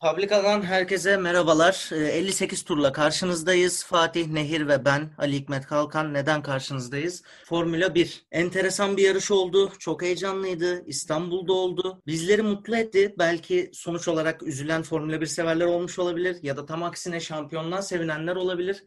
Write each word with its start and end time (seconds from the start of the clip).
Publica'dan 0.00 0.62
herkese 0.62 1.16
merhabalar. 1.16 1.90
58 1.92 2.60
ee, 2.60 2.64
turla 2.64 2.92
karşınızdayız. 2.92 3.84
Fatih 3.84 4.26
Nehir 4.26 4.68
ve 4.68 4.84
ben 4.84 5.10
Ali 5.18 5.36
Hikmet 5.36 5.66
Kalkan 5.66 6.14
neden 6.14 6.42
karşınızdayız? 6.42 7.22
Formula 7.44 7.94
1. 7.94 8.26
Enteresan 8.32 8.96
bir 8.96 9.02
yarış 9.02 9.30
oldu. 9.30 9.72
Çok 9.78 10.02
heyecanlıydı. 10.02 10.84
İstanbul'da 10.86 11.52
oldu. 11.52 12.02
Bizleri 12.06 12.42
mutlu 12.42 12.76
etti. 12.76 13.14
Belki 13.18 13.70
sonuç 13.74 14.08
olarak 14.08 14.42
üzülen 14.42 14.82
Formula 14.82 15.20
1 15.20 15.26
severler 15.26 15.66
olmuş 15.66 15.98
olabilir 15.98 16.36
ya 16.42 16.56
da 16.56 16.66
tam 16.66 16.82
aksine 16.82 17.20
şampiyonluğa 17.20 17.82
sevinenler 17.82 18.36
olabilir. 18.36 18.84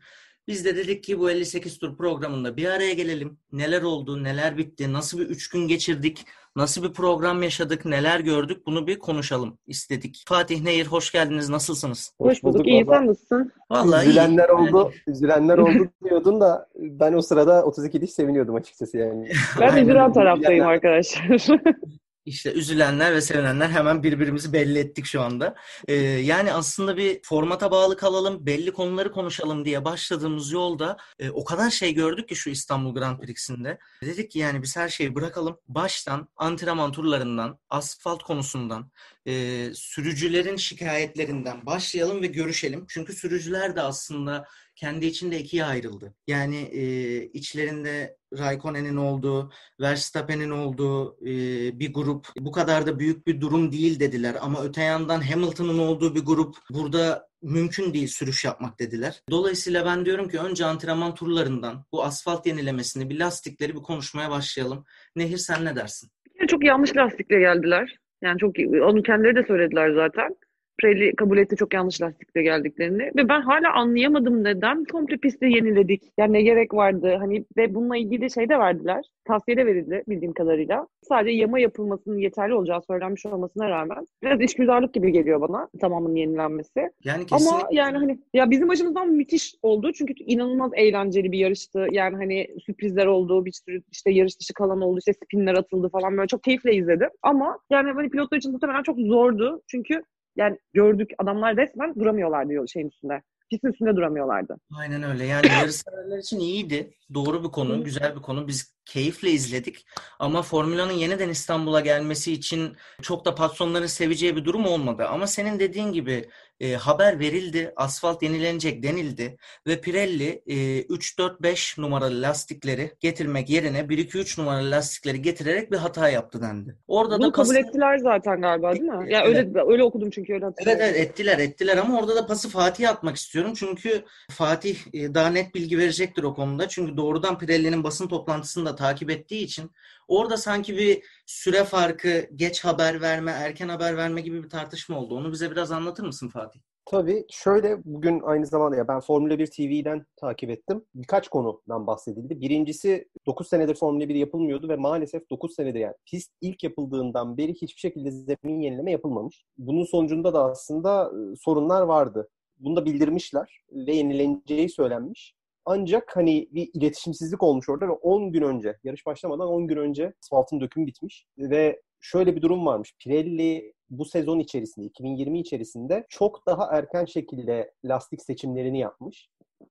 Biz 0.47 0.65
de 0.65 0.75
dedik 0.75 1.03
ki 1.03 1.19
bu 1.19 1.31
58 1.31 1.79
tur 1.79 1.97
programında 1.97 2.57
bir 2.57 2.65
araya 2.65 2.93
gelelim. 2.93 3.39
Neler 3.51 3.81
oldu, 3.81 4.23
neler 4.23 4.57
bitti, 4.57 4.93
nasıl 4.93 5.19
bir 5.19 5.25
üç 5.25 5.49
gün 5.49 5.67
geçirdik, 5.67 6.25
nasıl 6.55 6.83
bir 6.83 6.93
program 6.93 7.43
yaşadık, 7.43 7.85
neler 7.85 8.19
gördük 8.19 8.65
bunu 8.65 8.87
bir 8.87 8.99
konuşalım 8.99 9.57
istedik. 9.67 10.23
Fatih 10.27 10.61
Nehir 10.61 10.85
hoş 10.85 11.11
geldiniz, 11.11 11.49
nasılsınız? 11.49 12.13
Hoş 12.21 12.43
bulduk, 12.43 12.67
iyi 12.67 12.85
sen 12.85 13.07
nasılsın? 13.07 13.51
Vallahi 13.71 14.07
üzülenler 14.07 14.49
iyi. 14.49 14.53
oldu, 14.53 14.91
üzülenler 15.07 15.57
oldu 15.57 15.89
diyordun 16.03 16.41
da 16.41 16.67
ben 16.75 17.13
o 17.13 17.21
sırada 17.21 17.63
32 17.63 18.01
diş 18.01 18.11
seviniyordum 18.11 18.55
açıkçası 18.55 18.97
yani. 18.97 19.29
Ben 19.59 19.77
üzülen 19.77 20.13
taraftayım 20.13 20.67
arkadaşlar. 20.67 21.47
İşte 22.25 22.51
üzülenler 22.51 23.13
ve 23.13 23.21
sevinenler 23.21 23.69
hemen 23.69 24.03
birbirimizi 24.03 24.53
belli 24.53 24.79
ettik 24.79 25.05
şu 25.05 25.21
anda. 25.21 25.55
Ee, 25.87 25.93
yani 26.03 26.53
aslında 26.53 26.97
bir 26.97 27.19
formata 27.23 27.71
bağlı 27.71 27.97
kalalım, 27.97 28.45
belli 28.45 28.73
konuları 28.73 29.11
konuşalım 29.11 29.65
diye 29.65 29.85
başladığımız 29.85 30.51
yolda 30.51 30.97
e, 31.19 31.29
o 31.29 31.43
kadar 31.43 31.69
şey 31.69 31.93
gördük 31.93 32.29
ki 32.29 32.35
şu 32.35 32.49
İstanbul 32.49 32.95
Grand 32.95 33.19
Prix'sinde. 33.19 33.77
Dedik 34.03 34.31
ki 34.31 34.39
yani 34.39 34.61
biz 34.61 34.77
her 34.77 34.89
şeyi 34.89 35.15
bırakalım. 35.15 35.57
Baştan 35.67 36.27
antrenman 36.35 36.91
turlarından, 36.91 37.59
asfalt 37.69 38.23
konusundan, 38.23 38.91
e, 39.25 39.65
sürücülerin 39.73 40.55
şikayetlerinden 40.55 41.65
başlayalım 41.65 42.21
ve 42.21 42.27
görüşelim. 42.27 42.85
Çünkü 42.89 43.13
sürücüler 43.13 43.75
de 43.75 43.81
aslında 43.81 44.47
kendi 44.81 45.05
içinde 45.05 45.39
ikiye 45.39 45.65
ayrıldı. 45.65 46.13
Yani 46.27 46.57
e, 46.57 46.83
içlerinde 47.23 48.17
Raikkonen'in 48.37 48.95
olduğu, 48.95 49.51
Verstappen'in 49.81 50.49
olduğu 50.49 51.17
e, 51.21 51.33
bir 51.79 51.93
grup 51.93 52.27
bu 52.39 52.51
kadar 52.51 52.85
da 52.85 52.99
büyük 52.99 53.27
bir 53.27 53.41
durum 53.41 53.71
değil 53.71 53.99
dediler. 53.99 54.35
Ama 54.41 54.63
öte 54.63 54.81
yandan 54.81 55.21
Hamilton'ın 55.21 55.79
olduğu 55.79 56.15
bir 56.15 56.25
grup 56.25 56.55
burada 56.69 57.27
mümkün 57.41 57.93
değil 57.93 58.07
sürüş 58.07 58.45
yapmak 58.45 58.79
dediler. 58.79 59.21
Dolayısıyla 59.29 59.85
ben 59.85 60.05
diyorum 60.05 60.29
ki 60.29 60.39
önce 60.39 60.65
antrenman 60.65 61.15
turlarından 61.15 61.85
bu 61.91 62.03
asfalt 62.03 62.45
yenilemesini, 62.45 63.09
bir 63.09 63.19
lastikleri 63.19 63.75
bir 63.75 63.81
konuşmaya 63.81 64.29
başlayalım. 64.29 64.85
Nehir 65.15 65.37
sen 65.37 65.65
ne 65.65 65.75
dersin? 65.75 66.09
Çok 66.47 66.65
yanlış 66.65 66.97
lastikle 66.97 67.39
geldiler. 67.39 67.97
Yani 68.21 68.39
çok 68.39 68.59
onu 68.59 69.03
kendileri 69.03 69.35
de 69.35 69.43
söylediler 69.43 69.93
zaten. 69.93 70.35
Pirelli 70.81 71.15
kabul 71.15 71.37
etti 71.37 71.55
çok 71.55 71.73
yanlış 71.73 72.01
lastikle 72.01 72.43
geldiklerini 72.43 73.11
ve 73.15 73.29
ben 73.29 73.41
hala 73.41 73.73
anlayamadım 73.73 74.43
neden 74.43 74.83
komple 74.83 75.17
pisti 75.17 75.45
yeniledik. 75.45 76.03
Yani 76.17 76.33
ne 76.33 76.41
gerek 76.41 76.73
vardı 76.73 77.15
hani 77.19 77.45
ve 77.57 77.75
bununla 77.75 77.97
ilgili 77.97 78.31
şey 78.31 78.49
de 78.49 78.59
verdiler. 78.59 79.05
Tavsiye 79.25 79.57
de 79.57 79.65
verildi 79.65 80.03
bildiğim 80.07 80.33
kadarıyla. 80.33 80.87
Sadece 81.01 81.35
yama 81.37 81.59
yapılmasının 81.59 82.17
yeterli 82.17 82.53
olacağı 82.53 82.81
söylenmiş 82.81 83.25
olmasına 83.25 83.69
rağmen 83.69 84.07
biraz 84.23 84.41
içgüzarlık 84.41 84.93
gibi 84.93 85.11
geliyor 85.11 85.41
bana 85.41 85.67
tamamının 85.81 86.15
yenilenmesi. 86.15 86.91
Yani 87.03 87.25
kesinlikle. 87.25 87.55
Ama 87.55 87.67
yani 87.71 87.97
hani 87.97 88.19
ya 88.33 88.49
bizim 88.49 88.69
açımızdan 88.69 89.09
müthiş 89.09 89.55
oldu 89.61 89.91
çünkü 89.93 90.13
inanılmaz 90.13 90.71
eğlenceli 90.75 91.31
bir 91.31 91.37
yarıştı. 91.37 91.87
Yani 91.91 92.15
hani 92.15 92.47
sürprizler 92.65 93.05
oldu, 93.05 93.45
bir 93.45 93.51
sürü 93.51 93.81
işte 93.91 94.11
yarış 94.11 94.39
dışı 94.39 94.53
kalan 94.53 94.81
oldu, 94.81 94.99
işte 94.99 95.13
spinler 95.13 95.55
atıldı 95.55 95.89
falan 95.89 96.17
böyle 96.17 96.27
çok 96.27 96.43
keyifle 96.43 96.75
izledim. 96.75 97.09
Ama 97.21 97.57
yani 97.69 97.91
hani 97.91 98.09
pilotlar 98.09 98.37
için 98.37 98.51
muhtemelen 98.51 98.83
çok 98.83 98.99
zordu 98.99 99.61
çünkü 99.67 100.03
yani 100.35 100.57
gördük 100.73 101.09
adamlar 101.17 101.57
resmen 101.57 101.95
duramıyorlar 101.95 102.49
diyor 102.49 102.67
şeyin 102.67 102.87
üstünde. 102.87 103.21
Pistin 103.49 103.67
üstünde 103.67 103.95
duramıyorlardı. 103.95 104.57
Aynen 104.77 105.03
öyle. 105.03 105.25
Yani 105.25 105.47
yarışseverler 105.61 106.17
için 106.17 106.39
iyiydi. 106.39 106.93
Doğru 107.13 107.43
bir 107.43 107.49
konu, 107.49 107.83
güzel 107.83 108.15
bir 108.15 108.21
konu. 108.21 108.47
Biz 108.47 108.75
keyifle 108.85 109.29
izledik. 109.29 109.85
Ama 110.19 110.41
Formula'nın 110.41 110.93
yeniden 110.93 111.29
İstanbul'a 111.29 111.79
gelmesi 111.79 112.33
için 112.33 112.75
çok 113.01 113.25
da 113.25 113.35
patronların 113.35 113.85
seveceği 113.85 114.35
bir 114.35 114.45
durum 114.45 114.65
olmadı. 114.65 115.05
Ama 115.07 115.27
senin 115.27 115.59
dediğin 115.59 115.91
gibi 115.91 116.29
e, 116.61 116.75
haber 116.75 117.19
verildi, 117.19 117.73
asfalt 117.75 118.23
yenilenecek 118.23 118.83
denildi 118.83 119.37
ve 119.67 119.81
Pirelli 119.81 120.43
e, 120.47 120.81
3-4-5 120.81 121.81
numaralı 121.81 122.21
lastikleri 122.21 122.91
getirmek 122.99 123.49
yerine 123.49 123.79
1-2-3 123.79 124.41
numaralı 124.41 124.71
lastikleri 124.71 125.21
getirerek 125.21 125.71
bir 125.71 125.77
hata 125.77 126.09
yaptı 126.09 126.41
dendi. 126.41 126.75
Orada 126.87 127.17
Bunu 127.17 127.27
da 127.27 127.31
kabul 127.31 127.47
pas... 127.47 127.57
ettiler 127.57 127.97
zaten 127.97 128.41
galiba 128.41 128.71
değil 128.71 128.83
mi? 128.83 129.13
Ya 129.13 129.23
öyle 129.25 129.51
öyle 129.67 129.83
okudum 129.83 130.09
çünkü 130.09 130.33
öyle 130.33 130.45
hatırlıyorum. 130.45 130.81
Evet, 130.83 130.95
evet 130.95 131.09
ettiler 131.09 131.39
ettiler 131.39 131.77
ama 131.77 131.99
orada 131.99 132.15
da 132.15 132.27
pası 132.27 132.49
Fatih 132.49 132.89
atmak 132.89 133.15
istiyorum. 133.15 133.53
Çünkü 133.55 134.03
Fatih 134.31 134.77
e, 134.93 135.13
daha 135.13 135.29
net 135.29 135.55
bilgi 135.55 135.77
verecektir 135.77 136.23
o 136.23 136.33
konuda. 136.33 136.67
Çünkü 136.67 136.97
doğrudan 136.97 137.39
Pirelli'nin 137.39 137.83
basın 137.83 138.07
toplantısında 138.07 138.75
takip 138.75 139.09
ettiği 139.09 139.43
için 139.43 139.71
orada 140.07 140.37
sanki 140.37 140.77
bir 140.77 141.03
süre 141.31 141.63
farkı, 141.63 142.27
geç 142.35 142.65
haber 142.65 143.01
verme, 143.01 143.31
erken 143.31 143.69
haber 143.69 143.97
verme 143.97 144.21
gibi 144.21 144.43
bir 144.43 144.49
tartışma 144.49 144.99
oldu. 144.99 145.15
Onu 145.15 145.31
bize 145.31 145.51
biraz 145.51 145.71
anlatır 145.71 146.03
mısın 146.03 146.29
Fatih? 146.29 146.59
Tabii. 146.85 147.25
Şöyle 147.29 147.85
bugün 147.85 148.21
aynı 148.23 148.45
zamanda 148.45 148.75
ya 148.75 148.87
ben 148.87 148.99
Formula 148.99 149.39
1 149.39 149.47
TV'den 149.47 150.05
takip 150.15 150.49
ettim. 150.49 150.85
Birkaç 150.95 151.27
konudan 151.27 151.87
bahsedildi. 151.87 152.41
Birincisi 152.41 153.09
9 153.25 153.47
senedir 153.47 153.75
Formula 153.75 154.09
1 154.09 154.15
yapılmıyordu 154.15 154.69
ve 154.69 154.75
maalesef 154.75 155.29
9 155.29 155.55
senedir 155.55 155.79
yani 155.79 155.93
pist 156.05 156.31
ilk 156.41 156.63
yapıldığından 156.63 157.37
beri 157.37 157.53
hiçbir 157.53 157.79
şekilde 157.79 158.11
zemin 158.11 158.59
yenileme 158.61 158.91
yapılmamış. 158.91 159.43
Bunun 159.57 159.85
sonucunda 159.85 160.33
da 160.33 160.43
aslında 160.43 161.11
sorunlar 161.39 161.81
vardı. 161.81 162.29
Bunu 162.59 162.75
da 162.75 162.85
bildirmişler 162.85 163.61
ve 163.71 163.95
yenileneceği 163.95 164.69
söylenmiş. 164.69 165.35
Ancak 165.65 166.17
hani 166.17 166.49
bir 166.51 166.69
iletişimsizlik 166.73 167.43
olmuş 167.43 167.69
orada 167.69 167.87
ve 167.87 167.91
10 167.91 168.31
gün 168.31 168.41
önce, 168.41 168.77
yarış 168.83 169.05
başlamadan 169.05 169.47
10 169.47 169.67
gün 169.67 169.77
önce 169.77 170.13
asfaltın 170.23 170.59
dökümü 170.59 170.87
bitmiş. 170.87 171.25
Ve 171.37 171.81
şöyle 171.99 172.35
bir 172.35 172.41
durum 172.41 172.65
varmış. 172.65 172.93
Pirelli 172.99 173.73
bu 173.89 174.05
sezon 174.05 174.39
içerisinde, 174.39 174.85
2020 174.85 175.39
içerisinde 175.39 176.05
çok 176.09 176.47
daha 176.47 176.77
erken 176.77 177.05
şekilde 177.05 177.73
lastik 177.85 178.21
seçimlerini 178.21 178.79
yapmış. 178.79 179.29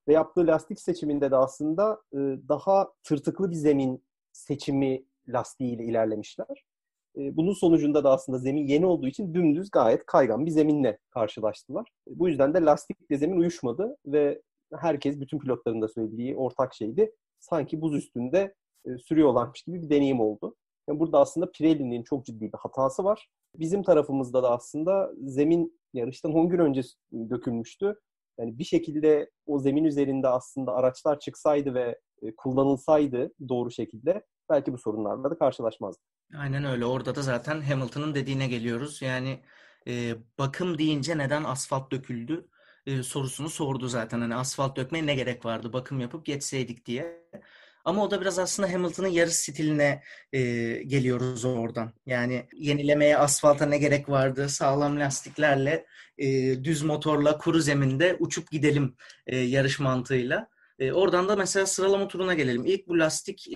Ve 0.09 0.13
yaptığı 0.13 0.47
lastik 0.47 0.81
seçiminde 0.81 1.31
de 1.31 1.37
aslında 1.37 2.03
daha 2.49 2.93
tırtıklı 3.03 3.51
bir 3.51 3.57
zemin 3.57 4.05
seçimi 4.33 5.05
lastiğiyle 5.29 5.85
ilerlemişler. 5.85 6.65
Bunun 7.17 7.53
sonucunda 7.53 8.05
da 8.05 8.11
aslında 8.11 8.39
zemin 8.39 8.67
yeni 8.67 8.87
olduğu 8.87 9.09
için 9.09 9.35
dümdüz 9.35 9.71
gayet 9.71 10.07
kaygan 10.07 10.47
bir 10.47 10.51
zeminle 10.51 10.99
karşılaştılar. 11.11 11.89
Bu 12.07 12.29
yüzden 12.29 12.55
de 12.55 12.61
lastikle 12.61 13.17
zemin 13.19 13.37
uyuşmadı 13.37 13.97
ve 14.07 14.43
herkes, 14.79 15.21
bütün 15.21 15.39
pilotların 15.39 15.83
da 15.83 15.89
söylediği 15.89 16.37
ortak 16.37 16.75
şeydi. 16.75 17.13
Sanki 17.39 17.81
buz 17.81 17.95
üstünde 17.95 18.55
e, 18.87 18.99
sürüyorlarmış 18.99 19.63
gibi 19.63 19.83
bir 19.83 19.91
deneyim 19.91 20.21
oldu. 20.21 20.57
Yani 20.89 21.01
burada 21.01 21.21
aslında 21.21 21.51
Pirelli'nin 21.51 22.03
çok 22.03 22.27
ciddi 22.27 22.53
bir 22.53 22.59
hatası 22.59 23.05
var. 23.05 23.29
Bizim 23.55 23.83
tarafımızda 23.83 24.43
da 24.43 24.51
aslında 24.51 25.11
zemin 25.23 25.81
yarıştan 25.93 26.33
10 26.33 26.49
gün 26.49 26.59
önce 26.59 26.83
dökülmüştü. 27.13 27.95
Yani 28.39 28.59
bir 28.59 28.65
şekilde 28.65 29.31
o 29.47 29.59
zemin 29.59 29.85
üzerinde 29.85 30.29
aslında 30.29 30.75
araçlar 30.75 31.21
çıksaydı 31.21 31.75
ve 31.75 31.99
e, 32.23 32.35
kullanılsaydı 32.37 33.31
doğru 33.49 33.71
şekilde 33.71 34.25
belki 34.51 34.73
bu 34.73 34.79
sorunlarla 34.79 35.31
da 35.31 35.39
karşılaşmazdı. 35.39 36.03
Aynen 36.39 36.65
öyle. 36.65 36.85
Orada 36.85 37.15
da 37.15 37.23
zaten 37.23 37.61
Hamilton'ın 37.61 38.15
dediğine 38.15 38.49
geliyoruz. 38.49 39.03
Yani 39.03 39.41
e, 39.89 40.15
bakım 40.39 40.79
deyince 40.79 41.19
neden 41.19 41.45
asfalt 41.45 41.93
döküldü? 41.93 42.49
E, 42.87 43.03
sorusunu 43.03 43.51
sordu 43.51 43.89
zaten. 43.89 44.21
Hani 44.21 44.35
asfalt 44.35 44.77
dökmeye 44.77 45.07
ne 45.07 45.15
gerek 45.15 45.45
vardı 45.45 45.73
bakım 45.73 46.01
yapıp 46.01 46.27
geçseydik 46.27 46.87
diye. 46.87 47.21
Ama 47.85 48.05
o 48.05 48.11
da 48.11 48.21
biraz 48.21 48.39
aslında 48.39 48.73
Hamilton'ın 48.73 49.09
yarış 49.09 49.35
stiline 49.35 50.03
e, 50.33 50.41
geliyoruz 50.83 51.45
oradan. 51.45 51.93
Yani 52.07 52.47
yenilemeye 52.57 53.19
asfalta 53.19 53.67
ne 53.67 53.79
gerek 53.79 54.09
vardı? 54.09 54.49
Sağlam 54.49 55.01
lastiklerle, 55.01 55.87
e, 56.19 56.27
düz 56.65 56.83
motorla, 56.83 57.39
kuru 57.39 57.61
zeminde 57.61 58.17
uçup 58.21 58.51
gidelim 58.51 58.97
e, 59.27 59.37
yarış 59.37 59.81
mantığıyla. 59.81 60.49
E, 60.79 60.93
oradan 60.93 61.29
da 61.29 61.37
mesela 61.37 61.67
sıralama 61.67 62.09
turuna 62.09 62.35
gelelim. 62.35 62.67
İlk 62.67 62.89
bu 62.89 62.99
lastik 62.99 63.47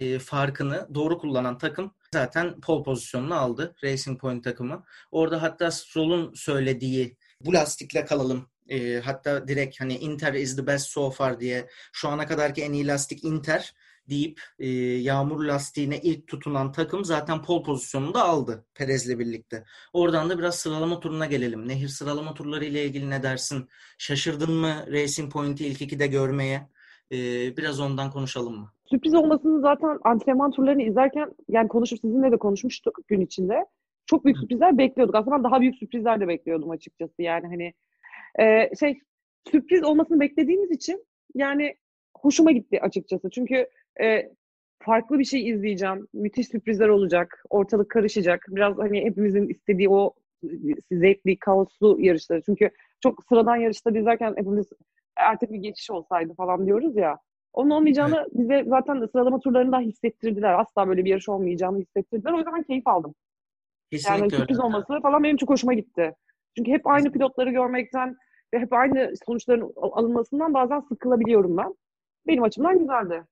e, 0.00 0.18
farkını 0.18 0.88
doğru 0.94 1.18
kullanan 1.18 1.58
takım 1.58 1.94
zaten 2.14 2.60
pole 2.60 2.82
pozisyonunu 2.84 3.34
aldı. 3.34 3.74
Racing 3.84 4.20
Point 4.20 4.44
takımı. 4.44 4.84
Orada 5.10 5.42
hatta 5.42 5.70
Stroll'un 5.70 6.34
söylediği 6.34 7.16
bu 7.40 7.52
lastikle 7.52 8.04
kalalım 8.04 8.48
e, 8.68 9.00
hatta 9.00 9.48
direkt 9.48 9.80
hani 9.80 9.94
Inter 9.98 10.34
is 10.34 10.56
the 10.56 10.66
best 10.66 10.86
so 10.86 11.10
far 11.10 11.40
diye 11.40 11.68
şu 11.92 12.08
ana 12.08 12.26
kadarki 12.26 12.62
en 12.62 12.72
iyi 12.72 12.86
lastik 12.86 13.24
Inter 13.24 13.74
deyip 14.08 14.40
e, 14.58 14.68
yağmur 14.78 15.44
lastiğine 15.44 15.98
ilk 16.00 16.26
tutunan 16.26 16.72
takım 16.72 17.04
zaten 17.04 17.42
pol 17.42 17.64
pozisyonunu 17.64 18.14
da 18.14 18.24
aldı 18.24 18.66
Perez'le 18.74 19.18
birlikte. 19.18 19.64
Oradan 19.92 20.30
da 20.30 20.38
biraz 20.38 20.54
sıralama 20.54 21.00
turuna 21.00 21.26
gelelim. 21.26 21.68
Nehir 21.68 21.88
sıralama 21.88 22.34
turları 22.34 22.64
ile 22.64 22.84
ilgili 22.84 23.10
ne 23.10 23.22
dersin? 23.22 23.68
Şaşırdın 23.98 24.52
mı 24.52 24.74
Racing 24.92 25.32
Point'i 25.32 25.66
ilk 25.66 25.82
ikide 25.82 26.06
görmeye? 26.06 26.68
E, 27.12 27.16
biraz 27.56 27.80
ondan 27.80 28.10
konuşalım 28.10 28.56
mı? 28.58 28.72
Sürpriz 28.90 29.14
olmasını 29.14 29.60
zaten 29.60 29.98
antrenman 30.04 30.50
turlarını 30.50 30.82
izlerken 30.82 31.34
yani 31.48 31.68
konuşup 31.68 32.00
sizinle 32.00 32.32
de 32.32 32.36
konuşmuştuk 32.36 32.98
gün 33.08 33.20
içinde. 33.20 33.66
çok 34.06 34.24
büyük 34.24 34.38
sürprizler 34.38 34.78
bekliyorduk. 34.78 35.14
Aslında 35.14 35.44
daha 35.44 35.60
büyük 35.60 35.76
sürprizler 35.76 36.20
de 36.20 36.28
bekliyordum 36.28 36.70
açıkçası. 36.70 37.22
Yani 37.22 37.46
hani 37.46 37.72
e, 38.40 38.70
şey 38.80 39.00
sürpriz 39.50 39.84
olmasını 39.84 40.20
beklediğimiz 40.20 40.70
için 40.70 41.06
yani 41.34 41.74
hoşuma 42.16 42.52
gitti 42.52 42.80
açıkçası. 42.82 43.30
Çünkü 43.30 43.68
e, 44.02 44.30
farklı 44.82 45.18
bir 45.18 45.24
şey 45.24 45.48
izleyeceğim. 45.48 46.08
Müthiş 46.12 46.48
sürprizler 46.48 46.88
olacak. 46.88 47.44
Ortalık 47.50 47.90
karışacak. 47.90 48.46
Biraz 48.48 48.78
hani 48.78 49.04
hepimizin 49.04 49.48
istediği 49.48 49.88
o 49.88 50.14
zevkli, 50.92 51.38
kaoslu 51.38 51.96
yarışları. 52.00 52.42
Çünkü 52.46 52.70
çok 53.00 53.24
sıradan 53.28 53.56
yarışları 53.56 53.98
izlerken 53.98 54.34
hepimiz 54.36 54.66
artık 55.16 55.52
bir 55.52 55.58
geçiş 55.58 55.90
olsaydı 55.90 56.34
falan 56.34 56.66
diyoruz 56.66 56.96
ya. 56.96 57.18
Onun 57.52 57.70
olmayacağını 57.70 58.16
evet. 58.16 58.28
bize 58.32 58.64
zaten 58.66 59.00
de 59.00 59.08
sıralama 59.08 59.40
turlarında 59.40 59.78
hissettirdiler. 59.78 60.60
Asla 60.60 60.88
böyle 60.88 61.04
bir 61.04 61.10
yarış 61.10 61.28
olmayacağını 61.28 61.78
hissettirdiler. 61.78 62.32
O 62.32 62.36
yüzden 62.36 62.62
keyif 62.62 62.86
aldım. 62.86 63.14
Kesinlikle 63.90 64.20
yani 64.20 64.30
sürpriz 64.30 64.58
öyle. 64.58 64.66
olması 64.66 65.00
falan 65.02 65.22
benim 65.22 65.36
çok 65.36 65.50
hoşuma 65.50 65.74
gitti. 65.74 66.14
Çünkü 66.56 66.70
hep 66.70 66.86
aynı 66.86 67.12
pilotları 67.12 67.50
görmekten 67.50 68.16
ve 68.54 68.58
hep 68.58 68.72
aynı 68.72 69.12
sonuçların 69.26 69.72
alınmasından 69.76 70.54
bazen 70.54 70.80
sıkılabiliyorum 70.80 71.56
ben. 71.56 71.74
Benim 72.26 72.42
açımdan 72.42 72.78
güzeldi. 72.78 73.24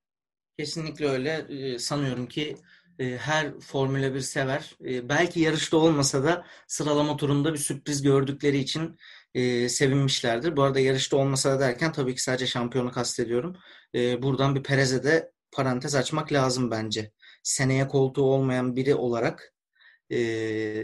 Kesinlikle 0.59 1.07
öyle. 1.07 1.45
Ee, 1.49 1.79
sanıyorum 1.79 2.27
ki 2.27 2.55
e, 2.99 3.17
her 3.17 3.59
Formula 3.59 4.13
1 4.13 4.19
sever. 4.19 4.75
E, 4.85 5.09
belki 5.09 5.39
yarışta 5.39 5.77
olmasa 5.77 6.23
da 6.23 6.45
sıralama 6.67 7.17
turunda 7.17 7.53
bir 7.53 7.57
sürpriz 7.57 8.01
gördükleri 8.01 8.57
için 8.57 8.97
e, 9.33 9.69
sevinmişlerdir. 9.69 10.57
Bu 10.57 10.63
arada 10.63 10.79
yarışta 10.79 11.17
olmasa 11.17 11.51
da 11.51 11.59
derken 11.59 11.91
tabii 11.91 12.15
ki 12.15 12.23
sadece 12.23 12.47
şampiyonu 12.47 12.91
kastediyorum. 12.91 13.55
buradan 13.93 14.55
bir 14.55 14.63
Perez'e 14.63 15.03
de 15.03 15.31
parantez 15.51 15.95
açmak 15.95 16.33
lazım 16.33 16.71
bence. 16.71 17.11
Seneye 17.43 17.87
koltuğu 17.87 18.23
olmayan 18.23 18.75
biri 18.75 18.95
olarak 18.95 19.52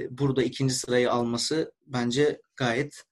burada 0.09 0.43
ikinci 0.43 0.73
sırayı 0.73 1.11
alması 1.11 1.71
bence 1.87 2.41
gayet 2.55 3.03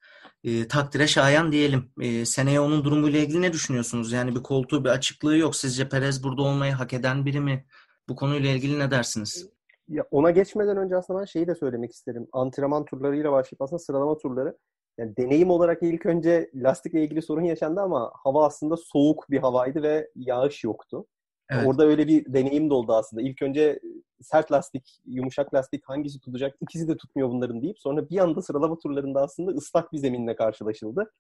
e, 0.44 0.68
takdire 0.68 1.08
şayan 1.08 1.52
diyelim. 1.52 1.92
E, 2.02 2.26
seneye 2.26 2.60
onun 2.60 2.84
durumuyla 2.84 3.20
ilgili 3.20 3.42
ne 3.42 3.54
düşünüyorsunuz? 3.54 4.12
Yani 4.12 4.36
bir 4.36 4.44
koltuğu, 4.44 4.84
bir 4.84 4.90
açıklığı 4.90 5.38
yok. 5.38 5.56
Sizce 5.56 5.90
Perez 5.90 6.24
burada 6.24 6.42
olmayı 6.42 6.74
hak 6.74 6.94
eden 6.94 7.26
biri 7.26 7.40
mi? 7.40 7.66
Bu 8.10 8.16
konuyla 8.16 8.50
ilgili 8.50 8.80
ne 8.80 8.92
dersiniz? 8.92 9.50
Ya 9.88 10.04
ona 10.12 10.32
geçmeden 10.32 10.78
önce 10.78 10.96
aslında 10.96 11.20
ben 11.20 11.26
şeyi 11.26 11.48
de 11.48 11.56
söylemek 11.56 11.92
isterim. 11.92 12.28
Antrenman 12.34 12.86
turlarıyla 12.86 13.32
başlayıp 13.32 13.62
aslında 13.62 13.80
sıralama 13.80 14.18
turları. 14.18 14.58
Yani 14.98 15.18
deneyim 15.18 15.50
olarak 15.50 15.84
ilk 15.84 16.06
önce 16.06 16.52
lastikle 16.56 17.04
ilgili 17.04 17.22
sorun 17.22 17.44
yaşandı 17.44 17.82
ama 17.82 18.12
hava 18.24 18.46
aslında 18.46 18.76
soğuk 18.78 19.26
bir 19.30 19.40
havaydı 19.40 19.84
ve 19.84 20.10
yağış 20.16 20.64
yoktu. 20.64 21.06
Evet. 21.50 21.68
Orada 21.68 21.86
öyle 21.86 22.08
bir 22.08 22.34
deneyim 22.34 22.70
de 22.70 22.74
oldu 22.74 22.94
aslında. 22.94 23.22
İlk 23.22 23.42
önce 23.42 23.80
sert 24.22 24.52
lastik, 24.52 25.02
yumuşak 25.06 25.54
lastik 25.54 25.90
hangisi 25.90 26.20
tutacak? 26.20 26.56
İkisi 26.62 26.88
de 26.88 26.98
tutmuyor 26.98 27.30
bunların 27.30 27.62
deyip 27.62 27.80
sonra 27.80 28.10
bir 28.10 28.18
anda 28.18 28.42
sıralama 28.42 28.78
turlarında 28.78 29.22
aslında 29.22 29.52
ıslak 29.52 29.94
bir 29.94 29.98
zeminle 29.98 30.36
karşılaşıldı. 30.36 31.12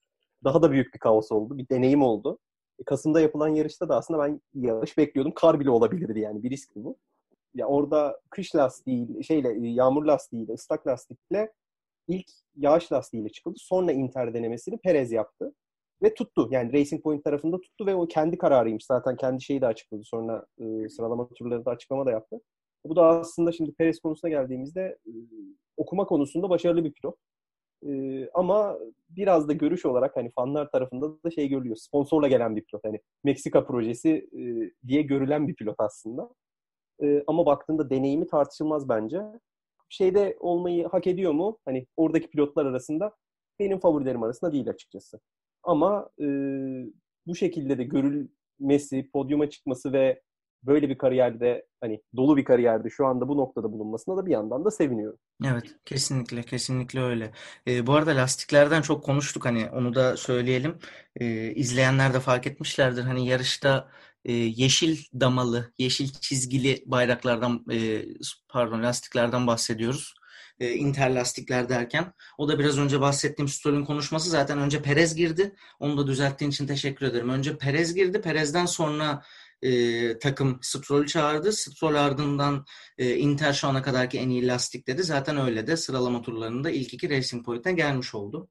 Daha 0.43 0.61
da 0.61 0.71
büyük 0.71 0.93
bir 0.93 0.99
kaos 0.99 1.31
oldu. 1.31 1.57
Bir 1.57 1.69
deneyim 1.69 2.01
oldu. 2.01 2.39
E, 2.79 2.83
Kasım'da 2.83 3.21
yapılan 3.21 3.47
yarışta 3.47 3.89
da 3.89 3.95
aslında 3.97 4.23
ben 4.23 4.41
yağış 4.53 4.97
bekliyordum. 4.97 5.33
Kar 5.35 5.59
bile 5.59 5.69
olabilirdi 5.69 6.19
yani. 6.19 6.43
Bir 6.43 6.49
riskti 6.49 6.83
bu. 6.83 6.97
Ya 7.55 7.67
orada 7.67 8.19
kış 8.29 8.55
lastiği, 8.55 9.23
şeyle 9.23 9.53
e, 9.53 9.67
yağmur 9.67 10.05
lastiğiyle, 10.05 10.53
ıslak 10.53 10.87
lastikle 10.87 11.53
ilk 12.07 12.27
yağış 12.55 12.91
lastiğiyle 12.91 13.29
çıkıldı. 13.29 13.55
Sonra 13.59 13.91
Inter 13.91 14.33
denemesini 14.33 14.77
Perez 14.77 15.11
yaptı. 15.11 15.53
Ve 16.03 16.13
tuttu. 16.13 16.47
Yani 16.51 16.73
Racing 16.73 17.03
Point 17.03 17.23
tarafında 17.23 17.61
tuttu 17.61 17.85
ve 17.85 17.95
o 17.95 18.07
kendi 18.07 18.37
kararıymış. 18.37 18.85
Zaten 18.85 19.15
kendi 19.15 19.43
şeyi 19.43 19.61
de 19.61 19.65
açıkladı. 19.67 20.01
Sonra 20.05 20.45
e, 20.59 20.89
sıralama 20.89 21.29
turları 21.29 21.65
da 21.65 21.71
açıklama 21.71 22.05
da 22.05 22.11
yaptı. 22.11 22.39
Bu 22.85 22.95
da 22.95 23.05
aslında 23.05 23.51
şimdi 23.51 23.73
Perez 23.73 23.99
konusuna 23.99 24.29
geldiğimizde 24.29 24.81
e, 24.81 25.11
okuma 25.77 26.05
konusunda 26.05 26.49
başarılı 26.49 26.83
bir 26.83 26.93
pilot. 26.93 27.15
E, 27.87 27.89
ama 28.33 28.77
biraz 29.09 29.47
da 29.47 29.53
görüş 29.53 29.85
olarak 29.85 30.15
hani 30.15 30.31
fanlar 30.31 30.71
tarafında 30.71 31.23
da 31.23 31.31
şey 31.31 31.47
görülüyor. 31.49 31.75
Sponsorla 31.75 32.27
gelen 32.27 32.55
bir 32.55 32.63
pilot. 32.65 32.83
Hani 32.85 33.01
Meksika 33.23 33.65
projesi 33.65 34.29
e, 34.33 34.41
diye 34.87 35.01
görülen 35.01 35.47
bir 35.47 35.55
pilot 35.55 35.75
aslında. 35.79 36.29
E, 37.03 37.23
ama 37.27 37.45
baktığında 37.45 37.89
deneyimi 37.89 38.27
tartışılmaz 38.27 38.89
bence. 38.89 39.21
Şeyde 39.89 40.37
olmayı 40.39 40.87
hak 40.87 41.07
ediyor 41.07 41.31
mu? 41.31 41.59
Hani 41.65 41.87
oradaki 41.97 42.29
pilotlar 42.29 42.65
arasında 42.65 43.15
benim 43.59 43.79
favorilerim 43.79 44.23
arasında 44.23 44.51
değil 44.53 44.69
açıkçası. 44.69 45.19
Ama 45.63 46.09
e, 46.19 46.25
bu 47.27 47.35
şekilde 47.35 47.77
de 47.77 47.83
görülmesi, 47.83 49.09
podyuma 49.13 49.49
çıkması 49.49 49.93
ve 49.93 50.21
böyle 50.63 50.89
bir 50.89 50.97
kariyerde 50.97 51.65
hani 51.81 52.01
dolu 52.15 52.37
bir 52.37 52.45
kariyerde 52.45 52.89
şu 52.89 53.05
anda 53.05 53.27
bu 53.27 53.37
noktada 53.37 53.71
bulunmasına 53.71 54.17
da 54.17 54.25
bir 54.25 54.31
yandan 54.31 54.65
da 54.65 54.71
seviniyorum. 54.71 55.19
Evet, 55.45 55.75
kesinlikle, 55.85 56.43
kesinlikle 56.43 57.01
öyle. 57.01 57.31
Ee, 57.67 57.87
bu 57.87 57.93
arada 57.93 58.15
lastiklerden 58.15 58.81
çok 58.81 59.03
konuştuk 59.03 59.45
hani 59.45 59.69
onu 59.69 59.95
da 59.95 60.17
söyleyelim. 60.17 60.77
Ee, 61.15 61.53
izleyenler 61.53 62.13
de 62.13 62.19
fark 62.19 62.47
etmişlerdir. 62.47 63.03
Hani 63.03 63.27
yarışta 63.27 63.89
e, 64.25 64.33
yeşil 64.33 64.97
damalı, 65.19 65.73
yeşil 65.77 66.07
çizgili 66.07 66.83
bayraklardan, 66.85 67.65
e, 67.71 68.05
pardon 68.49 68.83
lastiklerden 68.83 69.47
bahsediyoruz 69.47 70.13
e, 70.59 70.73
interlastikler 70.73 71.69
derken. 71.69 72.13
O 72.37 72.47
da 72.47 72.59
biraz 72.59 72.77
önce 72.77 73.01
bahsettiğim 73.01 73.49
Stroll'ün 73.49 73.85
konuşması 73.85 74.29
zaten 74.29 74.59
önce 74.59 74.81
Perez 74.81 75.15
girdi. 75.15 75.55
Onu 75.79 75.97
da 75.97 76.07
düzelttiğin 76.07 76.51
için 76.51 76.67
teşekkür 76.67 77.05
ederim. 77.05 77.29
Önce 77.29 77.57
Perez 77.57 77.93
girdi. 77.93 78.21
Perez'den 78.21 78.65
sonra 78.65 79.23
e, 79.61 80.19
takım 80.19 80.59
Stroll'ü 80.61 81.07
çağırdı. 81.07 81.53
Stroll 81.53 81.95
ardından 81.95 82.65
e, 82.97 83.15
Inter 83.15 83.53
şu 83.53 83.67
ana 83.67 83.81
kadarki 83.81 84.19
en 84.19 84.29
iyi 84.29 84.47
lastik 84.47 84.87
dedi. 84.87 85.03
Zaten 85.03 85.37
öyle 85.37 85.67
de 85.67 85.77
sıralama 85.77 86.21
turlarında 86.21 86.69
ilk 86.69 86.93
iki 86.93 87.09
Racing 87.09 87.45
Point'e 87.45 87.71
gelmiş 87.71 88.15
oldu. 88.15 88.49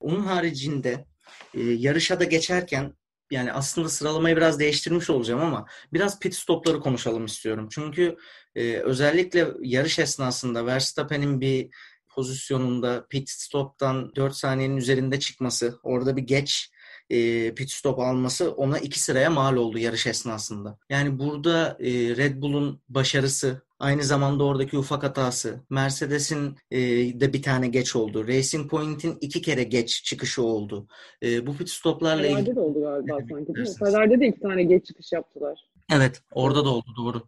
Onun 0.00 0.20
haricinde 0.20 1.06
e, 1.54 1.60
yarışa 1.60 2.20
da 2.20 2.24
geçerken 2.24 2.94
yani 3.30 3.52
aslında 3.52 3.88
sıralamayı 3.88 4.36
biraz 4.36 4.58
değiştirmiş 4.58 5.10
olacağım 5.10 5.40
ama 5.40 5.66
biraz 5.92 6.20
pit 6.20 6.34
stopları 6.34 6.80
konuşalım 6.80 7.24
istiyorum. 7.24 7.68
Çünkü 7.70 8.16
e, 8.54 8.76
özellikle 8.76 9.48
yarış 9.60 9.98
esnasında 9.98 10.66
Verstappen'in 10.66 11.40
bir 11.40 11.68
pozisyonunda 12.08 13.06
pit 13.10 13.30
stop'tan 13.30 14.14
4 14.16 14.34
saniyenin 14.34 14.76
üzerinde 14.76 15.18
çıkması, 15.18 15.78
orada 15.82 16.16
bir 16.16 16.22
geç 16.22 16.70
e, 17.10 17.54
pit 17.54 17.70
stop 17.70 17.98
alması 17.98 18.52
ona 18.52 18.78
iki 18.78 19.00
sıraya 19.00 19.30
mal 19.30 19.56
oldu 19.56 19.78
yarış 19.78 20.06
esnasında. 20.06 20.78
Yani 20.90 21.18
burada 21.18 21.76
e, 21.80 22.16
Red 22.16 22.42
Bull'un 22.42 22.82
başarısı 22.88 23.62
Aynı 23.80 24.02
zamanda 24.02 24.44
oradaki 24.44 24.78
ufak 24.78 25.02
hatası. 25.02 25.60
Mercedes'in 25.70 26.56
e, 26.70 26.78
de 27.20 27.32
bir 27.32 27.42
tane 27.42 27.68
geç 27.68 27.96
oldu. 27.96 28.28
Racing 28.28 28.70
Point'in 28.70 29.18
iki 29.20 29.42
kere 29.42 29.64
geç 29.64 30.04
çıkışı 30.04 30.42
oldu. 30.42 30.86
E, 31.22 31.46
bu 31.46 31.56
pit 31.56 31.68
stoplarla 31.70 32.26
ilgili... 32.26 32.34
Ferrari'de 32.34 32.56
de 32.56 32.60
oldu 32.60 32.80
galiba 32.80 33.18
sanki 33.30 33.54
değil 33.54 33.68
mi? 33.68 33.74
Ferrari'de 33.78 34.20
de 34.20 34.26
iki 34.26 34.40
tane 34.40 34.62
geç 34.62 34.86
çıkış 34.86 35.12
yaptılar. 35.12 35.60
Evet. 35.92 36.22
Orada 36.32 36.64
da 36.64 36.68
oldu 36.68 36.90
doğru. 36.96 37.22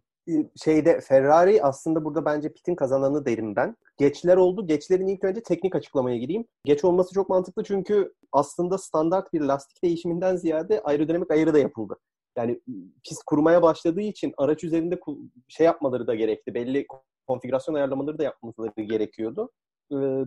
Şeyde 0.64 1.00
Ferrari 1.00 1.62
aslında 1.62 2.04
burada 2.04 2.24
bence 2.24 2.52
pitin 2.52 2.74
kazananı 2.74 3.26
derim 3.26 3.56
ben. 3.56 3.76
Geçler 3.98 4.36
oldu. 4.36 4.66
Geçlerin 4.66 5.06
ilk 5.06 5.24
önce 5.24 5.42
teknik 5.42 5.74
açıklamaya 5.74 6.16
gireyim. 6.16 6.46
Geç 6.64 6.84
olması 6.84 7.14
çok 7.14 7.28
mantıklı 7.28 7.64
çünkü 7.64 8.14
aslında 8.32 8.78
standart 8.78 9.32
bir 9.32 9.40
lastik 9.40 9.82
değişiminden 9.82 10.36
ziyade 10.36 10.82
aerodinamik 10.82 11.30
ayarı 11.30 11.54
da 11.54 11.58
yapıldı. 11.58 11.96
Yani 12.36 12.60
pist 13.08 13.22
kurmaya 13.26 13.62
başladığı 13.62 14.00
için 14.00 14.34
araç 14.38 14.64
üzerinde 14.64 15.00
şey 15.48 15.66
yapmaları 15.66 16.06
da 16.06 16.14
gerekti. 16.14 16.54
Belli 16.54 16.86
konfigürasyon 17.26 17.74
ayarlamaları 17.74 18.18
da 18.18 18.22
yapmaları 18.22 18.82
gerekiyordu. 18.82 19.50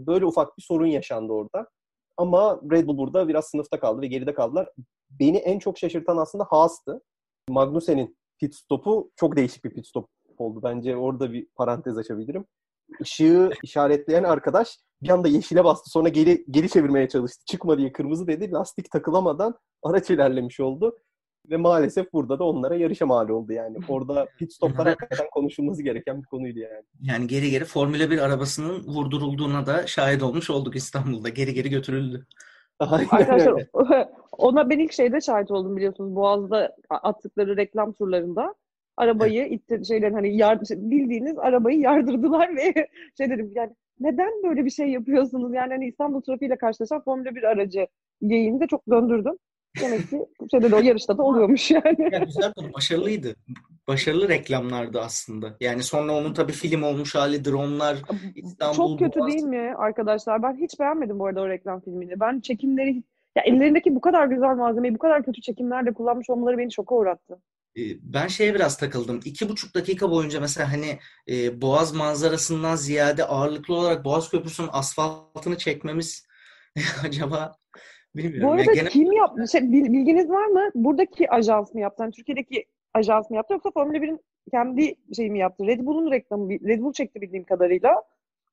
Böyle 0.08 0.26
ufak 0.26 0.58
bir 0.58 0.64
sorun 0.64 0.88
yaşandı 0.88 1.34
orada. 1.34 1.70
Ama 2.18 2.62
Red 2.72 2.88
Bull 2.88 2.98
burada 2.98 3.28
biraz 3.28 3.46
sınıfta 3.46 3.80
kaldı 3.80 4.02
ve 4.02 4.08
geride 4.08 4.34
kaldılar. 4.34 4.70
Beni 5.10 5.38
en 5.38 5.60
çok 5.60 5.78
şaşırtan 5.78 6.18
aslında 6.18 6.44
Haas'tı. 6.44 7.02
Magnussen'in 7.50 8.18
pit 8.40 8.56
stopu 8.56 9.12
çok 9.16 9.36
değişik 9.36 9.64
bir 9.66 9.70
pit 9.70 9.88
stop 9.88 10.10
oldu. 10.38 10.60
Bence 10.64 10.96
orada 10.96 11.34
bir 11.34 11.48
parantez 11.56 11.98
açabilirim. 11.98 12.46
Işığı 13.00 13.52
işaretleyen 13.64 14.24
arkadaş 14.24 14.78
bir 15.02 15.10
anda 15.10 15.28
yeşile 15.28 15.64
bastı. 15.64 15.90
Sonra 15.90 16.10
geri 16.10 16.46
geri 16.50 16.70
çevirmeye 16.70 17.10
çalıştı. 17.10 17.44
Çıkma 17.46 17.78
diye 17.78 17.92
kırmızı 17.92 18.28
dedi. 18.28 18.52
Lastik 18.52 18.92
takılamadan 18.92 19.60
araç 19.84 20.10
ilerlemiş 20.10 20.60
oldu. 20.60 20.98
Ve 21.50 21.58
maalesef 21.58 22.14
burada 22.14 22.40
da 22.40 22.44
onlara 22.44 22.76
yarışa 22.76 23.06
mal 23.06 23.30
oldu 23.30 23.54
yani. 23.54 23.78
Orada 23.88 24.28
pit 24.40 24.54
stoplar 24.54 24.88
hakikaten 24.88 25.28
konuşulması 25.32 25.84
gereken 25.84 26.22
bir 26.22 26.26
konuydu 26.26 26.60
yani. 26.60 26.84
Yani 27.02 27.28
geri 27.28 27.52
geri 27.52 27.66
Formula 27.66 28.12
1 28.12 28.20
arabasının 28.20 28.84
vurdurulduğuna 28.84 29.66
da 29.66 29.88
şahit 29.88 30.24
olmuş 30.24 30.50
olduk 30.50 30.76
İstanbul'da. 30.76 31.30
Geri 31.30 31.54
geri 31.54 31.70
götürüldü. 31.70 32.28
Arkadaşlar 33.12 33.68
ona 34.32 34.70
ben 34.70 34.80
ilk 34.80 34.94
şeyde 34.94 35.22
şahit 35.22 35.52
oldum 35.52 35.78
biliyorsunuz. 35.78 36.16
Boğaz'da 36.16 36.76
attıkları 36.90 37.58
reklam 37.58 37.94
turlarında 37.94 38.56
arabayı 38.98 39.42
evet. 39.42 39.52
itti, 39.52 39.82
şeyler 39.88 40.12
hani 40.12 40.38
yard, 40.38 40.62
bildiğiniz 40.70 41.40
arabayı 41.40 41.80
yardırdılar 41.80 42.56
ve 42.56 42.74
şey 43.18 43.30
dedim 43.30 43.52
yani 43.56 43.72
neden 44.00 44.44
böyle 44.44 44.66
bir 44.66 44.70
şey 44.70 44.88
yapıyorsunuz? 44.88 45.54
Yani 45.54 45.74
hani 45.74 45.88
İstanbul 45.88 46.22
trafiğiyle 46.22 46.58
karşılaşan 46.58 47.04
Formula 47.04 47.36
1 47.36 47.44
aracı 47.44 47.88
yayını 48.22 48.68
çok 48.68 48.90
döndürdüm. 48.90 49.38
Demek 49.82 50.10
ki 50.10 50.18
şeyde 50.52 50.72
de 50.72 50.76
o 50.76 50.80
yarışta 50.80 51.18
da 51.18 51.24
oluyormuş 51.24 51.72
yani. 51.72 52.10
Ya 52.12 52.20
güzel 52.20 52.54
konu, 52.54 52.74
başarılıydı. 52.74 53.36
Başarılı 53.88 54.30
reklamlardı 54.30 55.02
aslında. 55.02 55.56
Yani 55.60 55.84
sonra 55.84 56.14
onun 56.14 56.34
tabii 56.34 56.52
film 56.52 56.84
olmuş 56.84 57.16
hali, 57.16 57.46
dronlar, 57.46 57.98
İstanbul, 58.36 58.76
Çok 58.76 59.00
kötü 59.00 59.20
Boğaz. 59.20 59.32
değil 59.32 59.44
mi 59.44 59.74
arkadaşlar? 59.78 60.44
Ben 60.44 60.58
hiç 60.62 60.80
beğenmedim 60.80 61.20
bu 61.20 61.26
arada 61.26 61.42
o 61.42 61.50
reklam 61.50 61.82
filmini. 61.82 62.20
Ben 62.20 62.40
çekimleri 62.40 63.04
ya 63.36 63.44
ellerindeki 63.44 63.96
bu 63.96 64.02
kadar 64.02 64.28
güzel 64.28 64.56
malzemeyi 64.56 64.94
bu 64.96 65.00
kadar 65.00 65.24
kötü 65.24 65.42
çekimlerde 65.42 65.94
kullanmış 65.94 66.30
olmaları 66.30 66.58
beni 66.58 66.74
şoka 66.74 66.96
uğrattı. 66.96 67.40
Ee, 67.78 67.82
Ben 68.02 68.28
şeye 68.28 68.56
biraz 68.56 68.78
takıldım. 68.78 69.20
İki 69.26 69.50
buçuk 69.50 69.76
dakika 69.76 70.12
boyunca 70.12 70.40
mesela 70.40 70.72
hani 70.72 71.00
e, 71.30 71.62
Boğaz 71.62 71.94
manzarasından 71.96 72.76
ziyade 72.76 73.24
ağırlıklı 73.26 73.74
olarak 73.76 74.06
Boğaz 74.06 74.30
Köprüsü'nün 74.30 74.70
asfaltını 74.72 75.58
çekmemiz 75.58 76.26
acaba 77.08 77.56
bilmiyorum. 78.16 78.58
Ya 78.58 78.64
arada 78.64 78.74
gene 78.74 78.90
kim 78.90 79.12
yaptı? 79.12 79.48
Şey, 79.48 79.62
bil- 79.62 79.94
bilginiz 79.94 80.30
var 80.30 80.46
mı? 80.46 80.70
Buradaki 80.76 81.32
ajans 81.32 81.74
mı 81.74 81.82
yaptı? 81.82 82.04
Yani 82.04 82.12
Türkiye'deki 82.12 82.66
ajans 82.94 83.30
mı 83.30 83.36
yaptı 83.36 83.54
yoksa 83.54 83.72
Formula 83.72 83.98
1'in 83.98 84.20
kendi 84.52 84.96
şeyi 85.16 85.32
mi 85.32 85.40
yaptı? 85.40 85.68
Red 85.68 85.80
Bull'un 85.80 86.12
reklamı, 86.12 86.50
Red 86.52 86.82
Bull 86.82 86.94
çekti 86.94 87.22
bildiğim 87.22 87.44
kadarıyla. 87.44 88.04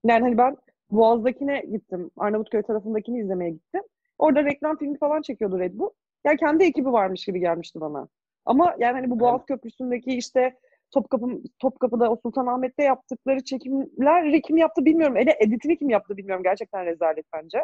Yani 0.05 0.23
hani 0.23 0.39
ben 0.39 0.57
Boğaz'dakine 0.91 1.61
gittim. 1.71 2.11
Arnavutköy 2.17 2.63
tarafındakini 2.63 3.21
izlemeye 3.21 3.51
gittim. 3.51 3.83
Orada 4.19 4.45
reklam 4.45 4.77
filmi 4.79 4.99
falan 4.99 5.23
çekiyordu 5.23 5.59
Red 5.59 5.79
Bull. 5.79 5.91
Yani 6.25 6.37
kendi 6.37 6.65
ekibi 6.65 6.93
varmış 6.93 7.25
gibi 7.25 7.41
gelmişti 7.41 7.81
bana. 7.81 8.09
Ama 8.45 8.75
yani 8.79 8.93
hani 8.93 9.11
bu 9.11 9.21
Boğaz 9.21 9.47
Köprüsü'ndeki 9.47 10.11
işte 10.11 10.55
Topkapı, 10.91 11.27
Topkapı'da 11.59 12.11
o 12.11 12.17
Sultanahmet'te 12.23 12.83
yaptıkları 12.85 13.45
çekimler 13.45 14.43
kim 14.43 14.57
yaptı 14.57 14.85
bilmiyorum. 14.85 15.17
Ele 15.17 15.37
editini 15.41 15.79
kim 15.79 15.91
yaptı 15.91 16.17
bilmiyorum. 16.17 16.43
Gerçekten 16.43 16.87
rezalet 16.87 17.27
bence. 17.35 17.59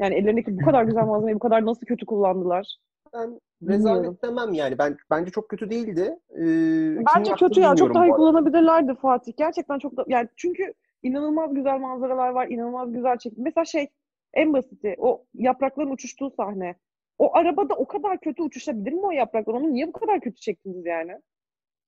Yani 0.00 0.14
ellerindeki 0.14 0.56
bu 0.60 0.64
kadar 0.64 0.84
güzel 0.84 1.04
malzemeyi 1.04 1.34
bu 1.34 1.38
kadar 1.38 1.66
nasıl 1.66 1.86
kötü 1.86 2.06
kullandılar? 2.06 2.76
Ben 3.14 3.40
rezalet 3.68 4.22
demem 4.22 4.52
yani. 4.52 4.78
Ben 4.78 4.96
bence 5.10 5.30
çok 5.30 5.48
kötü 5.48 5.70
değildi. 5.70 6.18
Ee, 6.30 7.06
Bence 7.16 7.32
kötü 7.32 7.60
ya. 7.60 7.76
Çok 7.76 7.94
daha 7.94 8.06
iyi 8.06 8.12
kullanabilirlerdi 8.12 8.94
Fatih. 8.94 9.32
Gerçekten 9.36 9.78
çok 9.78 9.96
da 9.96 10.04
yani 10.08 10.28
çünkü 10.36 10.74
inanılmaz 11.02 11.54
güzel 11.54 11.78
manzaralar 11.78 12.28
var. 12.28 12.48
inanılmaz 12.48 12.92
güzel 12.92 13.18
çekim. 13.18 13.44
Mesela 13.44 13.64
şey 13.64 13.88
en 14.34 14.52
basiti 14.52 14.94
o 14.98 15.24
yaprakların 15.34 15.90
uçuştuğu 15.90 16.30
sahne. 16.30 16.74
O 17.18 17.36
arabada 17.36 17.74
o 17.74 17.86
kadar 17.86 18.20
kötü 18.20 18.42
uçuşabilir 18.42 18.92
mi 18.92 19.06
o 19.06 19.10
yapraklar? 19.10 19.54
Onu 19.54 19.72
niye 19.72 19.88
bu 19.88 19.92
kadar 19.92 20.20
kötü 20.20 20.40
çektiniz 20.40 20.86
yani? 20.86 21.12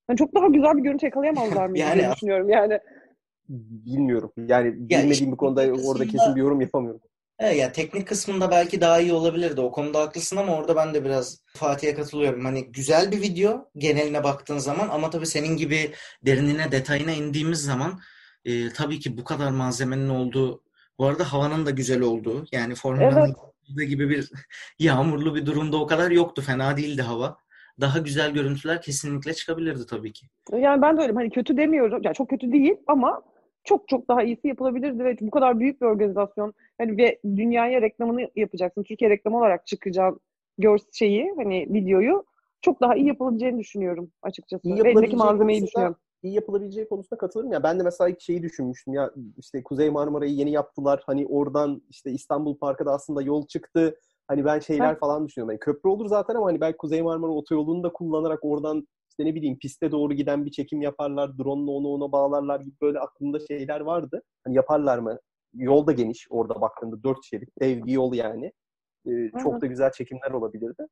Yani 0.08 0.16
çok 0.16 0.34
daha 0.34 0.46
güzel 0.46 0.76
bir 0.76 0.82
görüntü 0.82 1.06
yakalayamazlar 1.06 1.66
mıydı 1.66 1.84
Yani 1.88 2.00
diye 2.00 2.12
düşünüyorum 2.12 2.48
yani. 2.48 2.78
Bilmiyorum. 3.48 4.32
Yani 4.36 4.66
Ya 4.66 4.74
bilmediğim 4.74 5.10
işte 5.10 5.32
bir 5.32 5.36
konuda 5.36 5.60
orada 5.60 6.06
kesin 6.06 6.36
bir 6.36 6.40
yorum 6.40 6.60
yapamıyorum. 6.60 7.00
Evet, 7.42 7.58
ya 7.58 7.72
teknik 7.72 8.08
kısmında 8.08 8.50
belki 8.50 8.80
daha 8.80 9.00
iyi 9.00 9.12
olabilirdi. 9.12 9.60
O 9.60 9.70
konuda 9.70 10.00
haklısın 10.00 10.36
ama 10.36 10.56
orada 10.56 10.76
ben 10.76 10.94
de 10.94 11.04
biraz 11.04 11.42
Fatih'e 11.56 11.94
katılıyorum. 11.94 12.44
Hani 12.44 12.72
güzel 12.72 13.12
bir 13.12 13.20
video 13.20 13.68
geneline 13.76 14.24
baktığın 14.24 14.58
zaman 14.58 14.88
ama 14.88 15.10
tabii 15.10 15.26
senin 15.26 15.56
gibi 15.56 15.92
derinine, 16.26 16.72
detayına 16.72 17.12
indiğimiz 17.12 17.58
zaman 17.64 18.00
e, 18.44 18.72
tabii 18.72 19.00
ki 19.00 19.18
bu 19.18 19.24
kadar 19.24 19.50
malzemenin 19.50 20.08
olduğu, 20.08 20.62
bu 20.98 21.06
arada 21.06 21.32
havanın 21.32 21.66
da 21.66 21.70
güzel 21.70 22.00
olduğu, 22.00 22.44
yani 22.52 22.74
Formula'nın 22.74 23.34
Evet. 23.78 23.88
gibi 23.88 24.10
bir 24.10 24.30
yağmurlu 24.78 25.34
bir 25.34 25.46
durumda 25.46 25.76
o 25.76 25.86
kadar 25.86 26.10
yoktu. 26.10 26.42
Fena 26.42 26.76
değildi 26.76 27.02
hava. 27.02 27.36
Daha 27.80 27.98
güzel 27.98 28.30
görüntüler 28.30 28.82
kesinlikle 28.82 29.34
çıkabilirdi 29.34 29.86
tabii 29.86 30.12
ki. 30.12 30.26
Yani 30.52 30.82
ben 30.82 30.96
de 30.96 31.02
öyle 31.02 31.12
hani 31.12 31.30
kötü 31.30 31.56
demiyorum. 31.56 32.00
Yani 32.04 32.14
çok 32.14 32.30
kötü 32.30 32.52
değil 32.52 32.74
ama 32.86 33.22
çok 33.64 33.88
çok 33.88 34.08
daha 34.08 34.22
iyisi 34.22 34.48
yapılabilirdi 34.48 35.04
ve 35.04 35.16
bu 35.20 35.30
kadar 35.30 35.60
büyük 35.60 35.80
bir 35.80 35.86
organizasyon 35.86 36.54
hani 36.78 36.96
ve 36.96 37.20
dünyaya 37.24 37.82
reklamını 37.82 38.30
yapacaksın. 38.36 38.82
Türkiye 38.82 39.10
reklamı 39.10 39.38
olarak 39.38 39.66
çıkacağın 39.66 40.20
gör 40.58 40.78
şeyi 40.92 41.32
hani 41.36 41.66
videoyu 41.70 42.24
çok 42.60 42.80
daha 42.80 42.94
iyi 42.96 43.06
yapılabileceğini 43.06 43.58
düşünüyorum 43.58 44.10
açıkçası. 44.22 44.68
İyi 44.68 44.78
yapılabileceği 44.78 45.16
malzemeyi 45.18 45.58
konusunda- 45.60 45.66
düşünüyorum. 45.66 45.96
iyi 46.22 46.34
yapılabileceği 46.34 46.88
konusunda 46.88 47.18
katılırım 47.18 47.52
ya. 47.52 47.62
Ben 47.62 47.78
de 47.78 47.82
mesela 47.82 48.16
şeyi 48.18 48.42
düşünmüştüm 48.42 48.94
ya 48.94 49.10
işte 49.38 49.62
Kuzey 49.62 49.90
Marmara'yı 49.90 50.32
yeni 50.32 50.50
yaptılar. 50.50 51.02
Hani 51.06 51.26
oradan 51.26 51.82
işte 51.90 52.10
İstanbul 52.10 52.58
Park'a 52.58 52.86
da 52.86 52.92
aslında 52.92 53.22
yol 53.22 53.46
çıktı. 53.46 53.96
Hani 54.28 54.44
ben 54.44 54.58
şeyler 54.58 54.94
Heh. 54.94 54.98
falan 54.98 55.26
düşünüyorum. 55.28 55.48
Hani 55.50 55.58
köprü 55.58 55.88
olur 55.88 56.06
zaten 56.06 56.34
ama 56.34 56.46
hani 56.46 56.60
belki 56.60 56.76
Kuzey 56.76 57.02
Marmara 57.02 57.32
otoyolunu 57.32 57.82
da 57.82 57.92
kullanarak 57.92 58.44
oradan 58.44 58.88
işte 59.12 59.24
ne 59.24 59.34
bileyim 59.34 59.58
piste 59.58 59.90
doğru 59.92 60.14
giden 60.14 60.44
bir 60.46 60.50
çekim 60.50 60.82
yaparlar. 60.82 61.38
Drone'la 61.38 61.70
onu 61.70 61.88
ona 61.88 62.12
bağlarlar 62.12 62.60
gibi 62.60 62.76
böyle 62.82 62.98
aklımda 62.98 63.38
şeyler 63.46 63.80
vardı. 63.80 64.22
Hani 64.44 64.56
yaparlar 64.56 64.98
mı? 64.98 65.18
Yol 65.54 65.86
da 65.86 65.92
geniş 65.92 66.26
orada 66.30 66.60
baktığında. 66.60 67.02
Dört 67.02 67.24
şerit. 67.24 67.48
Dev 67.60 67.86
bir 67.86 67.92
yol 67.92 68.14
yani. 68.14 68.52
Ee, 69.06 69.30
çok 69.42 69.60
da 69.60 69.66
güzel 69.66 69.92
çekimler 69.92 70.30
olabilirdi. 70.30 70.86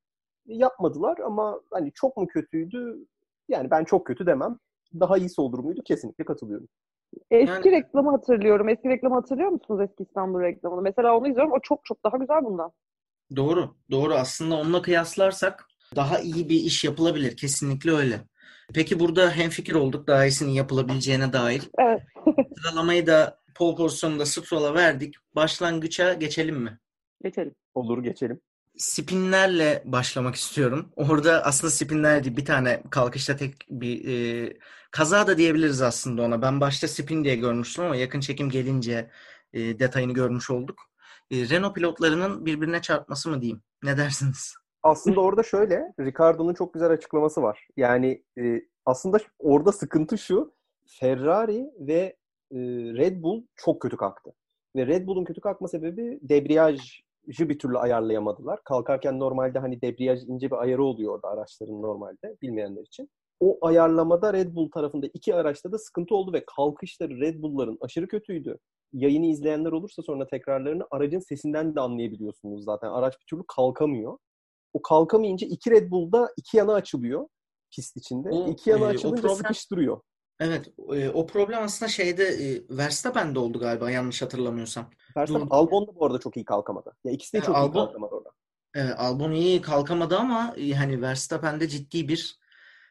Yapmadılar 0.46 1.18
ama 1.18 1.60
hani 1.70 1.92
çok 1.94 2.16
mu 2.16 2.26
kötüydü? 2.26 3.06
Yani 3.48 3.70
ben 3.70 3.84
çok 3.84 4.06
kötü 4.06 4.26
demem. 4.26 4.58
Daha 5.00 5.18
iyisi 5.18 5.40
olur 5.40 5.58
muydu? 5.58 5.82
Kesinlikle 5.84 6.24
katılıyorum. 6.24 6.68
Eski 7.30 7.68
Yani- 7.68 7.70
reklamı 7.70 8.10
hatırlıyorum. 8.10 8.68
Eski 8.68 8.88
reklamı 8.88 9.14
hatırlıyor 9.14 9.48
musunuz 9.50 9.80
eski 9.80 10.02
İstanbul 10.02 10.40
reklamını? 10.40 10.82
Mesela 10.82 11.16
onu 11.16 11.28
izliyorum. 11.28 11.52
O 11.52 11.60
çok 11.62 11.84
çok 11.84 12.04
daha 12.04 12.16
güzel 12.16 12.44
bundan. 12.44 12.72
Doğru, 13.36 13.74
doğru. 13.90 14.14
Aslında 14.14 14.54
onunla 14.54 14.82
kıyaslarsak 14.82 15.69
daha 15.96 16.18
iyi 16.18 16.48
bir 16.48 16.60
iş 16.60 16.84
yapılabilir. 16.84 17.36
Kesinlikle 17.36 17.92
öyle. 17.92 18.20
Peki 18.74 19.00
burada 19.00 19.30
hemfikir 19.30 19.74
olduk 19.74 20.06
daha 20.06 20.26
iyisinin 20.26 20.50
yapılabileceğine 20.50 21.32
dair. 21.32 21.62
Evet. 21.78 22.02
Sıralamayı 22.58 23.06
da 23.06 23.40
pole 23.54 23.76
pozisyonunda 23.76 24.26
Stroll'a 24.26 24.74
verdik. 24.74 25.14
Başlangıça 25.34 26.14
geçelim 26.14 26.56
mi? 26.56 26.78
Geçelim. 27.24 27.54
Olur 27.74 28.02
geçelim. 28.02 28.40
Spinlerle 28.76 29.82
başlamak 29.84 30.34
istiyorum. 30.34 30.92
Orada 30.96 31.44
aslında 31.44 31.70
spinler 31.70 32.24
değil, 32.24 32.36
bir 32.36 32.44
tane 32.44 32.82
kalkışta 32.90 33.36
tek 33.36 33.54
bir 33.70 34.08
e, 34.08 34.52
kaza 34.90 35.26
da 35.26 35.38
diyebiliriz 35.38 35.82
aslında 35.82 36.22
ona. 36.22 36.42
Ben 36.42 36.60
başta 36.60 36.88
spin 36.88 37.24
diye 37.24 37.36
görmüştüm 37.36 37.84
ama 37.84 37.96
yakın 37.96 38.20
çekim 38.20 38.50
gelince 38.50 39.10
e, 39.52 39.78
detayını 39.78 40.12
görmüş 40.12 40.50
olduk. 40.50 40.90
E, 41.30 41.48
Renault 41.48 41.74
pilotlarının 41.74 42.46
birbirine 42.46 42.82
çarpması 42.82 43.30
mı 43.30 43.40
diyeyim? 43.40 43.62
Ne 43.82 43.96
dersiniz? 43.96 44.59
Aslında 44.82 45.20
orada 45.20 45.42
şöyle, 45.42 45.92
Ricardo'nun 46.00 46.54
çok 46.54 46.74
güzel 46.74 46.90
açıklaması 46.90 47.42
var. 47.42 47.68
Yani 47.76 48.22
e, 48.38 48.62
aslında 48.86 49.18
orada 49.38 49.72
sıkıntı 49.72 50.18
şu, 50.18 50.52
Ferrari 50.86 51.70
ve 51.78 52.16
e, 52.52 52.58
Red 52.96 53.22
Bull 53.22 53.42
çok 53.56 53.82
kötü 53.82 53.96
kalktı. 53.96 54.32
Ve 54.76 54.86
Red 54.86 55.06
Bull'un 55.06 55.24
kötü 55.24 55.40
kalkma 55.40 55.68
sebebi 55.68 56.18
debriyajı 56.22 57.48
bir 57.48 57.58
türlü 57.58 57.78
ayarlayamadılar. 57.78 58.60
Kalkarken 58.64 59.18
normalde 59.18 59.58
hani 59.58 59.82
debriyaj 59.82 60.24
ince 60.26 60.50
bir 60.50 60.56
ayarı 60.56 60.84
oluyor 60.84 61.14
orada 61.14 61.28
araçların 61.28 61.82
normalde, 61.82 62.36
bilmeyenler 62.42 62.82
için. 62.82 63.10
O 63.40 63.58
ayarlamada 63.66 64.32
Red 64.32 64.54
Bull 64.54 64.70
tarafında 64.70 65.06
iki 65.14 65.34
araçta 65.34 65.72
da 65.72 65.78
sıkıntı 65.78 66.14
oldu 66.14 66.32
ve 66.32 66.44
kalkışları 66.56 67.20
Red 67.20 67.42
Bull'ların 67.42 67.78
aşırı 67.80 68.08
kötüydü. 68.08 68.58
Yayını 68.92 69.26
izleyenler 69.26 69.72
olursa 69.72 70.02
sonra 70.02 70.26
tekrarlarını 70.26 70.86
aracın 70.90 71.18
sesinden 71.18 71.74
de 71.74 71.80
anlayabiliyorsunuz 71.80 72.64
zaten. 72.64 72.88
Araç 72.88 73.14
bir 73.20 73.26
türlü 73.26 73.42
kalkamıyor. 73.48 74.18
O 74.72 74.82
kalkamayınca 74.82 75.46
iki 75.46 75.70
Red 75.70 75.90
Bull'da 75.90 76.28
iki 76.36 76.56
yana 76.56 76.72
açılıyor 76.74 77.26
pist 77.76 77.96
içinde. 77.96 78.28
O, 78.28 78.48
iki 78.48 78.70
yana 78.70 78.84
e, 78.84 78.88
açılınca 78.88 79.22
problem- 79.22 79.36
sıkıştırıyor. 79.36 80.00
Evet, 80.40 80.72
e, 80.94 81.08
o 81.08 81.26
problem 81.26 81.62
aslında 81.62 81.88
şeyde 81.88 82.24
e, 82.24 82.62
Verstappen'de 82.76 83.38
oldu 83.38 83.58
galiba 83.58 83.90
yanlış 83.90 84.22
hatırlamıyorsam. 84.22 84.90
Verstappen. 85.16 85.46
Albon 85.50 85.86
da 85.86 85.94
bu 85.96 86.06
arada 86.06 86.18
çok 86.18 86.36
iyi 86.36 86.44
kalkamadı. 86.44 86.92
Ya 87.04 87.12
ikisi 87.12 87.32
de 87.32 87.38
E, 87.38 87.40
çok 87.40 87.56
iyi 87.56 87.58
Albon- 87.58 87.72
kalkamadı 87.72 88.14
orada. 88.14 88.30
E, 88.74 88.82
Albon 88.82 89.32
iyi 89.32 89.60
kalkamadı 89.60 90.16
ama 90.18 90.54
e, 90.56 90.72
hani 90.72 91.02
Verstappen'de 91.02 91.68
ciddi 91.68 92.08
bir 92.08 92.38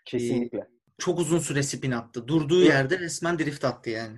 Kesinlikle. 0.05 0.67
çok 0.97 1.19
uzun 1.19 1.39
süre 1.39 1.63
spin 1.63 1.91
attı. 1.91 2.27
Durduğu 2.27 2.59
Evet. 2.61 2.69
yerde 2.69 2.99
resmen 2.99 3.39
drift 3.39 3.65
attı 3.65 3.89
yani. 3.89 4.17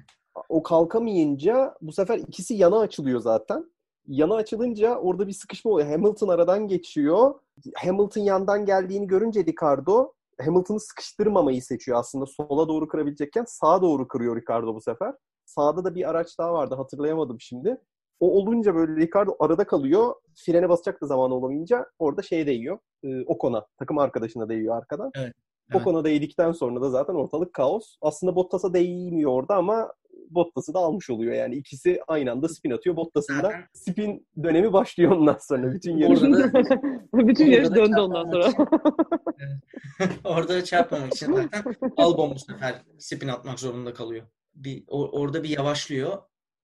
O 0.49 0.63
kalkamayınca 0.63 1.75
bu 1.81 1.91
sefer 1.93 2.17
ikisi 2.17 2.53
yana 2.53 2.79
açılıyor 2.79 3.19
zaten. 3.19 3.71
Yana 4.07 4.35
açılınca 4.35 4.95
orada 4.97 5.27
bir 5.27 5.33
sıkışma 5.33 5.71
oluyor. 5.71 5.87
Hamilton 5.87 6.27
aradan 6.27 6.67
geçiyor. 6.67 7.33
Hamilton 7.75 8.21
yandan 8.21 8.65
geldiğini 8.65 9.07
görünce 9.07 9.45
Ricardo 9.45 10.13
Hamilton'ı 10.45 10.79
sıkıştırmamayı 10.79 11.61
seçiyor 11.61 11.97
aslında. 11.97 12.25
Sola 12.25 12.67
doğru 12.67 12.87
kırabilecekken 12.87 13.45
sağa 13.47 13.81
doğru 13.81 14.07
kırıyor 14.07 14.41
Ricardo 14.41 14.75
bu 14.75 14.81
sefer. 14.81 15.13
Sağda 15.45 15.83
da 15.83 15.95
bir 15.95 16.09
araç 16.09 16.39
daha 16.39 16.53
vardı 16.53 16.75
hatırlayamadım 16.75 17.41
şimdi. 17.41 17.77
O 18.19 18.31
olunca 18.31 18.75
böyle 18.75 19.01
Ricardo 19.01 19.35
arada 19.39 19.63
kalıyor. 19.63 20.15
Frene 20.45 20.69
basacak 20.69 21.01
da 21.01 21.05
zamanı 21.05 21.35
olamayınca 21.35 21.85
orada 21.99 22.21
şeye 22.21 22.47
değiyor. 22.47 22.79
Ee, 23.03 23.25
Ocon'a, 23.25 23.65
takım 23.79 23.97
arkadaşına 23.97 24.49
değiyor 24.49 24.77
arkadan. 24.77 25.11
Evet. 25.15 25.33
Ocon'a 25.73 26.03
değdikten 26.03 26.51
sonra 26.51 26.81
da 26.81 26.89
zaten 26.89 27.13
ortalık 27.13 27.53
kaos. 27.53 27.95
Aslında 28.01 28.35
Bottas'a 28.35 28.73
değmiyor 28.73 29.31
orada 29.31 29.55
ama 29.55 29.93
Bottas'ı 30.35 30.73
da 30.73 30.79
almış 30.79 31.09
oluyor 31.09 31.33
yani. 31.33 31.55
ikisi 31.55 31.99
aynı 32.07 32.31
anda 32.31 32.49
spin 32.49 32.71
atıyor. 32.71 32.95
Bottas'ın 32.95 33.43
da 33.43 33.53
spin 33.73 34.27
dönemi 34.43 34.73
başlıyor 34.73 35.11
ondan 35.11 35.37
sonra. 35.41 35.73
Bütün 35.73 35.97
yarış. 35.97 36.21
Bütün 37.13 37.45
yarış 37.45 37.69
döndü 37.69 37.99
ondan 37.99 38.31
sonra. 38.31 38.53
Orada 40.23 40.63
çarpmamak 40.63 41.13
için 41.15 41.33
zaten 41.33 41.63
Albon 41.97 42.35
bu 42.35 42.39
sefer 42.39 42.81
spin 42.99 43.27
atmak 43.27 43.59
zorunda 43.59 43.93
kalıyor. 43.93 44.27
Bir, 44.55 44.83
o- 44.87 45.19
orada 45.21 45.43
bir 45.43 45.49
yavaşlıyor 45.49 46.17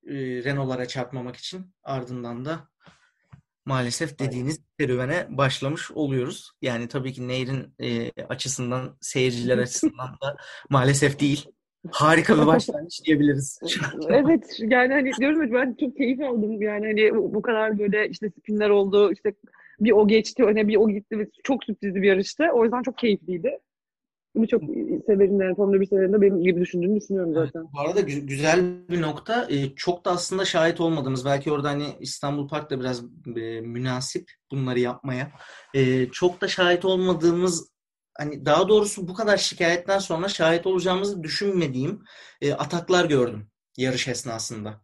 e, 0.07 0.13
Renault'lara 0.15 0.85
çarpmamak 0.87 1.35
için. 1.35 1.73
Ardından 1.83 2.45
da 2.45 2.69
maalesef 3.65 4.19
dediğiniz 4.19 4.59
serüvene 4.79 5.27
başlamış 5.29 5.91
oluyoruz. 5.91 6.51
Yani 6.61 6.87
tabii 6.87 7.13
ki 7.13 7.27
Nehir'in 7.27 7.75
e, 7.79 8.11
açısından, 8.23 8.97
seyirciler 9.01 9.57
açısından 9.63 10.17
da 10.23 10.37
maalesef 10.69 11.19
değil. 11.19 11.45
Harika 11.91 12.41
bir 12.41 12.45
başlangıç 12.47 13.05
diyebiliriz. 13.05 13.59
Evet 14.09 14.57
yani 14.59 14.93
hani 14.93 15.11
diyorum 15.19 15.41
ya 15.41 15.53
ben 15.53 15.75
çok 15.79 15.97
keyif 15.97 16.21
aldım 16.21 16.61
yani 16.61 16.85
hani 16.85 17.15
bu, 17.15 17.33
bu 17.33 17.41
kadar 17.41 17.79
böyle 17.79 18.09
işte 18.09 18.29
spinler 18.29 18.69
oldu 18.69 19.11
işte 19.11 19.33
bir 19.79 19.91
o 19.91 20.07
geçti 20.07 20.43
öne 20.43 20.67
bir 20.67 20.75
o 20.75 20.89
gitti 20.89 21.19
ve 21.19 21.27
çok 21.43 21.63
sürprizli 21.63 22.01
bir 22.01 22.07
yarıştı. 22.07 22.43
O 22.53 22.63
yüzden 22.63 22.83
çok 22.83 22.97
keyifliydi. 22.97 23.59
Bunu 24.35 24.47
çok 24.47 24.61
severim 25.05 25.41
yani 25.41 25.55
Formula 25.55 25.81
1 25.81 25.85
severinde 25.85 26.21
benim 26.21 26.43
gibi 26.43 26.61
düşündüğünü 26.61 26.95
düşünüyorum 26.99 27.33
zaten. 27.33 27.63
Bu 27.73 27.79
arada 27.79 28.01
gü- 28.01 28.25
güzel 28.25 28.59
bir 28.89 29.01
nokta. 29.01 29.47
Ee, 29.49 29.75
çok 29.75 30.05
da 30.05 30.11
aslında 30.11 30.45
şahit 30.45 30.81
olmadığımız, 30.81 31.25
belki 31.25 31.51
orada 31.51 31.69
hani 31.69 31.85
İstanbul 31.99 32.47
Park 32.47 32.71
da 32.71 32.79
biraz 32.79 33.03
e, 33.35 33.61
münasip 33.61 34.31
bunları 34.51 34.79
yapmaya. 34.79 35.31
Ee, 35.75 36.05
çok 36.11 36.41
da 36.41 36.47
şahit 36.47 36.85
olmadığımız, 36.85 37.71
hani 38.17 38.45
daha 38.45 38.69
doğrusu 38.69 39.07
bu 39.07 39.13
kadar 39.13 39.37
şikayetten 39.37 39.99
sonra 39.99 40.27
şahit 40.29 40.67
olacağımızı 40.67 41.23
düşünmediğim 41.23 42.03
e, 42.41 42.53
ataklar 42.53 43.05
gördüm 43.05 43.51
yarış 43.77 44.07
esnasında. 44.07 44.81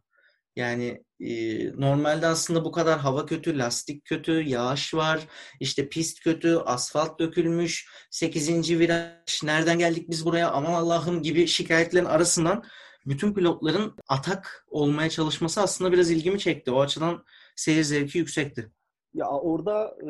Yani 0.56 1.04
e, 1.20 1.66
normalde 1.80 2.26
aslında 2.26 2.64
bu 2.64 2.72
kadar 2.72 2.98
hava 2.98 3.26
kötü, 3.26 3.58
lastik 3.58 4.04
kötü, 4.04 4.32
yağış 4.32 4.94
var, 4.94 5.20
işte 5.60 5.88
pist 5.88 6.20
kötü, 6.20 6.56
asfalt 6.56 7.20
dökülmüş, 7.20 7.88
8. 8.10 8.78
viraj, 8.78 9.42
nereden 9.42 9.78
geldik 9.78 10.10
biz 10.10 10.24
buraya, 10.24 10.50
aman 10.50 10.72
Allah'ım 10.72 11.22
gibi 11.22 11.46
şikayetlerin 11.46 12.04
arasından 12.04 12.64
bütün 13.06 13.34
pilotların 13.34 13.96
atak 14.08 14.66
olmaya 14.68 15.10
çalışması 15.10 15.60
aslında 15.60 15.92
biraz 15.92 16.10
ilgimi 16.10 16.38
çekti. 16.38 16.70
O 16.70 16.80
açıdan 16.80 17.24
seyir 17.56 17.82
zevki 17.82 18.18
yüksekti. 18.18 18.70
Ya 19.14 19.26
orada 19.28 19.96
e, 20.06 20.08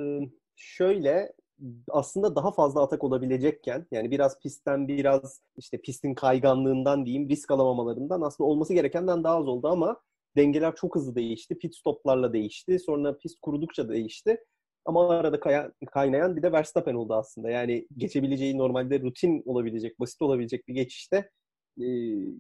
şöyle 0.57 1.33
aslında 1.89 2.37
daha 2.37 2.53
fazla 2.53 2.83
atak 2.83 3.05
olabilecekken 3.05 3.87
yani 3.91 4.11
biraz 4.11 4.41
pistten 4.41 4.89
biraz 4.89 5.41
işte 5.57 5.81
pistin 5.83 6.15
kayganlığından 6.15 7.07
diyeyim 7.07 7.29
risk 7.29 7.51
alamamalarından 7.51 8.21
aslında 8.21 8.51
olması 8.51 8.75
gerekenden 8.75 9.25
daha 9.25 9.37
az 9.37 9.49
oldu 9.49 9.69
ama 9.69 10.01
dengeler 10.37 10.75
çok 10.77 10.97
hızlı 10.97 11.15
değişti. 11.15 11.59
Pit 11.59 11.77
stoplarla 11.77 12.33
değişti. 12.33 12.79
Sonra 12.79 13.19
pist 13.19 13.41
kurudukça 13.43 13.89
değişti. 13.89 14.39
Ama 14.85 15.09
arada 15.09 15.41
kaya, 15.41 15.73
kaynayan 15.91 16.37
bir 16.37 16.43
de 16.43 16.53
Verstappen 16.53 16.95
oldu 16.95 17.15
aslında. 17.15 17.51
Yani 17.51 17.87
geçebileceği 17.97 18.59
normalde 18.59 19.01
rutin 19.01 19.43
olabilecek, 19.47 20.01
basit 20.01 20.23
olabilecek 20.23 20.69
bir 20.69 20.75
geçişte 20.75 21.31
e, 21.81 21.87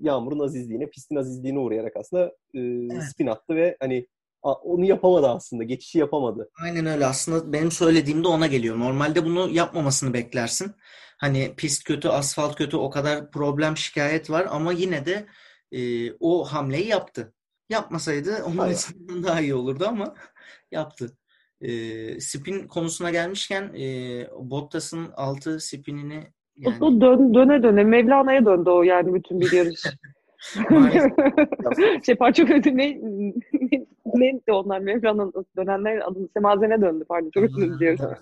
yağmurun 0.00 0.38
azizliğine, 0.38 0.90
pistin 0.90 1.16
azizliğine 1.16 1.58
uğrayarak 1.58 1.96
aslında 1.96 2.26
e, 2.54 2.60
Evet. 2.60 3.02
spin 3.02 3.26
attı 3.26 3.56
ve 3.56 3.76
hani 3.80 4.06
onu 4.52 4.84
yapamadı 4.84 5.28
aslında. 5.28 5.64
Geçişi 5.64 5.98
yapamadı. 5.98 6.50
Aynen 6.62 6.86
öyle. 6.86 7.06
Aslında 7.06 7.52
benim 7.52 7.70
söylediğim 7.70 8.24
de 8.24 8.28
ona 8.28 8.46
geliyor. 8.46 8.78
Normalde 8.78 9.24
bunu 9.24 9.50
yapmamasını 9.50 10.14
beklersin. 10.14 10.72
Hani 11.18 11.54
pist 11.56 11.84
kötü, 11.84 12.08
asfalt 12.08 12.56
kötü, 12.56 12.76
o 12.76 12.90
kadar 12.90 13.30
problem, 13.30 13.76
şikayet 13.76 14.30
var 14.30 14.46
ama 14.50 14.72
yine 14.72 15.06
de 15.06 15.26
e, 15.72 16.12
o 16.20 16.44
hamleyi 16.44 16.86
yaptı. 16.88 17.32
Yapmasaydı 17.70 18.44
onun 18.44 18.58
açısından 18.58 19.22
daha 19.22 19.40
iyi 19.40 19.54
olurdu 19.54 19.84
ama 19.88 20.14
yaptı. 20.70 21.16
E, 21.60 22.20
spin 22.20 22.66
konusuna 22.68 23.10
gelmişken 23.10 23.62
e, 23.62 23.86
Bottas'ın 24.38 25.10
altı 25.16 25.60
spinini 25.60 26.18
O, 26.64 26.70
yani 26.70 26.84
o 26.84 27.00
dön, 27.00 27.34
döne 27.34 27.62
döne 27.62 27.84
Mevlana'ya 27.84 28.46
döndü 28.46 28.70
o 28.70 28.82
yani 28.82 29.14
bütün 29.14 29.40
bir 29.40 29.52
yarış. 29.52 29.82
Maalesef. 30.70 31.12
şey 32.06 32.14
parça 32.14 32.44
kötü 32.46 32.76
ne, 32.76 32.98
ne, 33.02 33.83
neydi 34.14 34.52
onlar 34.52 34.78
Mevlana'nın 34.78 35.32
dönenler 35.56 36.08
adını 36.10 36.28
Semazene 36.36 36.80
döndü 36.80 37.04
pardon 37.08 37.30
çok 37.34 37.42
özür 37.44 37.74
diliyorum. 37.74 38.14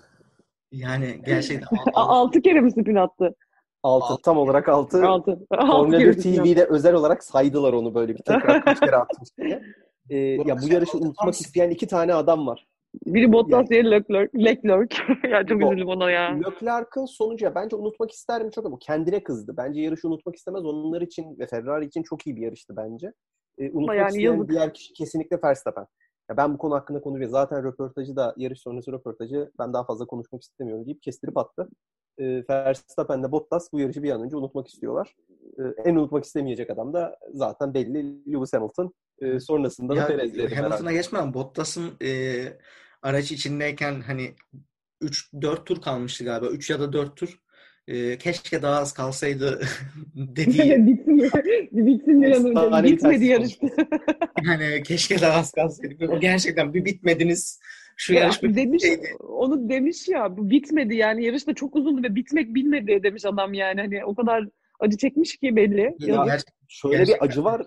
yani 0.71 1.21
gerçekten 1.25 1.77
A- 1.93 2.07
Altı 2.07 2.41
kere 2.41 2.61
mi 2.61 2.71
spin 2.71 2.95
attı? 2.95 3.35
Altı. 3.83 4.21
Tam 4.23 4.37
olarak 4.37 4.69
altı. 4.69 5.07
Altı. 5.07 5.31
Altı 5.51 5.71
Formula 5.71 5.97
kere 5.97 6.09
1 6.09 6.13
spin 6.13 6.31
attı. 6.39 6.43
TV'de 6.43 6.65
özel 6.65 6.93
olarak 6.93 7.23
saydılar 7.23 7.73
onu 7.73 7.95
böyle 7.95 8.13
bir 8.15 8.21
tekrar 8.21 8.65
kaç 8.65 8.79
kere 8.79 8.95
atmış 8.95 9.29
diye. 9.37 9.63
Ee, 10.09 10.17
ya 10.17 10.57
bu 10.61 10.73
yarışı 10.73 10.97
unutmak 10.97 11.33
isteyen 11.33 11.69
iki 11.69 11.87
tane 11.87 12.13
adam 12.13 12.47
var. 12.47 12.67
Biri 13.05 13.33
Bottas, 13.33 13.69
diğeri 13.69 13.91
Leclerc. 13.91 14.43
Leclerc. 14.45 14.95
ya 15.29 15.45
çok 15.45 15.61
üzüldüm 15.61 15.87
ona 15.87 16.11
ya. 16.11 16.39
Leclerc'ın 16.47 17.05
sonucu 17.05 17.45
ya 17.45 17.55
bence 17.55 17.75
unutmak 17.75 18.11
ister 18.11 18.43
mi 18.43 18.51
çok 18.51 18.65
ama 18.65 18.77
kendine 18.81 19.23
kızdı. 19.23 19.53
Bence 19.57 19.81
yarışı 19.81 20.07
unutmak 20.07 20.35
istemez. 20.35 20.65
Onlar 20.65 21.01
için 21.01 21.39
ve 21.39 21.47
Ferrari 21.47 21.85
için 21.85 22.03
çok 22.03 22.27
iyi 22.27 22.35
bir 22.35 22.41
yarıştı 22.41 22.73
bence. 22.77 23.13
Ee, 23.57 23.71
unutmak 23.71 23.97
yani 23.97 24.09
isteyen 24.09 24.33
yazık. 24.33 24.49
diğer 24.49 24.73
kişi 24.73 24.93
kesinlikle 24.93 25.39
Verstappen. 25.43 25.87
Ya 26.29 26.37
ben 26.37 26.53
bu 26.53 26.57
konu 26.57 26.75
hakkında 26.75 27.01
konuşuyorum. 27.01 27.31
Zaten 27.31 27.63
röportajı 27.63 28.15
da 28.15 28.33
yarış 28.37 28.61
sonrası 28.61 28.91
röportajı 28.91 29.51
ben 29.59 29.73
daha 29.73 29.85
fazla 29.85 30.05
konuşmak 30.05 30.41
istemiyorum 30.41 30.85
deyip 30.85 31.01
kestirip 31.01 31.37
attı. 31.37 31.69
Ee, 32.17 32.43
Verstappen 32.49 33.23
de 33.23 33.31
Bottas 33.31 33.73
bu 33.73 33.79
yarışı 33.79 34.03
bir 34.03 34.11
an 34.11 34.21
önce 34.21 34.37
unutmak 34.37 34.67
istiyorlar. 34.67 35.15
Ee, 35.59 35.89
en 35.89 35.95
unutmak 35.95 36.23
istemeyecek 36.23 36.69
adam 36.69 36.93
da 36.93 37.17
zaten 37.33 37.73
belli 37.73 38.33
Lewis 38.33 38.53
Hamilton. 38.53 38.93
Ee, 39.21 39.39
sonrasında 39.39 39.95
da 39.95 39.99
Ya 39.99 40.07
Perez 40.07 40.37
dedi 40.37 40.55
Hamilton'a 40.55 40.91
geçmem. 40.91 41.33
Bottas'ın 41.33 41.91
e, 42.03 42.43
araç 43.01 43.31
içindeyken 43.31 44.01
hani 44.01 44.35
3-4 45.01 45.65
tur 45.65 45.81
kalmıştı 45.81 46.23
galiba. 46.23 46.47
3 46.47 46.69
ya 46.69 46.79
da 46.79 46.93
4 46.93 47.17
tur. 47.17 47.42
E, 47.87 48.17
keşke 48.17 48.61
daha 48.61 48.79
az 48.79 48.93
kalsaydı 48.93 49.61
dediği 50.15 50.85
bitsin, 50.87 51.17
bitsin 51.71 52.21
bir 52.21 52.31
an 52.31 52.73
önce. 52.73 52.83
Bitmedi 52.93 52.99
tersi 52.99 53.25
yarış. 53.25 53.59
yani 54.43 54.83
keşke 54.83 55.21
daha 55.21 55.39
az 55.39 55.51
kalsaydı. 55.51 56.07
O 56.11 56.19
gerçekten 56.19 56.73
bir 56.73 56.85
bitmediniz. 56.85 57.59
Şu 57.97 58.13
Ya, 58.13 58.19
yarış 58.21 58.43
bir 58.43 58.55
demiş, 58.55 58.83
şeydi. 58.83 59.07
onu 59.19 59.69
demiş 59.69 60.07
ya 60.07 60.37
bu 60.37 60.49
bitmedi 60.49 60.95
yani 60.95 61.25
yarış 61.25 61.47
da 61.47 61.53
çok 61.53 61.75
uzundu 61.75 62.03
ve 62.03 62.15
bitmek 62.15 62.55
bilmedi 62.55 63.03
demiş 63.03 63.25
adam 63.25 63.53
yani 63.53 63.81
hani 63.81 64.05
o 64.05 64.15
kadar 64.15 64.47
acı 64.79 64.97
çekmiş 64.97 65.37
ki 65.37 65.55
belli. 65.55 65.81
Ya, 65.81 66.07
Yazık. 66.07 66.25
Gerçekten 66.25 66.53
Şöyle 66.67 66.97
Gerçekten. 66.97 67.21
bir 67.27 67.31
acı 67.31 67.43
var. 67.43 67.61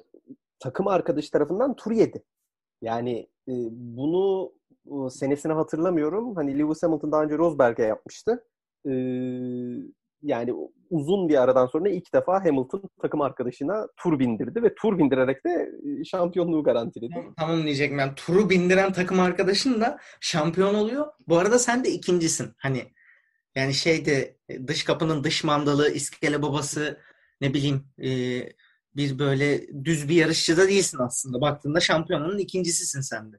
Takım 0.61 0.88
arkadaşı 0.88 1.31
tarafından 1.31 1.76
tur 1.76 1.92
yedi. 1.92 2.22
Yani 2.83 3.18
e, 3.48 3.52
bunu 3.70 4.52
e, 4.87 5.11
senesini 5.11 5.52
hatırlamıyorum. 5.52 6.37
Hani 6.37 6.59
Lewis 6.59 6.83
Hamilton 6.83 7.12
daha 7.12 7.22
önce 7.24 7.38
Rosberg'e 7.38 7.83
yapmıştı. 7.83 8.44
E, 8.87 8.92
yani 10.22 10.55
uzun 10.90 11.29
bir 11.29 11.42
aradan 11.42 11.66
sonra 11.66 11.88
ilk 11.88 12.14
defa 12.14 12.44
Hamilton 12.44 12.83
takım 13.02 13.20
arkadaşına 13.20 13.88
tur 13.96 14.18
bindirdi 14.18 14.62
ve 14.62 14.74
tur 14.74 14.98
bindirerek 14.98 15.44
de 15.44 15.70
e, 16.00 16.05
şampiyonluğu 16.05 16.62
garantiledi. 16.62 17.14
Tamam 17.38 17.62
diyecektim. 17.62 17.98
Yani 17.98 18.12
turu 18.16 18.50
bindiren 18.50 18.92
takım 18.92 19.20
arkadaşın 19.20 19.81
da 19.81 19.98
şampiyon 20.20 20.74
oluyor. 20.74 21.07
Bu 21.29 21.38
arada 21.38 21.59
sen 21.59 21.85
de 21.85 21.90
ikincisin. 21.90 22.52
Hani 22.59 22.83
yani 23.55 23.74
şeyde 23.74 24.37
e, 24.48 24.66
dış 24.68 24.85
kapının 24.85 25.24
dış 25.24 25.44
mandalı, 25.44 25.90
iskele 25.90 26.42
babası 26.42 26.98
ne 27.40 27.55
bileyim 27.55 27.85
e, 28.02 28.09
bir 28.96 29.18
böyle 29.18 29.68
düz 29.85 30.09
bir 30.09 30.14
yarışçı 30.14 30.57
da 30.57 30.68
değilsin 30.68 30.98
aslında. 31.00 31.40
Baktığında 31.40 31.81
şampiyonanın 31.81 32.38
ikincisisin 32.38 33.00
sen 33.00 33.33
de. 33.33 33.37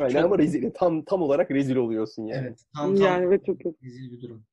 Aynen 0.00 0.12
Çok- 0.12 0.24
ama 0.24 0.38
rezil, 0.38 0.70
tam 0.74 1.04
tam 1.04 1.22
olarak 1.22 1.50
rezil 1.50 1.76
oluyorsun 1.76 2.26
yani. 2.26 2.46
Evet. 2.46 2.60
Tam 2.76 2.96
tam 2.96 3.06
Yani 3.06 3.24
evet 3.24 3.46
çok 3.46 3.60
kötü. 3.60 3.76
rezil 3.84 4.12
bir 4.12 4.20
durum. 4.20 4.44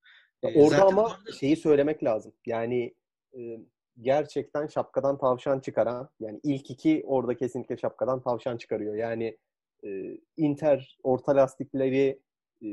Ya 0.43 0.49
E, 0.49 0.59
Orada 0.59 0.69
zaten 0.69 0.87
ama 0.87 1.03
bu 1.03 1.07
arada- 1.07 1.31
şeyi 1.31 1.55
söylemek 1.55 2.03
lazım. 2.03 2.33
Yani 2.45 2.93
e, 3.37 3.59
gerçekten 4.01 4.67
şapkadan 4.67 5.17
tavşan 5.17 5.59
çıkaran, 5.59 6.09
yani 6.19 6.39
ilk 6.43 6.71
iki 6.71 7.03
orada 7.07 7.37
kesinlikle 7.37 7.77
şapkadan 7.77 8.21
tavşan 8.21 8.57
çıkarıyor. 8.57 8.95
Yani 8.95 9.37
e, 9.85 10.17
Inter 10.37 10.97
orta 11.03 11.35
lastikleri 11.35 12.19
e, 12.61 12.67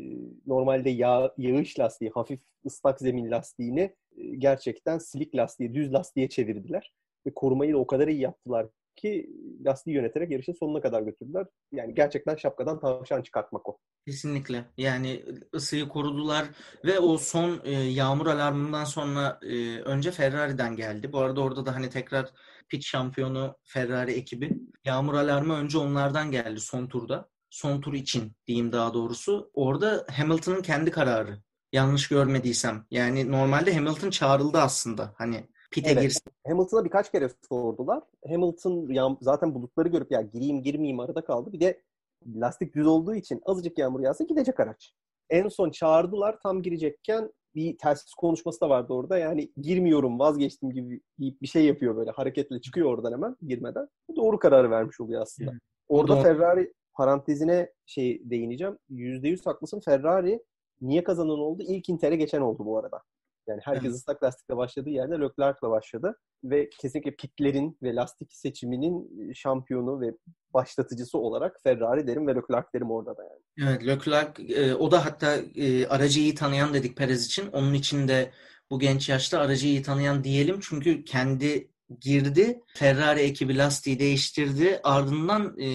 normalde 0.46 0.90
yağ, 0.90 1.34
yağış 1.38 1.78
lastiği, 1.78 2.10
hafif 2.10 2.40
ıslak 2.66 2.98
zemin 3.00 3.30
lastiğini 3.30 3.94
e, 4.16 4.22
gerçekten 4.38 4.98
silik 4.98 5.36
lastiği, 5.36 5.74
düz 5.74 5.92
lastiğe 5.92 6.28
çevirdiler. 6.28 6.92
Ve 7.26 7.34
korumayı 7.34 7.72
da 7.72 7.78
o 7.78 7.86
kadar 7.86 8.08
iyi 8.08 8.20
yaptılar 8.20 8.66
ki 8.96 9.30
lastiği 9.66 9.96
yöneterek 9.96 10.30
yarışın 10.30 10.52
sonuna 10.52 10.80
kadar 10.80 11.02
götürdüler. 11.02 11.46
Yani 11.72 11.94
gerçekten 11.94 12.36
şapkadan 12.36 12.80
tavşan 12.80 13.22
çıkartmak 13.22 13.68
o. 13.68 13.78
Kesinlikle. 14.06 14.64
Yani 14.76 15.24
ısıyı 15.54 15.88
korudular 15.88 16.44
ve 16.84 16.98
o 16.98 17.18
son 17.18 17.60
e, 17.64 17.70
yağmur 17.70 18.26
alarmından 18.26 18.84
sonra 18.84 19.38
e, 19.42 19.78
önce 19.80 20.10
Ferrari'den 20.10 20.76
geldi. 20.76 21.12
Bu 21.12 21.18
arada 21.18 21.40
orada 21.40 21.66
da 21.66 21.74
hani 21.74 21.90
tekrar 21.90 22.30
pit 22.68 22.84
şampiyonu 22.84 23.56
Ferrari 23.64 24.12
ekibi. 24.12 24.58
Yağmur 24.84 25.14
alarmı 25.14 25.54
önce 25.54 25.78
onlardan 25.78 26.30
geldi 26.30 26.60
son 26.60 26.86
turda. 26.86 27.28
Son 27.50 27.80
tur 27.80 27.94
için 27.94 28.36
diyeyim 28.46 28.72
daha 28.72 28.94
doğrusu. 28.94 29.50
Orada 29.54 30.06
Hamilton'ın 30.16 30.62
kendi 30.62 30.90
kararı. 30.90 31.38
Yanlış 31.72 32.08
görmediysem. 32.08 32.86
Yani 32.90 33.32
normalde 33.32 33.74
Hamilton 33.74 34.10
çağrıldı 34.10 34.58
aslında. 34.58 35.14
Hani 35.18 35.48
pite 35.74 35.90
Evet. 35.90 36.02
girsin. 36.02 36.32
Hamilton'a 36.46 36.84
birkaç 36.84 37.12
kere 37.12 37.28
sordular. 37.48 38.02
Hamilton 38.28 38.88
ya, 38.88 39.16
zaten 39.20 39.54
bulutları 39.54 39.88
görüp 39.88 40.12
ya 40.12 40.20
gireyim 40.22 40.62
girmeyeyim 40.62 41.00
arada 41.00 41.24
kaldı. 41.24 41.52
Bir 41.52 41.60
de 41.60 41.82
lastik 42.26 42.74
düz 42.74 42.86
olduğu 42.86 43.14
için 43.14 43.40
azıcık 43.46 43.78
yağmur 43.78 44.00
yağsa 44.00 44.24
gidecek 44.24 44.60
araç. 44.60 44.94
En 45.30 45.48
son 45.48 45.70
çağırdılar 45.70 46.38
tam 46.42 46.62
girecekken 46.62 47.32
bir 47.54 47.78
telsiz 47.78 48.14
konuşması 48.14 48.60
da 48.60 48.68
vardı 48.68 48.92
orada. 48.92 49.18
Yani 49.18 49.52
girmiyorum 49.56 50.18
vazgeçtim 50.18 50.70
gibi 50.70 51.00
bir 51.18 51.46
şey 51.46 51.64
yapıyor 51.64 51.96
böyle 51.96 52.10
hareketle 52.10 52.60
çıkıyor 52.60 52.88
oradan 52.88 53.12
hemen 53.12 53.36
girmeden. 53.42 53.88
Doğru 54.16 54.38
kararı 54.38 54.70
vermiş 54.70 55.00
oluyor 55.00 55.22
aslında. 55.22 55.50
Evet. 55.50 55.60
Orada 55.88 56.16
Doğru. 56.16 56.22
Ferrari 56.22 56.72
parantezine 56.94 57.72
şey 57.86 58.30
değineceğim. 58.30 58.78
%100 58.90 59.44
haklısın. 59.44 59.80
Ferrari 59.80 60.42
niye 60.80 61.04
kazanan 61.04 61.38
oldu? 61.38 61.62
İlk 61.66 61.88
Inter'e 61.88 62.16
geçen 62.16 62.40
oldu 62.40 62.66
bu 62.66 62.78
arada. 62.78 63.02
Yani 63.48 63.60
herkes 63.64 63.84
evet. 63.84 63.94
ıslak 63.94 64.22
lastikle 64.22 64.56
başladığı 64.56 64.90
yerde 64.90 65.14
Leclerc'le 65.14 65.62
başladı. 65.62 66.16
Ve 66.44 66.68
kesinlikle 66.80 67.16
pitlerin 67.16 67.78
ve 67.82 67.94
lastik 67.94 68.32
seçiminin 68.32 69.32
şampiyonu 69.32 70.00
ve 70.00 70.12
başlatıcısı 70.54 71.18
olarak 71.18 71.56
Ferrari 71.62 72.06
derim 72.06 72.26
ve 72.26 72.34
Leclerc 72.34 72.66
derim 72.74 72.90
orada 72.90 73.16
da 73.16 73.22
yani. 73.22 73.70
Evet 73.70 73.86
Leclerc 73.86 74.54
e, 74.54 74.74
o 74.74 74.90
da 74.90 75.04
hatta 75.04 75.36
e, 75.56 75.86
aracı 75.86 76.20
iyi 76.20 76.34
tanıyan 76.34 76.74
dedik 76.74 76.96
Perez 76.96 77.26
için. 77.26 77.52
Onun 77.52 77.74
için 77.74 78.08
de 78.08 78.30
bu 78.70 78.78
genç 78.78 79.08
yaşta 79.08 79.40
aracı 79.40 79.66
iyi 79.66 79.82
tanıyan 79.82 80.24
diyelim. 80.24 80.60
Çünkü 80.60 81.04
kendi 81.04 81.70
girdi. 82.00 82.60
Ferrari 82.74 83.20
ekibi 83.20 83.58
lastiği 83.58 83.98
değiştirdi. 83.98 84.80
Ardından 84.82 85.58
e, 85.58 85.66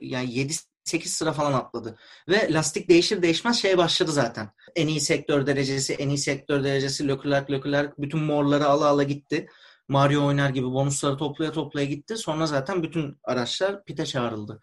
yani 0.00 0.34
7 0.34 0.52
8 0.84 1.12
sıra 1.12 1.32
falan 1.32 1.52
atladı. 1.52 1.98
Ve 2.28 2.52
lastik 2.52 2.88
değişir 2.88 3.22
değişmez 3.22 3.56
şey 3.56 3.78
başladı 3.78 4.12
zaten. 4.12 4.50
En 4.76 4.88
iyi 4.88 5.00
sektör 5.00 5.46
derecesi, 5.46 5.94
en 5.94 6.08
iyi 6.08 6.18
sektör 6.18 6.64
derecesi 6.64 7.08
Leclerc, 7.08 7.52
Leclerc 7.52 7.92
bütün 7.98 8.20
morları 8.20 8.66
ala 8.66 8.86
ala 8.86 9.02
gitti. 9.02 9.46
Mario 9.88 10.26
oynar 10.26 10.50
gibi 10.50 10.66
bonusları 10.66 11.16
toplaya 11.16 11.52
toplaya 11.52 11.86
gitti. 11.86 12.16
Sonra 12.16 12.46
zaten 12.46 12.82
bütün 12.82 13.16
araçlar 13.24 13.84
pite 13.84 14.06
çağrıldı. 14.06 14.60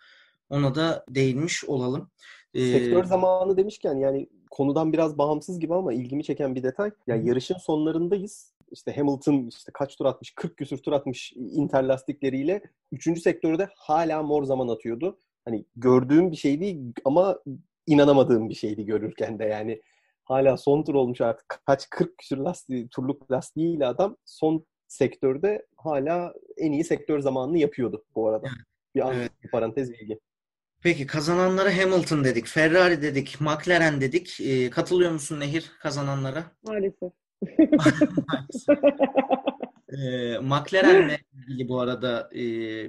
Ona 0.50 0.76
da 0.76 1.06
değinmiş 1.10 1.66
olalım. 1.66 2.12
Ee, 2.54 2.72
sektör 2.72 3.04
zamanı 3.04 3.58
demişken 3.58 3.96
yani 3.96 4.30
konudan 4.52 4.94
biraz 4.94 5.18
bağımsız 5.18 5.60
gibi 5.60 5.76
ama 5.76 5.94
ilgimi 5.94 6.24
çeken 6.24 6.56
bir 6.56 6.64
detay. 6.64 6.92
Yani 7.08 7.28
yarışın 7.28 7.58
sonlarındayız. 7.58 8.54
İşte 8.72 8.96
Hamilton 8.96 9.48
işte 9.48 9.72
kaç 9.74 9.96
tur 9.96 10.06
atmış? 10.06 10.32
40 10.36 10.58
küsür 10.58 10.78
tur 10.78 10.92
atmış 10.92 11.34
Inter 11.36 11.84
lastikleriyle. 11.84 12.62
Üçüncü 12.92 13.22
sektörde 13.22 13.70
hala 13.76 14.24
mor 14.24 14.44
zaman 14.44 14.68
atıyordu 14.68 15.18
hani 15.46 15.66
gördüğüm 15.76 16.32
bir 16.32 16.36
şey 16.36 16.62
değil 16.62 16.94
ama 17.06 17.40
inanamadığım 17.88 18.50
bir 18.50 18.56
şeydi 18.56 18.86
görürken 18.86 19.40
de 19.40 19.46
yani 19.46 19.82
hala 20.32 20.58
son 20.58 20.84
tur 20.84 20.94
olmuş 20.94 21.22
artık 21.22 21.62
kaç 21.66 21.90
40 21.90 22.18
küsür 22.18 22.38
lastiği, 22.38 22.90
turluk 22.90 23.32
lastiğiyle 23.32 23.88
adam 23.88 24.18
son 24.26 24.66
sektörde 24.88 25.66
hala 25.78 26.34
en 26.58 26.72
iyi 26.72 26.84
sektör 26.84 27.20
zamanını 27.20 27.58
yapıyordu 27.58 28.04
bu 28.16 28.30
arada. 28.30 28.48
Bir, 28.96 29.08
an, 29.08 29.16
evet. 29.16 29.32
parantez 29.52 29.92
bilgi. 29.92 30.20
Peki 30.84 31.08
kazananlara 31.08 31.78
Hamilton 31.78 32.24
dedik, 32.24 32.48
Ferrari 32.48 33.02
dedik, 33.02 33.42
McLaren 33.42 34.02
dedik. 34.02 34.42
E, 34.42 34.70
katılıyor 34.70 35.12
musun 35.12 35.40
Nehir 35.40 35.72
kazananlara? 35.80 36.44
Maalesef. 36.64 37.12
E, 39.92 40.38
McLaren'le 40.40 41.18
ilgili 41.34 41.70
bu 41.70 41.80
arada 41.80 42.30
e, 42.36 42.42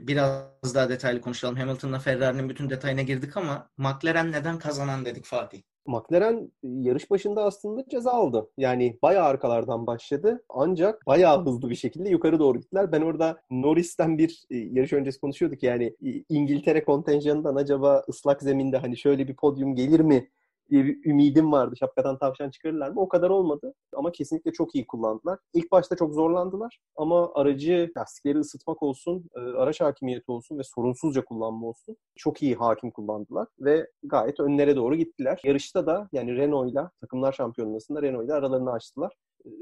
biraz 0.07 0.75
daha 0.75 0.89
detaylı 0.89 1.21
konuşalım. 1.21 1.57
Hamilton'la 1.57 1.99
Ferrari'nin 1.99 2.49
bütün 2.49 2.71
detayına 2.71 3.03
girdik 3.03 3.37
ama 3.37 3.71
McLaren 3.77 4.33
neden 4.33 4.59
kazanan 4.59 5.05
dedik 5.05 5.25
Fatih? 5.25 5.63
McLaren 5.87 6.53
yarış 6.63 7.11
başında 7.11 7.45
aslında 7.45 7.85
ceza 7.89 8.11
aldı. 8.11 8.51
Yani 8.59 8.99
bayağı 9.03 9.25
arkalardan 9.25 9.87
başladı. 9.87 10.45
Ancak 10.49 11.07
bayağı 11.07 11.45
hızlı 11.45 11.71
bir 11.71 11.75
şekilde 11.75 12.09
yukarı 12.09 12.39
doğru 12.39 12.61
gittiler. 12.61 12.93
Ben 12.93 13.01
orada 13.01 13.41
Norris'ten 13.51 14.19
bir 14.19 14.43
e, 14.51 14.57
yarış 14.57 14.93
öncesi 14.93 15.21
konuşuyorduk. 15.21 15.63
Yani 15.63 15.85
e, 16.07 16.11
İngiltere 16.29 16.85
kontenjanından 16.85 17.57
acaba 17.57 18.05
ıslak 18.09 18.43
zeminde 18.43 18.77
hani 18.77 18.97
şöyle 18.97 19.29
bir 19.29 19.37
podyum 19.37 19.75
gelir 19.75 20.01
mi 20.01 20.29
diye 20.73 20.85
bir 20.85 21.11
ümidim 21.11 21.53
vardı. 21.53 21.77
Şapkadan 21.77 22.19
tavşan 22.19 22.51
çıkarırlar 22.51 22.91
mı? 22.91 23.01
O 23.01 23.09
kadar 23.09 23.31
olmadı. 23.31 23.75
Ama 23.97 24.13
kesinlikle 24.13 24.53
çok 24.53 24.75
iyi 24.75 24.87
kullandılar. 24.87 25.39
İlk 25.55 25.73
başta 25.73 25.97
çok 25.97 26.15
zorlandılar. 26.15 26.79
Ama 26.97 27.35
aracı 27.35 27.91
lastikleri 27.97 28.39
ısıtmak 28.39 28.83
olsun, 28.83 29.31
e, 29.37 29.41
araç 29.41 29.81
hakimiyeti 29.81 30.31
olsun 30.31 30.59
ve 30.59 30.63
sorunsuzca 30.65 31.25
kullanma 31.25 31.67
olsun. 31.67 31.97
Çok 32.17 32.43
iyi 32.43 32.55
hakim 32.55 32.91
kullandılar. 32.91 33.49
Ve 33.61 33.91
gayet 34.03 34.41
önlere 34.41 34.77
doğru 34.77 34.95
gittiler. 34.95 35.41
Yarışta 35.45 35.87
da 35.87 36.09
yani 36.13 36.37
Renault'la 36.37 36.91
takımlar 37.01 37.33
şampiyonasında 37.33 38.03
Renault'la 38.03 38.35
aralarını 38.35 38.73
açtılar. 38.73 39.13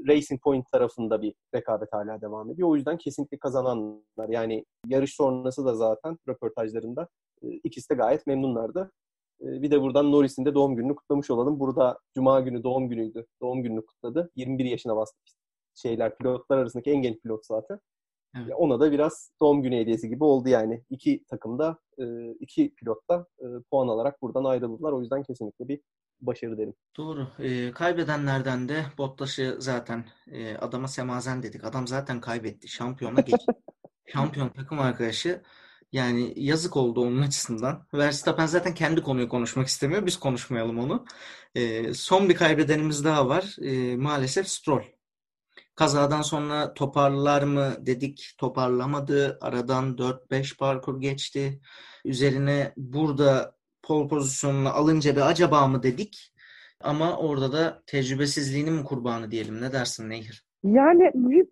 Racing 0.07 0.41
Point 0.41 0.71
tarafında 0.71 1.21
bir 1.21 1.33
rekabet 1.55 1.93
hala 1.93 2.21
devam 2.21 2.51
ediyor. 2.51 2.69
O 2.69 2.75
yüzden 2.75 2.97
kesinlikle 2.97 3.37
kazananlar. 3.37 4.29
Yani 4.29 4.65
yarış 4.87 5.15
sonrası 5.15 5.65
da 5.65 5.75
zaten 5.75 6.17
röportajlarında 6.27 7.07
e, 7.43 7.47
ikisi 7.47 7.89
de 7.89 7.93
gayet 7.93 8.27
memnunlardı. 8.27 8.91
Ee, 9.41 9.61
bir 9.61 9.71
de 9.71 9.81
buradan 9.81 10.11
Norris'in 10.11 10.45
de 10.45 10.53
doğum 10.53 10.75
gününü 10.75 10.95
kutlamış 10.95 11.31
olalım. 11.31 11.59
Burada 11.59 11.99
Cuma 12.15 12.39
günü 12.39 12.63
doğum 12.63 12.89
günüydü. 12.89 13.25
Doğum 13.41 13.63
gününü 13.63 13.85
kutladı. 13.85 14.31
21 14.35 14.65
yaşına 14.65 14.95
bastı. 14.95 15.17
Şeyler 15.75 16.17
pilotlar 16.17 16.57
arasındaki 16.57 16.91
en 16.91 17.01
genç 17.01 17.21
pilot 17.21 17.45
zaten. 17.45 17.79
Evet. 18.37 18.53
Ona 18.57 18.79
da 18.79 18.91
biraz 18.91 19.31
doğum 19.41 19.63
günü 19.63 19.75
hediyesi 19.75 20.09
gibi 20.09 20.23
oldu 20.23 20.49
yani. 20.49 20.83
İki 20.89 21.23
takımda, 21.29 21.79
e, 21.97 22.31
iki 22.31 22.73
pilotta 22.75 23.25
e, 23.39 23.45
puan 23.71 23.87
alarak 23.87 24.21
buradan 24.21 24.43
ayrıldılar. 24.43 24.91
O 24.91 25.01
yüzden 25.01 25.23
kesinlikle 25.23 25.67
bir 25.67 25.81
başarı 26.21 26.57
derim. 26.57 26.73
Doğru. 26.97 27.27
E, 27.39 27.71
kaybedenlerden 27.71 28.69
de 28.69 28.83
Bottas'ı 28.97 29.55
zaten 29.59 30.05
e, 30.31 30.55
adama 30.57 30.87
semazen 30.87 31.43
dedik. 31.43 31.63
Adam 31.63 31.87
zaten 31.87 32.21
kaybetti. 32.21 32.67
Şampiyona 32.67 33.21
geç. 33.21 33.41
Şampiyon 34.05 34.49
takım 34.49 34.79
arkadaşı 34.79 35.41
yani 35.91 36.33
yazık 36.35 36.77
oldu 36.77 37.01
onun 37.01 37.21
açısından. 37.21 37.87
Verstappen 37.93 38.45
zaten 38.45 38.73
kendi 38.73 39.01
konuyu 39.01 39.29
konuşmak 39.29 39.67
istemiyor. 39.67 40.05
Biz 40.05 40.17
konuşmayalım 40.17 40.79
onu. 40.79 41.05
E, 41.55 41.93
son 41.93 42.29
bir 42.29 42.35
kaybedenimiz 42.35 43.05
daha 43.05 43.29
var. 43.29 43.55
E, 43.61 43.95
maalesef 43.95 44.47
Stroll. 44.47 44.83
Kazadan 45.75 46.21
sonra 46.21 46.73
toparlar 46.73 47.43
mı 47.43 47.75
dedik. 47.79 48.35
Toparlamadı. 48.37 49.37
Aradan 49.41 49.95
4-5 49.97 50.57
parkur 50.57 51.01
geçti. 51.01 51.61
Üzerine 52.05 52.73
burada 52.77 53.55
pol 53.81 54.09
pozisyonunu 54.09 54.69
alınca 54.69 55.15
bir 55.15 55.21
acaba 55.21 55.67
mı 55.67 55.83
dedik. 55.83 56.33
Ama 56.83 57.17
orada 57.17 57.51
da 57.51 57.83
tecrübesizliğinin 57.85 58.73
mi 58.73 58.83
kurbanı 58.83 59.31
diyelim. 59.31 59.61
Ne 59.61 59.73
dersin 59.73 60.09
Nehir? 60.09 60.45
Yani 60.63 61.11
bir 61.13 61.47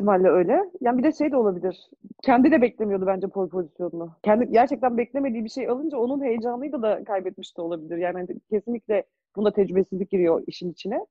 ihtimalle 0.00 0.28
öyle. 0.28 0.70
Yani 0.80 0.98
bir 0.98 1.02
de 1.02 1.12
şey 1.12 1.32
de 1.32 1.36
olabilir. 1.36 1.90
Kendi 2.22 2.50
de 2.50 2.62
beklemiyordu 2.62 3.06
bence 3.06 3.26
pol 3.26 3.48
pozisyonunu. 3.48 4.10
Kendi 4.22 4.50
gerçekten 4.50 4.98
beklemediği 4.98 5.44
bir 5.44 5.48
şey 5.48 5.68
alınca 5.68 5.98
onun 5.98 6.24
heyecanıyla 6.24 6.82
da 6.82 7.04
kaybetmiş 7.04 7.56
de 7.56 7.62
olabilir. 7.62 7.96
Yani 7.96 8.14
hani 8.14 8.40
kesinlikle 8.50 9.04
bunda 9.36 9.52
tecrübesizlik 9.52 10.10
giriyor 10.10 10.42
işin 10.46 10.72
içine. 10.72 11.06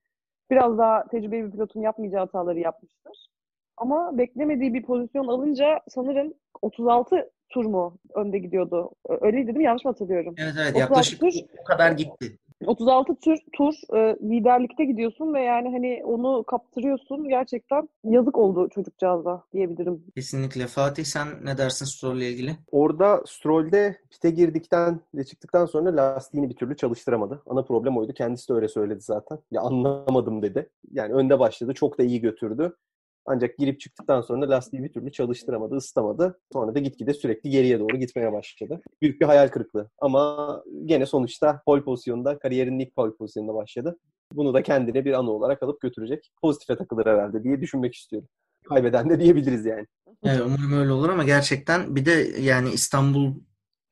Biraz 0.51 0.77
daha 0.77 1.07
tecrübeli 1.07 1.45
bir 1.45 1.51
pilotun 1.51 1.81
yapmayacağı 1.81 2.19
hataları 2.19 2.59
yapmıştır. 2.59 3.29
Ama 3.77 4.17
beklemediği 4.17 4.73
bir 4.73 4.83
pozisyon 4.83 5.27
alınca 5.27 5.79
sanırım 5.87 6.33
36 6.61 7.31
tur 7.49 7.65
mu 7.65 7.97
önde 8.15 8.37
gidiyordu? 8.37 8.91
Öyleydi 9.21 9.47
değil 9.47 9.57
mi? 9.57 9.63
Yanlış 9.63 9.85
mı 9.85 9.91
hatırlıyorum? 9.91 10.35
Evet 10.37 10.53
evet 10.61 10.77
yaklaşık 10.77 11.19
tur, 11.19 11.33
o 11.61 11.63
kadar 11.63 11.91
gitti. 11.91 12.37
36 12.65 13.15
tur, 13.15 13.37
tur 13.53 13.73
e, 13.95 14.15
liderlikte 14.21 14.85
gidiyorsun 14.85 15.33
ve 15.33 15.41
yani 15.41 15.71
hani 15.71 16.01
onu 16.05 16.43
kaptırıyorsun. 16.43 17.29
Gerçekten 17.29 17.89
yazık 18.03 18.37
oldu 18.37 18.69
çocukcağıza 18.69 19.43
diyebilirim. 19.53 20.03
Kesinlikle. 20.15 20.67
Fatih 20.67 21.03
sen 21.03 21.27
ne 21.43 21.57
dersin 21.57 21.85
Stroll 21.85 22.17
ile 22.17 22.29
ilgili? 22.29 22.55
Orada 22.71 23.23
Stroll'de 23.25 23.97
pite 24.09 24.29
girdikten 24.29 24.99
ve 25.15 25.23
çıktıktan 25.23 25.65
sonra 25.65 25.95
lastiğini 25.95 26.49
bir 26.49 26.55
türlü 26.55 26.77
çalıştıramadı. 26.77 27.41
Ana 27.49 27.63
problem 27.63 27.97
oydu. 27.97 28.13
Kendisi 28.13 28.49
de 28.49 28.53
öyle 28.53 28.67
söyledi 28.67 29.01
zaten. 29.01 29.39
Ya 29.51 29.61
anlamadım 29.61 30.41
dedi. 30.41 30.69
Yani 30.91 31.13
önde 31.13 31.39
başladı. 31.39 31.73
Çok 31.73 31.99
da 31.99 32.03
iyi 32.03 32.21
götürdü. 32.21 32.75
Ancak 33.25 33.57
girip 33.57 33.79
çıktıktan 33.79 34.21
sonra 34.21 34.49
lastiği 34.49 34.83
bir 34.83 34.93
türlü 34.93 35.11
çalıştıramadı, 35.11 35.75
ısıtamadı. 35.75 36.39
Sonra 36.53 36.75
da 36.75 36.79
gitgide 36.79 37.13
sürekli 37.13 37.49
geriye 37.49 37.79
doğru 37.79 37.97
gitmeye 37.97 38.31
başladı. 38.31 38.81
Büyük 39.01 39.21
bir 39.21 39.25
hayal 39.25 39.47
kırıklığı. 39.47 39.89
Ama 39.99 40.63
gene 40.85 41.05
sonuçta 41.05 41.61
pole 41.65 41.83
pozisyonunda, 41.83 42.39
kariyerinin 42.39 42.79
ilk 42.79 42.95
pole 42.95 43.15
pozisyonunda 43.15 43.53
başladı. 43.53 43.97
Bunu 44.33 44.53
da 44.53 44.63
kendine 44.63 45.05
bir 45.05 45.13
anı 45.13 45.31
olarak 45.31 45.63
alıp 45.63 45.81
götürecek. 45.81 46.31
Pozitife 46.41 46.77
takılır 46.77 47.05
herhalde 47.05 47.43
diye 47.43 47.61
düşünmek 47.61 47.95
istiyorum. 47.95 48.29
Kaybeden 48.69 49.09
de 49.09 49.19
diyebiliriz 49.19 49.65
yani. 49.65 49.85
Evet, 50.23 50.41
umarım 50.45 50.73
öyle 50.73 50.91
olur 50.91 51.09
ama 51.09 51.23
gerçekten 51.23 51.95
bir 51.95 52.05
de 52.05 52.11
yani 52.39 52.69
İstanbul 52.69 53.33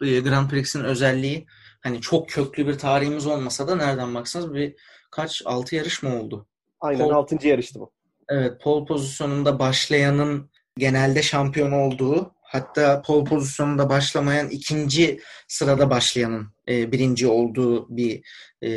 e, 0.02 0.20
Grand 0.20 0.50
Prix'sinin 0.50 0.84
özelliği 0.84 1.46
hani 1.82 2.02
çok 2.02 2.30
köklü 2.30 2.68
bir 2.68 2.78
tarihimiz 2.78 3.28
olmasa 3.28 3.68
da 3.68 3.76
nereden 3.76 4.16
baksanız 4.16 4.54
bir 4.54 4.76
kaç 5.12 5.42
altı 5.46 5.76
yarış 5.76 6.04
mı 6.04 6.20
oldu? 6.20 6.48
Aynen 6.80 7.10
altıncı 7.10 7.48
yarıştı 7.48 7.80
bu. 7.80 7.92
Evet, 8.30 8.62
pol 8.62 8.86
pozisyonunda 8.86 9.60
başlayanın 9.60 10.50
genelde 10.78 11.22
şampiyon 11.22 11.72
olduğu, 11.72 12.36
hatta 12.42 13.02
pol 13.02 13.26
pozisyonunda 13.26 13.90
başlamayan 13.90 14.50
ikinci 14.50 15.20
sırada 15.48 15.90
başlayanın 15.90 16.54
e, 16.70 16.92
birinci 16.92 17.28
olduğu 17.28 17.98
bir 17.98 18.22
e, 18.62 18.70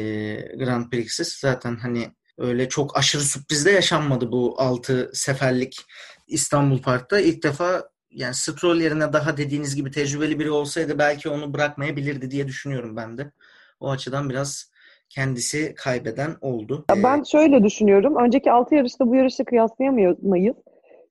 Grand 0.57 0.91
Prix'siz. 0.91 1.29
Zaten 1.29 1.77
hani 1.77 2.15
öyle 2.39 2.69
çok 2.69 2.99
aşırı 2.99 3.23
sürprizde 3.23 3.71
yaşanmadı 3.71 4.33
bu 4.33 4.55
altı 4.59 5.11
seferlik 5.15 5.81
İstanbul 6.27 6.83
Park'ta. 6.83 7.21
İlk 7.21 7.43
defa 7.43 7.91
yani 8.11 8.35
Stroll 8.35 8.81
yerine 8.81 9.13
daha 9.13 9.37
dediğiniz 9.37 9.77
gibi 9.77 9.91
tecrübeli 9.91 10.39
biri 10.39 10.51
olsaydı 10.51 10.99
belki 10.99 11.29
onu 11.29 11.55
bırakmayabilirdi 11.55 12.31
diye 12.31 12.49
düşünüyorum 12.49 12.97
ben 12.97 13.19
de. 13.19 13.33
O 13.81 13.91
açıdan 13.91 14.31
biraz 14.31 14.70
kendisi 15.11 15.75
kaybeden 15.75 16.31
oldu. 16.41 16.85
Ben 17.03 17.23
şöyle 17.23 17.65
düşünüyorum. 17.65 18.17
Önceki 18.17 18.53
6 18.53 18.75
yarışta 18.75 19.07
bu 19.07 19.15
yarışı 19.15 19.45
kıyaslayamayız. 19.45 20.57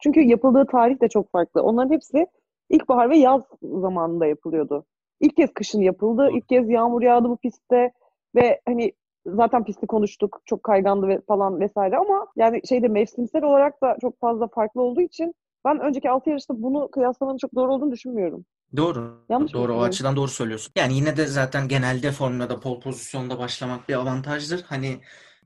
Çünkü 0.03 0.19
yapıldığı 0.19 0.65
tarih 0.65 1.01
de 1.01 1.07
çok 1.07 1.31
farklı. 1.31 1.63
Onların 1.63 1.93
hepsi 1.93 2.27
ilkbahar 2.69 3.09
ve 3.09 3.17
yaz 3.17 3.41
zamanında 3.61 4.25
yapılıyordu. 4.25 4.85
ilk 5.19 5.35
kez 5.35 5.53
kışın 5.53 5.81
yapıldı. 5.81 6.29
İlk 6.33 6.49
kez 6.49 6.69
yağmur 6.69 7.01
yağdı 7.01 7.29
bu 7.29 7.37
pistte 7.37 7.91
ve 8.35 8.61
hani 8.65 8.93
zaten 9.25 9.63
pisti 9.63 9.87
konuştuk. 9.87 10.41
Çok 10.45 10.63
kaygandı 10.63 11.07
ve 11.07 11.21
falan 11.27 11.59
vesaire 11.59 11.97
ama 11.97 12.27
yani 12.35 12.61
şeyde 12.67 12.87
mevsimsel 12.87 13.43
olarak 13.43 13.83
da 13.83 13.97
çok 14.01 14.19
fazla 14.19 14.47
farklı 14.47 14.81
olduğu 14.81 15.01
için 15.01 15.35
ben 15.65 15.79
önceki 15.79 16.09
6 16.09 16.29
yarışta 16.29 16.61
bunu 16.61 16.91
kıyaslamanın 16.91 17.37
çok 17.37 17.55
doğru 17.55 17.73
olduğunu 17.73 17.91
düşünmüyorum. 17.91 18.45
Doğru. 18.77 19.25
Yanlış 19.29 19.53
Doğru. 19.53 19.73
O 19.73 19.81
açıdan 19.81 20.15
doğru 20.15 20.27
söylüyorsun. 20.27 20.71
Yani 20.75 20.95
yine 20.95 21.17
de 21.17 21.25
zaten 21.25 21.67
genelde 21.67 22.11
Formula'da 22.11 22.59
pole 22.59 22.79
pozisyonda 22.79 23.39
başlamak 23.39 23.89
bir 23.89 23.93
avantajdır. 23.93 24.61
Hani 24.61 24.99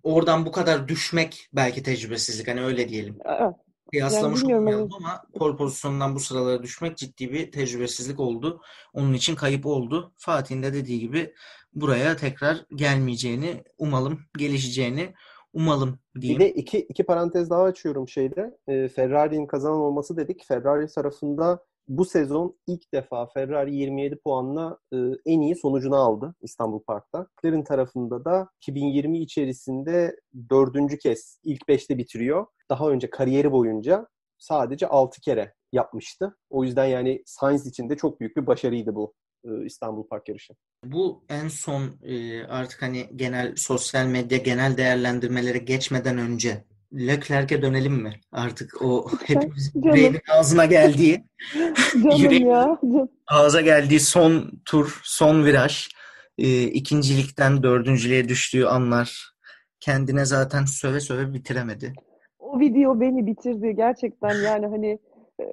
oradan 0.04 0.46
bu 0.46 0.52
kadar 0.52 0.88
düşmek 0.88 1.50
belki 1.54 1.84
tecrübesizlik. 1.84 2.48
Hani 2.48 2.64
öyle 2.64 2.90
diyelim. 2.90 3.18
Evet. 3.26 3.56
Kıyaslamış 3.92 4.42
bilmiyorum, 4.42 4.68
olmayalım 4.68 4.90
ama 4.98 5.24
pole 5.36 5.58
pozisyonundan 5.58 6.16
bu 6.16 6.20
sıralara 6.20 6.64
düşmek 6.64 6.98
ciddi 6.98 7.32
bir 7.32 7.52
tecrübesizlik 7.52 8.20
oldu. 8.20 8.62
Onun 8.94 9.14
için 9.14 9.36
kayıp 9.36 9.66
oldu. 9.66 10.12
Fatih'in 10.18 10.64
de 10.64 10.74
dediği 10.74 11.00
gibi 11.00 11.34
buraya 11.76 12.18
tekrar 12.18 12.66
gelmeyeceğini 12.76 13.64
umalım, 13.78 14.20
gelişeceğini 14.38 15.14
umalım 15.54 16.00
Bir 16.16 16.22
diyeyim. 16.22 16.40
de 16.40 16.54
iki, 16.54 16.80
iki 16.80 17.04
parantez 17.04 17.50
daha 17.50 17.64
açıyorum 17.64 18.08
şeyde. 18.08 18.58
E, 18.68 18.88
Ferrari'nin 18.88 19.48
kazanan 19.48 19.80
olması 19.80 20.18
dedik. 20.18 20.46
Ferrari 20.48 20.88
tarafında 20.88 21.64
bu 21.88 22.06
sezon 22.06 22.58
ilk 22.68 22.94
defa 22.94 23.28
Ferrari 23.28 23.76
27 23.76 24.16
puanla 24.16 24.78
e, 24.94 24.98
en 25.26 25.42
iyi 25.42 25.56
sonucunu 25.56 25.96
aldı 25.96 26.36
İstanbul 26.42 26.80
Park'ta. 26.80 27.28
McLaren 27.44 27.64
tarafında 27.64 28.26
da 28.26 28.50
2020 28.62 29.20
içerisinde 29.20 30.16
dördüncü 30.50 30.98
kez 30.98 31.40
ilk 31.44 31.68
beşte 31.68 31.98
bitiriyor. 31.98 32.46
Daha 32.70 32.90
önce 32.90 33.10
kariyeri 33.10 33.52
boyunca 33.52 34.08
sadece 34.38 34.88
6 34.88 35.22
kere 35.22 35.54
yapmıştı. 35.72 36.38
O 36.50 36.64
yüzden 36.64 36.86
yani 36.86 37.24
Sainz 37.26 37.68
için 37.68 37.90
de 37.90 37.98
çok 37.98 38.20
büyük 38.20 38.38
bir 38.38 38.48
başarıydı 38.48 38.96
bu 38.96 39.14
e, 39.46 39.66
İstanbul 39.66 40.08
Park 40.08 40.30
yarışı. 40.30 40.54
Bu 40.86 41.24
en 41.30 41.48
son 41.48 41.82
e, 42.02 42.44
artık 42.44 42.82
hani 42.82 43.10
genel 43.16 43.54
sosyal 43.56 44.06
medya 44.06 44.38
genel 44.38 44.78
değerlendirmelere 44.78 45.58
geçmeden 45.58 46.18
önce 46.18 46.66
Leclerc'e 46.94 47.62
dönelim 47.62 47.94
mi? 47.94 48.14
Artık 48.32 48.82
o 48.82 49.08
hepimizin 49.26 49.82
yüreğinin 49.84 50.22
ağzına 50.32 50.66
geldiği, 50.66 51.24
ya. 52.46 52.80
ağza 53.28 53.62
geldiği 53.62 54.00
son 54.00 54.52
tur, 54.66 55.02
son 55.04 55.46
viraj, 55.46 55.88
e, 56.38 56.64
ikincilikten 56.64 57.64
dördüncülüğe 57.64 58.30
düştüğü 58.30 58.66
anlar 58.66 59.34
kendine 59.80 60.26
zaten 60.26 60.66
söve 60.66 61.00
söve 61.00 61.34
bitiremedi. 61.34 61.94
O 62.40 62.60
video 62.60 63.00
beni 63.00 63.28
bitirdi 63.28 63.76
gerçekten 63.76 64.36
yani 64.36 64.66
hani 64.66 65.00
e, 65.40 65.46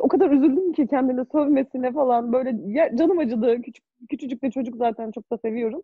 o 0.00 0.08
kadar 0.08 0.30
üzüldüm 0.30 0.72
ki 0.72 0.86
kendini 0.86 1.24
sövmesine 1.32 1.92
falan 1.92 2.32
böyle 2.32 2.56
ya, 2.66 2.96
canım 2.96 3.18
acıdı. 3.18 3.62
Küçük, 3.62 3.84
küçücük 4.10 4.42
de 4.42 4.50
çocuk 4.50 4.76
zaten 4.76 5.10
çok 5.10 5.30
da 5.32 5.38
seviyorum. 5.38 5.82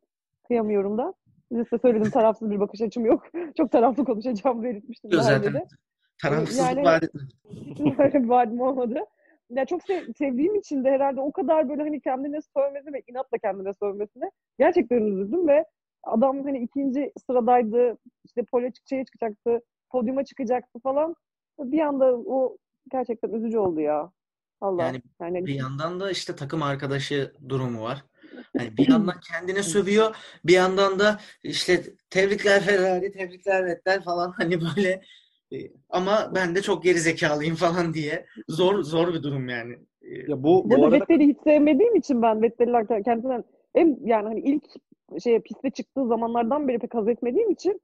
Kıyamıyorum 0.48 0.98
da. 0.98 1.14
Size 1.50 1.64
söyledim 1.82 2.10
tarafsız 2.10 2.50
bir 2.50 2.60
bakış 2.60 2.80
açım 2.80 3.04
yok. 3.04 3.22
Çok 3.56 3.72
taraflı 3.72 4.04
konuşacağım 4.04 4.62
belirtmiştim 4.62 5.10
önce 5.10 5.22
Zaten 5.22 5.54
de. 5.54 5.66
tarafsızlık 6.22 6.66
Yani- 6.66 6.84
vaat 6.84 7.02
etmedi. 7.04 7.26
Hiç 7.50 7.98
böyle 7.98 8.22
bir 8.22 8.28
vaadim 8.28 8.60
olmadı. 8.60 8.98
Ya 9.50 9.64
çok 9.64 9.82
sev- 9.82 10.12
sevdiğim 10.18 10.54
için 10.54 10.84
de 10.84 10.90
herhalde 10.90 11.20
o 11.20 11.32
kadar 11.32 11.68
böyle 11.68 11.82
hani 11.82 12.00
kendine 12.00 12.38
sövmesi 12.56 12.92
ve 12.92 13.02
inatla 13.08 13.38
kendine 13.38 13.74
sövmesine 13.74 14.30
gerçekten 14.58 14.96
üzüldüm 15.02 15.48
ve 15.48 15.64
adam 16.02 16.44
hani 16.44 16.58
ikinci 16.58 17.12
sıradaydı 17.26 17.98
işte 18.24 18.42
pole 18.44 18.72
şeye 18.88 19.04
çıkacaktı 19.04 19.60
podyuma 19.90 20.24
çıkacaktı 20.24 20.78
falan 20.82 21.14
bir 21.58 21.80
anda 21.80 22.04
o 22.16 22.56
gerçekten 22.92 23.30
üzücü 23.30 23.58
oldu 23.58 23.80
ya. 23.80 24.10
Allah. 24.60 24.82
Yani 24.82 25.02
Yani, 25.20 25.46
Bir 25.46 25.54
yandan 25.54 26.00
da 26.00 26.10
işte 26.10 26.36
takım 26.36 26.62
arkadaşı 26.62 27.32
durumu 27.48 27.82
var. 27.82 28.04
Hani 28.58 28.76
bir 28.76 28.88
yandan 28.90 29.20
kendine 29.32 29.62
sövüyor, 29.62 30.16
bir 30.44 30.52
yandan 30.52 30.98
da 30.98 31.20
işte 31.42 31.82
tebrikler 32.10 32.60
Ferrari, 32.60 33.12
tebrikler 33.12 33.66
Vettel 33.66 34.02
falan 34.02 34.30
hani 34.36 34.60
böyle 34.60 35.02
e, 35.52 35.56
ama 35.88 36.32
ben 36.34 36.54
de 36.54 36.62
çok 36.62 36.82
geri 36.82 36.98
zekalıyım 36.98 37.54
falan 37.54 37.94
diye 37.94 38.26
zor 38.48 38.82
zor 38.82 39.14
bir 39.14 39.22
durum 39.22 39.48
yani. 39.48 39.78
E, 40.02 40.30
Ya 40.30 40.42
bu 40.42 40.64
Bu 40.64 40.70
bu 40.70 40.84
arada 40.84 40.92
Vettel'i 40.92 41.26
hiç 41.26 41.38
sevmediğim 41.44 41.96
için 41.96 42.22
ben 42.22 42.42
Vettel'ler 42.42 43.04
kendinden 43.04 43.44
hem 43.74 44.06
yani 44.06 44.28
hani 44.28 44.40
ilk 44.40 44.64
şeye 45.22 45.40
piste 45.40 45.70
çıktığı 45.70 46.06
zamanlardan 46.06 46.68
beri 46.68 46.78
pek 46.78 46.94
haz 46.94 47.08
etmediğim 47.08 47.50
için 47.50 47.80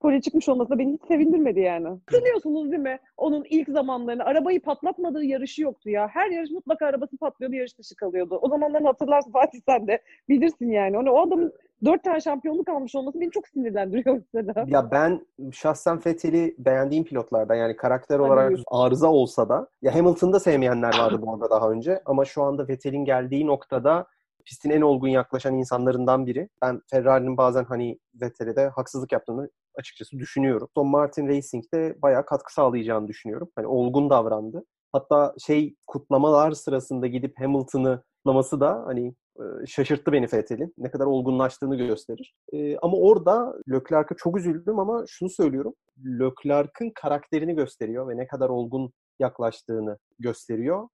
pole 0.00 0.20
çıkmış 0.20 0.48
olması 0.48 0.70
da 0.70 0.78
beni 0.78 0.92
hiç 0.92 1.00
sevindirmedi 1.08 1.60
yani. 1.60 1.88
Hatırlıyorsunuz 1.88 2.70
değil 2.70 2.82
mi? 2.82 2.98
Onun 3.16 3.44
ilk 3.50 3.68
zamanlarını 3.68 4.24
arabayı 4.24 4.62
patlatmadığı 4.62 5.24
yarışı 5.24 5.62
yoktu 5.62 5.90
ya. 5.90 6.08
Her 6.08 6.30
yarış 6.30 6.50
mutlaka 6.50 6.86
arabası 6.86 7.16
patlıyordu, 7.16 7.56
yarış 7.56 7.78
dışı 7.78 7.96
kalıyordu. 7.96 8.38
O 8.42 8.48
zamanlarını 8.48 8.86
hatırlarsın 8.86 9.32
Fatih 9.32 9.60
sen 9.66 9.86
de 9.86 10.02
bilirsin 10.28 10.70
yani. 10.70 10.98
Onu, 10.98 11.10
o 11.10 11.26
adamın 11.26 11.52
dört 11.84 12.04
tane 12.04 12.20
şampiyonluk 12.20 12.68
almış 12.68 12.94
olması 12.94 13.20
beni 13.20 13.30
çok 13.30 13.48
sinirlendiriyor 13.48 14.22
mesela. 14.32 14.64
Ya 14.66 14.90
ben 14.90 15.26
şahsen 15.52 16.00
Vettel'i 16.06 16.54
beğendiğim 16.58 17.04
pilotlardan 17.04 17.54
yani 17.54 17.76
karakter 17.76 18.18
olarak 18.18 18.50
buyur. 18.50 18.62
arıza 18.70 19.08
olsa 19.08 19.48
da 19.48 19.68
ya 19.82 19.94
Hamilton'da 19.94 20.40
sevmeyenler 20.40 20.98
vardı 20.98 21.22
bu 21.22 21.34
arada 21.34 21.50
daha 21.50 21.70
önce 21.70 22.02
ama 22.06 22.24
şu 22.24 22.42
anda 22.42 22.68
Vettel'in 22.68 23.04
geldiği 23.04 23.46
noktada 23.46 24.06
pistin 24.50 24.70
en 24.70 24.80
olgun 24.80 25.08
yaklaşan 25.08 25.54
insanlarından 25.54 26.26
biri. 26.26 26.48
Ben 26.62 26.80
Ferrari'nin 26.90 27.36
bazen 27.36 27.64
hani 27.64 27.98
Vettel'e 28.22 28.68
haksızlık 28.68 29.12
yaptığını 29.12 29.50
açıkçası 29.74 30.18
düşünüyorum. 30.18 30.68
Aston 30.70 30.86
Martin 30.86 31.28
Racing'de 31.28 32.02
bayağı 32.02 32.26
katkı 32.26 32.54
sağlayacağını 32.54 33.08
düşünüyorum. 33.08 33.50
Hani 33.56 33.66
olgun 33.66 34.10
davrandı. 34.10 34.64
Hatta 34.92 35.34
şey 35.38 35.74
kutlamalar 35.86 36.52
sırasında 36.52 37.06
gidip 37.06 37.40
Hamilton'ı 37.40 38.02
kutlaması 38.16 38.60
da 38.60 38.82
hani 38.86 39.14
e, 39.36 39.66
şaşırttı 39.66 40.12
beni 40.12 40.26
Vettel'in. 40.32 40.74
Ne 40.78 40.90
kadar 40.90 41.06
olgunlaştığını 41.06 41.76
gösterir. 41.76 42.34
E, 42.52 42.78
ama 42.78 42.96
orada 42.96 43.54
Leclerc'e 43.70 44.14
çok 44.16 44.38
üzüldüm 44.38 44.78
ama 44.78 45.04
şunu 45.08 45.30
söylüyorum. 45.30 45.74
Leclerc'in 46.04 46.92
karakterini 46.94 47.54
gösteriyor 47.54 48.08
ve 48.08 48.16
ne 48.16 48.26
kadar 48.26 48.48
olgun 48.48 48.92
yaklaştığını 49.18 49.98
gösteriyor. 50.18 50.88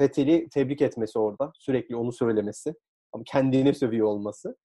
Vettel'i 0.00 0.48
tebrik 0.48 0.82
etmesi 0.82 1.18
orada. 1.18 1.52
Sürekli 1.58 1.96
onu 1.96 2.12
söylemesi. 2.12 2.74
Ama 3.12 3.24
kendine 3.26 3.74
sövüyor 3.74 4.06
olması. 4.06 4.56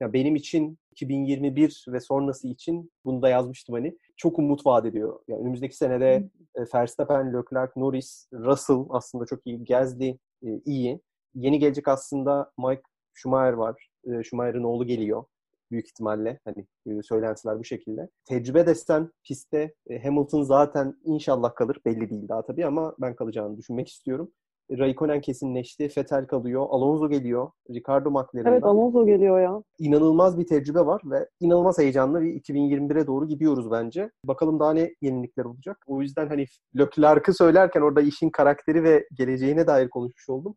Ya 0.00 0.12
benim 0.12 0.36
için 0.36 0.78
2021 0.92 1.84
ve 1.88 2.00
sonrası 2.00 2.48
için 2.48 2.90
bunu 3.04 3.22
da 3.22 3.28
yazmıştım 3.28 3.74
hani. 3.74 3.98
Çok 4.16 4.38
umut 4.38 4.66
vaat 4.66 4.86
ediyor. 4.86 5.20
Yani 5.28 5.40
önümüzdeki 5.40 5.76
senede 5.76 6.28
e, 6.54 6.60
Verstappen, 6.74 7.28
Leclerc, 7.28 7.72
Norris, 7.76 8.28
Russell 8.32 8.84
aslında 8.90 9.26
çok 9.26 9.46
iyi. 9.46 9.64
Gasly 9.64 10.08
e, 10.42 10.48
iyi. 10.64 11.00
Yeni 11.34 11.58
gelecek 11.58 11.88
aslında 11.88 12.52
Mike 12.58 12.82
Schumacher 13.14 13.52
var. 13.52 13.88
E, 14.04 14.22
Schumacher'ın 14.22 14.64
oğlu 14.64 14.86
geliyor 14.86 15.24
büyük 15.70 15.86
ihtimalle. 15.88 16.40
Hani 16.44 16.66
e, 16.86 17.02
söylentiler 17.02 17.58
bu 17.58 17.64
şekilde. 17.64 18.08
Tecrübe 18.24 18.66
desen 18.66 19.12
pistte 19.24 19.74
e, 19.90 20.02
Hamilton 20.02 20.42
zaten 20.42 20.94
inşallah 21.04 21.54
kalır. 21.54 21.80
Belli 21.84 22.10
değil 22.10 22.28
daha 22.28 22.42
tabii 22.42 22.66
ama 22.66 22.94
ben 23.00 23.16
kalacağını 23.16 23.56
düşünmek 23.56 23.88
istiyorum. 23.88 24.32
Raikkonen 24.70 25.20
kesinleşti. 25.20 25.90
Vettel 25.96 26.26
kalıyor. 26.26 26.66
Alonso 26.70 27.08
geliyor. 27.08 27.50
Ricardo 27.70 28.10
McLaren'dan. 28.10 28.52
Evet 28.52 28.64
Alonso 28.64 29.06
geliyor 29.06 29.40
ya. 29.40 29.62
İnanılmaz 29.78 30.38
bir 30.38 30.46
tecrübe 30.46 30.80
var 30.80 31.02
ve 31.04 31.28
inanılmaz 31.40 31.78
heyecanlı 31.78 32.20
bir 32.20 32.40
2021'e 32.40 33.06
doğru 33.06 33.28
gidiyoruz 33.28 33.70
bence. 33.70 34.10
Bakalım 34.24 34.60
daha 34.60 34.72
ne 34.72 34.94
yenilikler 35.00 35.44
olacak. 35.44 35.78
O 35.86 36.02
yüzden 36.02 36.28
hani 36.28 36.44
Leclerc'ı 36.78 37.32
söylerken 37.32 37.80
orada 37.80 38.00
işin 38.00 38.30
karakteri 38.30 38.82
ve 38.82 39.08
geleceğine 39.14 39.66
dair 39.66 39.88
konuşmuş 39.88 40.28
oldum. 40.28 40.56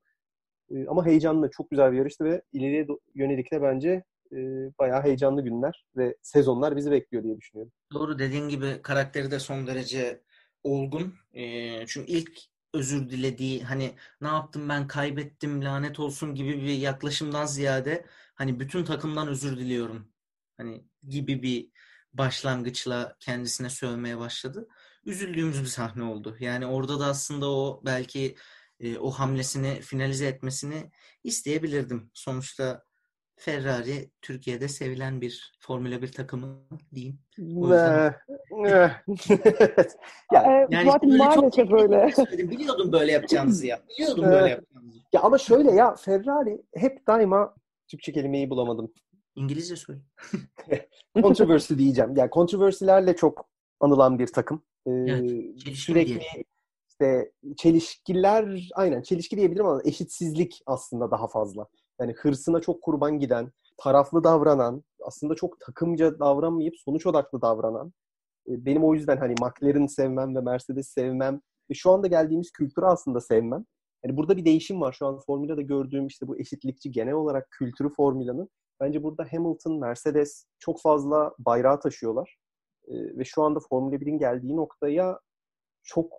Ee, 0.71 0.87
ama 0.87 1.05
heyecanlı, 1.05 1.49
çok 1.51 1.69
güzel 1.69 1.91
bir 1.91 1.97
yarıştı 1.97 2.23
ve 2.23 2.41
ileriye 2.53 2.87
yönelik 3.15 3.51
de 3.51 3.61
bence 3.61 4.03
e, 4.31 4.37
bayağı 4.79 5.03
heyecanlı 5.03 5.41
günler 5.41 5.85
ve 5.97 6.15
sezonlar 6.21 6.75
bizi 6.75 6.91
bekliyor 6.91 7.23
diye 7.23 7.37
düşünüyorum. 7.37 7.71
Doğru 7.93 8.19
dediğin 8.19 8.49
gibi 8.49 8.81
karakteri 8.81 9.31
de 9.31 9.39
son 9.39 9.67
derece 9.67 10.21
olgun. 10.63 11.13
Ee, 11.33 11.85
çünkü 11.87 12.11
ilk 12.11 12.31
özür 12.73 13.09
dilediği 13.09 13.63
hani 13.63 13.95
ne 14.21 14.27
yaptım 14.27 14.69
ben 14.69 14.87
kaybettim 14.87 15.65
lanet 15.65 15.99
olsun 15.99 16.35
gibi 16.35 16.57
bir 16.57 16.77
yaklaşımdan 16.77 17.45
ziyade 17.45 18.05
hani 18.35 18.59
bütün 18.59 18.83
takımdan 18.83 19.27
özür 19.27 19.57
diliyorum 19.57 20.11
hani 20.57 20.85
gibi 21.07 21.43
bir 21.43 21.71
başlangıçla 22.13 23.15
kendisine 23.19 23.69
sövmeye 23.69 24.17
başladı. 24.17 24.67
Üzüldüğümüz 25.05 25.61
bir 25.61 25.67
sahne 25.67 26.03
oldu. 26.03 26.37
Yani 26.39 26.65
orada 26.65 26.99
da 26.99 27.05
aslında 27.05 27.51
o 27.51 27.81
belki 27.85 28.35
e, 28.79 28.97
o 28.97 29.11
hamlesini 29.11 29.81
finalize 29.81 30.27
etmesini 30.27 30.91
isteyebilirdim. 31.23 32.11
Sonuçta 32.13 32.83
Ferrari 33.39 34.09
Türkiye'de 34.21 34.67
sevilen 34.67 35.21
bir 35.21 35.53
Formula 35.59 36.01
1 36.01 36.11
takımı 36.11 36.47
diyeyim. 36.95 37.19
O 37.39 37.43
yüzden- 37.63 38.15
Eh, 38.65 38.89
evet. 39.59 39.95
ya, 40.33 40.43
Ee, 40.43 40.67
Yani 40.71 40.91
zaten 40.91 41.09
böyle 41.09 41.17
maalesef 41.23 41.53
teknik 41.53 41.73
öyle. 41.81 42.11
söyledim. 42.15 42.49
Biliyordum 42.51 42.91
böyle 42.91 43.11
yapacağınızı 43.11 43.67
ya. 43.67 43.79
Biliyordum 43.89 44.23
böyle 44.23 44.37
Evet. 44.37 44.49
yapacağınızı. 44.51 44.99
ya 45.13 45.21
ama 45.21 45.37
şöyle 45.37 45.71
ya 45.71 45.95
Ferrari 45.95 46.61
hep 46.75 47.07
daima 47.07 47.55
Türkçe 47.87 48.11
kelimeyi 48.13 48.49
bulamadım. 48.49 48.93
İngilizce 49.35 49.75
söyle. 49.75 49.99
Controversy 51.21 51.75
diyeceğim. 51.75 52.13
Yani 52.17 52.29
controversy'lerle 52.31 53.15
çok 53.15 53.45
anılan 53.79 54.19
bir 54.19 54.27
takım. 54.27 54.63
Ee, 54.87 54.91
Evet, 54.91 55.31
sürekli 55.75 56.21
işte 56.89 57.31
çelişkiler 57.57 58.69
aynen 58.75 59.01
çelişki 59.01 59.37
diyebilirim 59.37 59.65
ama 59.65 59.81
eşitsizlik 59.85 60.61
aslında 60.65 61.11
daha 61.11 61.27
fazla. 61.27 61.67
Yani 61.99 62.13
hırsına 62.13 62.59
çok 62.61 62.81
kurban 62.81 63.19
giden, 63.19 63.51
taraflı 63.77 64.23
davranan, 64.23 64.83
aslında 65.05 65.35
çok 65.35 65.59
takımca 65.59 66.19
davranmayıp 66.19 66.75
sonuç 66.77 67.05
odaklı 67.05 67.41
davranan. 67.41 67.93
E, 68.47 68.65
benim 68.65 68.83
o 68.83 68.93
yüzden 68.93 69.17
hani 69.17 69.35
McLaren 69.41 69.85
sevmem 69.85 70.35
ve 70.35 70.41
Mercedes 70.41 70.87
sevmem 70.87 71.41
ve 71.69 71.73
şu 71.73 71.91
anda 71.91 72.07
geldiğimiz 72.07 72.51
kültürü 72.51 72.85
aslında 72.85 73.21
sevmem. 73.21 73.65
Yani 74.05 74.17
burada 74.17 74.37
bir 74.37 74.45
değişim 74.45 74.81
var. 74.81 74.93
Şu 74.93 75.07
an 75.07 75.19
Formula'da 75.19 75.61
gördüğüm 75.61 76.07
işte 76.07 76.27
bu 76.27 76.39
eşitlikçi 76.39 76.91
genel 76.91 77.13
olarak 77.13 77.47
kültürü 77.51 77.89
Formula'nın. 77.89 78.49
Bence 78.79 79.03
burada 79.03 79.27
Hamilton, 79.31 79.79
Mercedes 79.79 80.45
çok 80.59 80.81
fazla 80.81 81.33
bayrağı 81.39 81.79
taşıyorlar. 81.79 82.37
E, 82.87 82.93
ve 83.17 83.25
şu 83.25 83.43
anda 83.43 83.59
Formula 83.69 83.95
1'in 83.95 84.17
geldiği 84.17 84.55
noktaya 84.55 85.19
çok 85.83 86.13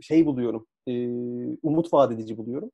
şey 0.00 0.26
buluyorum. 0.26 0.66
E, 0.88 0.92
umut 1.62 1.92
vaat 1.92 2.12
edici 2.12 2.36
buluyorum. 2.36 2.70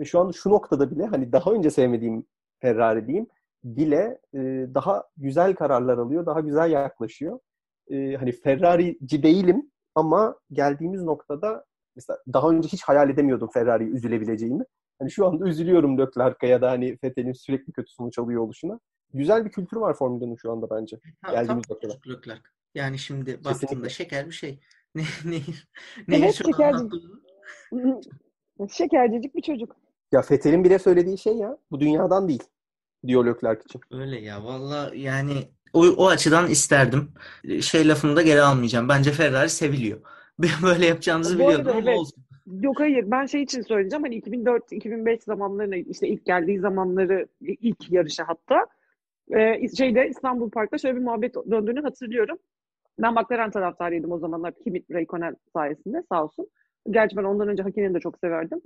Ve 0.00 0.04
şu 0.04 0.20
anda 0.20 0.32
şu 0.32 0.50
noktada 0.50 0.90
bile 0.90 1.06
hani 1.06 1.32
daha 1.32 1.52
önce 1.52 1.70
sevmediğim 1.70 2.26
Ferrari 2.60 3.06
diyeyim 3.06 3.26
bile 3.64 4.20
e, 4.34 4.38
daha 4.74 5.04
güzel 5.16 5.54
kararlar 5.54 5.98
alıyor, 5.98 6.26
daha 6.26 6.40
güzel 6.40 6.70
yaklaşıyor. 6.70 7.38
E, 7.90 8.14
hani 8.14 8.32
Ferrari'ci 8.32 9.22
değilim 9.22 9.70
ama 9.94 10.36
geldiğimiz 10.52 11.02
noktada 11.02 11.64
mesela 11.96 12.18
daha 12.32 12.50
önce 12.50 12.68
hiç 12.68 12.82
hayal 12.82 13.10
edemiyordum 13.10 13.48
Ferrari'yi 13.54 13.90
üzülebileceğimi. 13.90 14.64
Hani 14.98 15.10
şu 15.10 15.26
anda 15.26 15.48
üzülüyorum 15.48 15.98
Leclerc'e 15.98 16.46
ya 16.46 16.62
da 16.62 16.70
hani 16.70 16.98
Vettel'in 17.04 17.32
sürekli 17.32 17.72
kötü 17.72 17.92
sonuç 17.92 18.18
alıyor 18.18 18.42
oluşuna. 18.42 18.80
Güzel 19.14 19.44
bir 19.44 19.50
kültür 19.50 19.76
var 19.76 19.94
Formula'nın 19.94 20.36
şu 20.36 20.52
anda 20.52 20.70
bence. 20.70 20.98
Ha, 21.22 21.32
Geldiğimiz 21.32 21.66
tam 21.66 21.76
noktada. 21.76 21.92
Leclerc. 22.06 22.42
Yani 22.74 22.98
şimdi 22.98 23.44
baktığında 23.44 23.88
şeker 23.88 24.26
bir 24.26 24.32
şey. 24.32 24.60
Ne, 24.94 25.02
nehir. 25.24 25.68
Nehir 26.08 26.22
Evet, 26.22 26.34
şu 26.34 26.44
an 26.46 26.50
şekerci. 26.52 26.84
aklımda. 27.72 28.00
Şekercicik 28.68 29.34
bir 29.34 29.42
çocuk. 29.42 29.76
Ya 30.14 30.22
Vettel'in 30.30 30.64
bile 30.64 30.78
söylediği 30.78 31.18
şey 31.18 31.36
ya 31.36 31.58
bu 31.70 31.80
dünyadan 31.80 32.28
değil 32.28 32.42
diyor 33.06 33.26
Leclerc 33.26 33.62
için. 33.64 33.80
Öyle 33.90 34.20
ya 34.20 34.44
valla 34.44 34.90
yani 34.94 35.32
o, 35.72 35.86
o 35.96 36.08
açıdan 36.08 36.50
isterdim. 36.50 37.08
Şey 37.60 37.88
lafını 37.88 38.16
da 38.16 38.22
geri 38.22 38.42
almayacağım. 38.42 38.88
Bence 38.88 39.12
Ferrari 39.12 39.50
seviliyor. 39.50 39.98
Böyle 40.62 40.86
yapacağınızı 40.86 41.34
Bu 41.34 41.38
biliyordum 41.38 41.66
arada 41.66 41.78
ama 41.78 41.90
evet. 41.90 41.98
olsun. 41.98 42.24
Yok 42.46 42.80
hayır 42.80 43.10
ben 43.10 43.26
şey 43.26 43.42
için 43.42 43.62
söyleyeceğim 43.62 44.02
hani 44.02 44.20
2004-2005 44.20 45.24
zamanlarına 45.24 45.76
işte 45.76 46.08
ilk 46.08 46.24
geldiği 46.24 46.58
zamanları 46.58 47.26
ilk 47.40 47.92
yarışı 47.92 48.22
hatta 48.22 48.66
e, 49.30 49.68
şeyde 49.76 50.08
İstanbul 50.08 50.50
Park'ta 50.50 50.78
şöyle 50.78 50.96
bir 50.96 51.02
muhabbet 51.02 51.34
döndüğünü 51.34 51.82
hatırlıyorum. 51.82 52.38
Ben 52.98 53.14
McLaren 53.14 53.50
taraftarıydım 53.50 54.12
o 54.12 54.18
zamanlar 54.18 54.54
Kimi 54.64 54.82
Raikkonen 54.92 55.36
sayesinde 55.52 56.02
sağ 56.08 56.24
olsun. 56.24 56.48
Gerçi 56.90 57.16
ben 57.16 57.24
ondan 57.24 57.48
önce 57.48 57.62
Hakkari'ni 57.62 57.94
de 57.94 58.00
çok 58.00 58.18
severdim. 58.18 58.60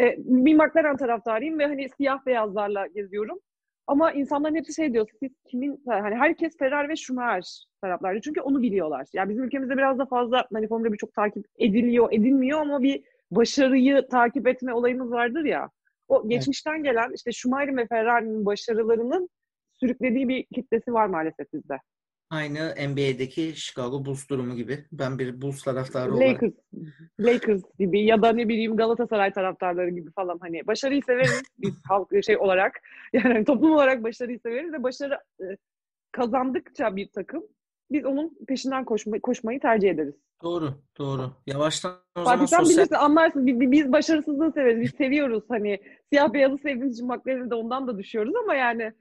E, 0.00 0.14
bir 0.18 0.54
McLaren 0.54 0.96
taraftarıyım 0.96 1.58
ve 1.58 1.66
hani 1.66 1.88
siyah 1.88 2.26
beyazlarla 2.26 2.86
geziyorum. 2.86 3.38
Ama 3.86 4.12
insanların 4.12 4.54
hepsi 4.54 4.74
şey 4.74 4.92
diyor, 4.92 5.08
siz 5.20 5.30
kimin, 5.50 5.82
hani 5.88 6.14
herkes 6.14 6.58
Ferrari 6.58 6.88
ve 6.88 6.96
Schumacher 6.96 7.64
taraftarı. 7.82 8.20
Çünkü 8.20 8.40
onu 8.40 8.62
biliyorlar. 8.62 9.06
Yani 9.12 9.30
bizim 9.30 9.44
ülkemizde 9.44 9.76
biraz 9.76 9.98
da 9.98 10.06
fazla 10.06 10.44
hani 10.52 10.68
Formula 10.68 10.92
1 10.92 10.98
çok 10.98 11.14
takip 11.14 11.46
ediliyor, 11.58 12.12
edilmiyor 12.12 12.60
ama 12.60 12.82
bir 12.82 13.02
başarıyı 13.30 14.08
takip 14.10 14.48
etme 14.48 14.74
olayımız 14.74 15.10
vardır 15.12 15.44
ya. 15.44 15.70
O 16.08 16.28
geçmişten 16.28 16.82
gelen 16.82 17.12
işte 17.14 17.32
Schumacher'in 17.32 17.76
ve 17.76 17.86
Ferrari'nin 17.86 18.46
başarılarının 18.46 19.28
sürüklediği 19.80 20.28
bir 20.28 20.44
kitlesi 20.54 20.92
var 20.92 21.06
maalesef 21.06 21.52
bizde. 21.52 21.78
Aynı 22.30 22.74
NBA'deki 22.88 23.56
Chicago 23.56 24.04
Bulls 24.04 24.28
durumu 24.28 24.56
gibi. 24.56 24.84
Ben 24.92 25.18
bir 25.18 25.42
Bulls 25.42 25.62
taraftarı 25.62 26.14
olarak 26.14 26.42
Lakers, 26.42 26.52
Lakers 27.20 27.62
gibi 27.78 28.04
ya 28.04 28.22
da 28.22 28.32
ne 28.32 28.48
bileyim 28.48 28.76
Galatasaray 28.76 29.32
taraftarları 29.32 29.90
gibi 29.90 30.10
falan 30.10 30.38
hani 30.40 30.66
başarıyı 30.66 31.02
severiz 31.02 31.42
biz 31.58 31.74
halk 31.88 32.24
şey 32.24 32.38
olarak 32.38 32.82
yani 33.12 33.32
hani 33.32 33.44
toplum 33.44 33.72
olarak 33.72 34.02
başarıyı 34.02 34.38
severiz 34.40 34.72
ve 34.72 34.82
başarı 34.82 35.18
e, 35.40 35.44
kazandıkça 36.12 36.96
bir 36.96 37.08
takım 37.08 37.42
biz 37.90 38.04
onun 38.04 38.38
peşinden 38.48 38.84
koşma, 38.84 39.20
koşmayı 39.20 39.60
tercih 39.60 39.90
ederiz. 39.90 40.14
Doğru, 40.42 40.74
doğru. 40.98 41.32
Yavaştan 41.46 41.92
o 42.16 42.24
Fatih 42.24 42.46
zaman 42.46 42.46
sen 42.46 42.58
sosyal 42.58 42.76
bilirsin 42.76 42.94
anlarsın 42.94 43.46
biz, 43.46 43.60
biz 43.60 43.92
başarısızlığı 43.92 44.52
severiz 44.52 44.80
biz 44.80 44.90
seviyoruz 44.90 45.44
hani 45.48 45.78
siyah 46.12 46.32
beyazı 46.32 46.58
sevdiğimiz 46.58 46.94
için 46.94 47.50
de 47.50 47.54
ondan 47.54 47.86
da 47.86 47.98
düşüyoruz 47.98 48.34
ama 48.36 48.54
yani 48.54 48.92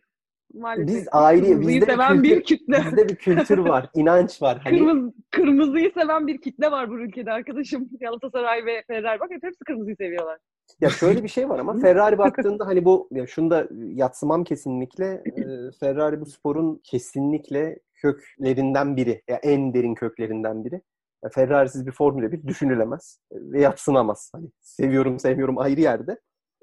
maalesef 0.54 0.96
Biz 0.96 1.08
ayrı, 1.12 1.42
kırmızıyı 1.46 1.82
bizde 1.82 1.88
bir 1.88 1.92
seven 1.92 2.24
bir 2.24 2.30
kültür, 2.30 2.44
kitle. 2.44 2.78
bizde 2.86 3.10
bir 3.10 3.16
kültür 3.16 3.58
var, 3.58 3.90
inanç 3.96 4.42
var. 4.42 4.62
Hani 4.64 4.78
Kırmızı, 4.78 5.14
kırmızıyı 5.32 5.92
seven 5.94 6.28
bir 6.28 6.42
kitle 6.42 6.72
var 6.72 6.90
bu 6.90 7.00
ülkede 7.00 7.32
arkadaşım. 7.32 7.90
Galatasaray 8.00 8.66
ve 8.66 8.84
Ferrari. 8.88 9.20
Bak 9.20 9.30
hepsi 9.32 9.64
kırmızıyı 9.66 9.96
seviyorlar. 9.96 10.38
Ya 10.82 10.90
şöyle 10.90 11.24
bir 11.24 11.28
şey 11.28 11.50
var 11.50 11.60
ama 11.60 11.80
Ferrari 11.80 12.18
baktığında 12.18 12.68
hani 12.68 12.86
bu 12.86 13.10
ya 13.12 13.28
şunu 13.28 13.50
da 13.50 13.68
yatsımam 13.94 14.44
kesinlikle 14.44 15.06
e, 15.26 15.44
Ferrari 15.80 16.22
bu 16.22 16.26
sporun 16.26 16.82
kesinlikle 16.84 17.80
köklerinden 17.96 18.98
biri. 18.98 19.22
Ya 19.28 19.36
en 19.36 19.74
derin 19.74 19.96
köklerinden 19.96 20.66
biri. 20.66 20.82
Ya 21.24 21.30
Ferrari'siz 21.30 21.88
bir 21.88 21.92
Formula 21.92 22.32
1 22.32 22.48
düşünülemez 22.48 23.20
ve 23.32 23.62
yatsınamaz. 23.62 24.32
Hani 24.36 24.48
seviyorum 24.62 25.20
sevmiyorum 25.20 25.58
ayrı 25.58 25.82
yerde. 25.82 26.18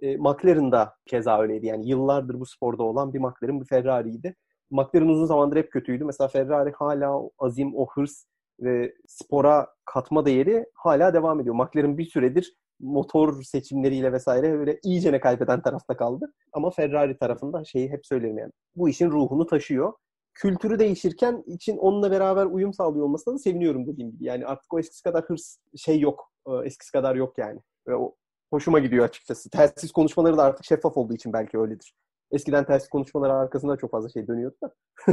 E, 0.04 0.16
McLaren 0.16 0.72
da 0.72 0.94
keza 1.06 1.40
öyleydi. 1.40 1.66
Yani 1.66 1.88
yıllardır 1.88 2.40
bu 2.40 2.46
sporda 2.46 2.82
olan 2.82 3.14
bir 3.14 3.18
McLaren 3.18 3.60
bir 3.60 3.66
Ferrari'ydi. 3.66 4.36
McLaren 4.70 5.08
uzun 5.08 5.26
zamandır 5.26 5.56
hep 5.56 5.72
kötüydü. 5.72 6.04
Mesela 6.04 6.28
Ferrari 6.28 6.72
hala 6.72 7.18
o 7.18 7.30
azim, 7.38 7.76
o 7.76 7.86
hırs 7.94 8.24
ve 8.60 8.94
spora 9.06 9.66
katma 9.84 10.26
değeri 10.26 10.66
hala 10.74 11.14
devam 11.14 11.40
ediyor. 11.40 11.54
McLaren 11.54 11.98
bir 11.98 12.04
süredir 12.04 12.54
motor 12.80 13.42
seçimleriyle 13.42 14.12
vesaire 14.12 14.58
böyle 14.58 14.78
iyicene 14.84 15.20
kaybeden 15.20 15.62
tarafta 15.62 15.96
kaldı. 15.96 16.32
Ama 16.52 16.70
Ferrari 16.70 17.18
tarafında 17.18 17.64
şeyi 17.64 17.90
hep 17.90 18.06
söylerim 18.06 18.38
yani. 18.38 18.52
Bu 18.76 18.88
işin 18.88 19.10
ruhunu 19.10 19.46
taşıyor. 19.46 19.92
Kültürü 20.34 20.78
değişirken 20.78 21.42
için 21.46 21.76
onunla 21.76 22.10
beraber 22.10 22.46
uyum 22.46 22.72
sağlıyor 22.72 23.04
olmasına 23.04 23.34
da 23.34 23.38
seviniyorum 23.38 23.86
dediğim 23.86 24.10
gibi. 24.10 24.24
Yani 24.24 24.46
artık 24.46 24.74
o 24.74 24.78
eskisi 24.78 25.02
kadar 25.02 25.24
hırs 25.24 25.56
şey 25.76 26.00
yok. 26.00 26.30
Ee, 26.48 26.52
Eskisi 26.64 26.92
kadar 26.92 27.16
yok 27.16 27.38
yani. 27.38 27.60
Ve 27.88 27.96
o 27.96 28.14
hoşuma 28.54 28.78
gidiyor 28.78 29.04
açıkçası. 29.04 29.50
Telsiz 29.50 29.92
konuşmaları 29.92 30.36
da 30.36 30.42
artık 30.42 30.64
şeffaf 30.64 30.96
olduğu 30.96 31.14
için 31.14 31.32
belki 31.32 31.58
öyledir. 31.58 31.94
Eskiden 32.30 32.64
telsiz 32.64 32.88
konuşmaları 32.88 33.32
arkasında 33.32 33.76
çok 33.76 33.90
fazla 33.90 34.08
şey 34.08 34.26
dönüyordu 34.26 34.56
da. 34.62 34.74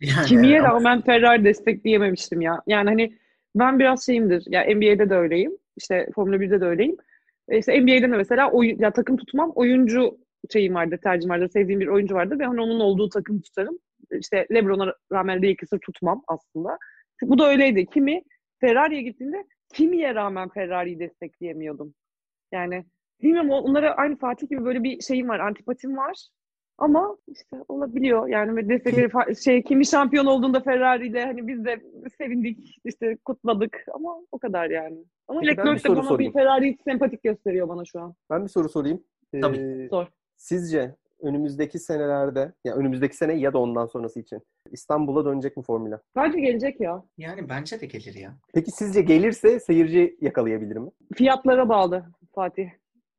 yani 0.00 0.26
Kimiye 0.26 0.60
ama 0.60 0.68
rağmen 0.68 1.02
Ferrari 1.02 1.44
destekleyememiştim 1.44 2.40
ya. 2.40 2.62
Yani 2.66 2.88
hani 2.88 3.18
ben 3.54 3.78
biraz 3.78 4.06
şeyimdir. 4.06 4.44
Ya 4.46 4.62
NBA'de 4.62 5.10
de 5.10 5.14
öyleyim. 5.14 5.58
İşte 5.76 6.08
Formula 6.14 6.36
1'de 6.36 6.60
de 6.60 6.64
öyleyim. 6.64 6.96
E 7.48 7.58
İşte 7.58 7.80
NBA'de 7.80 8.02
de 8.02 8.16
mesela 8.16 8.50
oyun, 8.50 8.78
ya 8.78 8.92
takım 8.92 9.16
tutmam. 9.16 9.52
Oyuncu 9.54 10.18
şeyim 10.52 10.74
vardır, 10.74 10.98
tercihim 10.98 11.30
vardır. 11.30 11.48
Sevdiğim 11.48 11.80
bir 11.80 11.86
oyuncu 11.86 12.14
vardır 12.14 12.38
ve 12.38 12.44
hani 12.44 12.60
onun 12.60 12.80
olduğu 12.80 13.08
takım 13.08 13.40
tutarım. 13.40 13.78
İşte 14.10 14.46
LeBron'a 14.54 14.92
rağmen 15.12 15.42
Lakers'ı 15.42 15.78
tutmam 15.78 16.22
aslında. 16.28 16.78
Bu 17.22 17.38
da 17.38 17.48
öyleydi. 17.48 17.86
Kimi 17.86 18.22
Ferrari'ye 18.60 19.02
gittiğinde 19.02 19.44
Kimi'ye 19.74 20.14
rağmen 20.14 20.48
Ferrari'yi 20.48 20.98
destekleyemiyordum. 20.98 21.94
Yani 22.56 22.84
bilmiyorum 23.22 23.50
onlara 23.50 23.94
aynı 23.94 24.16
Fatih 24.16 24.48
gibi 24.48 24.64
böyle 24.64 24.82
bir 24.82 25.00
şeyim 25.00 25.28
var, 25.28 25.40
antipatim 25.40 25.96
var. 25.96 26.28
Ama 26.78 27.16
işte 27.28 27.56
olabiliyor. 27.68 28.28
Yani 28.28 28.68
destekleri 28.68 29.36
şey 29.36 29.62
kimi 29.62 29.86
şampiyon 29.86 30.26
olduğunda 30.26 30.60
Ferrari 30.60 31.06
ile 31.06 31.24
hani 31.24 31.46
biz 31.48 31.64
de 31.64 31.80
sevindik, 32.18 32.80
işte 32.84 33.16
kutladık 33.24 33.84
ama 33.94 34.16
o 34.32 34.38
kadar 34.38 34.70
yani. 34.70 35.04
Ama 35.28 35.40
Peki, 35.40 35.52
Leclerc 35.52 35.84
de 35.84 35.88
bana 35.88 36.02
sorayım. 36.02 36.32
bir 36.32 36.38
Ferrari 36.38 36.76
sempatik 36.84 37.22
gösteriyor 37.22 37.68
bana 37.68 37.84
şu 37.84 38.00
an. 38.00 38.14
Ben 38.30 38.44
bir 38.44 38.48
soru 38.48 38.68
sorayım. 38.68 39.04
Ee, 39.32 39.40
Tabii. 39.40 39.86
Sor. 39.90 40.06
Sizce 40.36 40.94
önümüzdeki 41.22 41.78
senelerde, 41.78 42.52
ya 42.64 42.74
önümüzdeki 42.74 43.16
sene 43.16 43.34
ya 43.34 43.52
da 43.52 43.58
ondan 43.58 43.86
sonrası 43.86 44.20
için 44.20 44.40
İstanbul'a 44.70 45.24
dönecek 45.24 45.56
mi 45.56 45.62
Formula? 45.62 46.00
Bence 46.16 46.40
gelecek 46.40 46.80
ya. 46.80 47.02
yani 47.18 47.48
bence 47.48 47.80
de 47.80 47.86
gelir 47.86 48.14
ya. 48.14 48.36
Peki 48.54 48.70
sizce 48.70 49.02
gelirse 49.02 49.60
seyirci 49.60 50.16
yakalayabilir 50.20 50.76
mi? 50.76 50.90
Fiyatlara 51.14 51.68
bağlı 51.68 52.04
Fatih. 52.34 52.68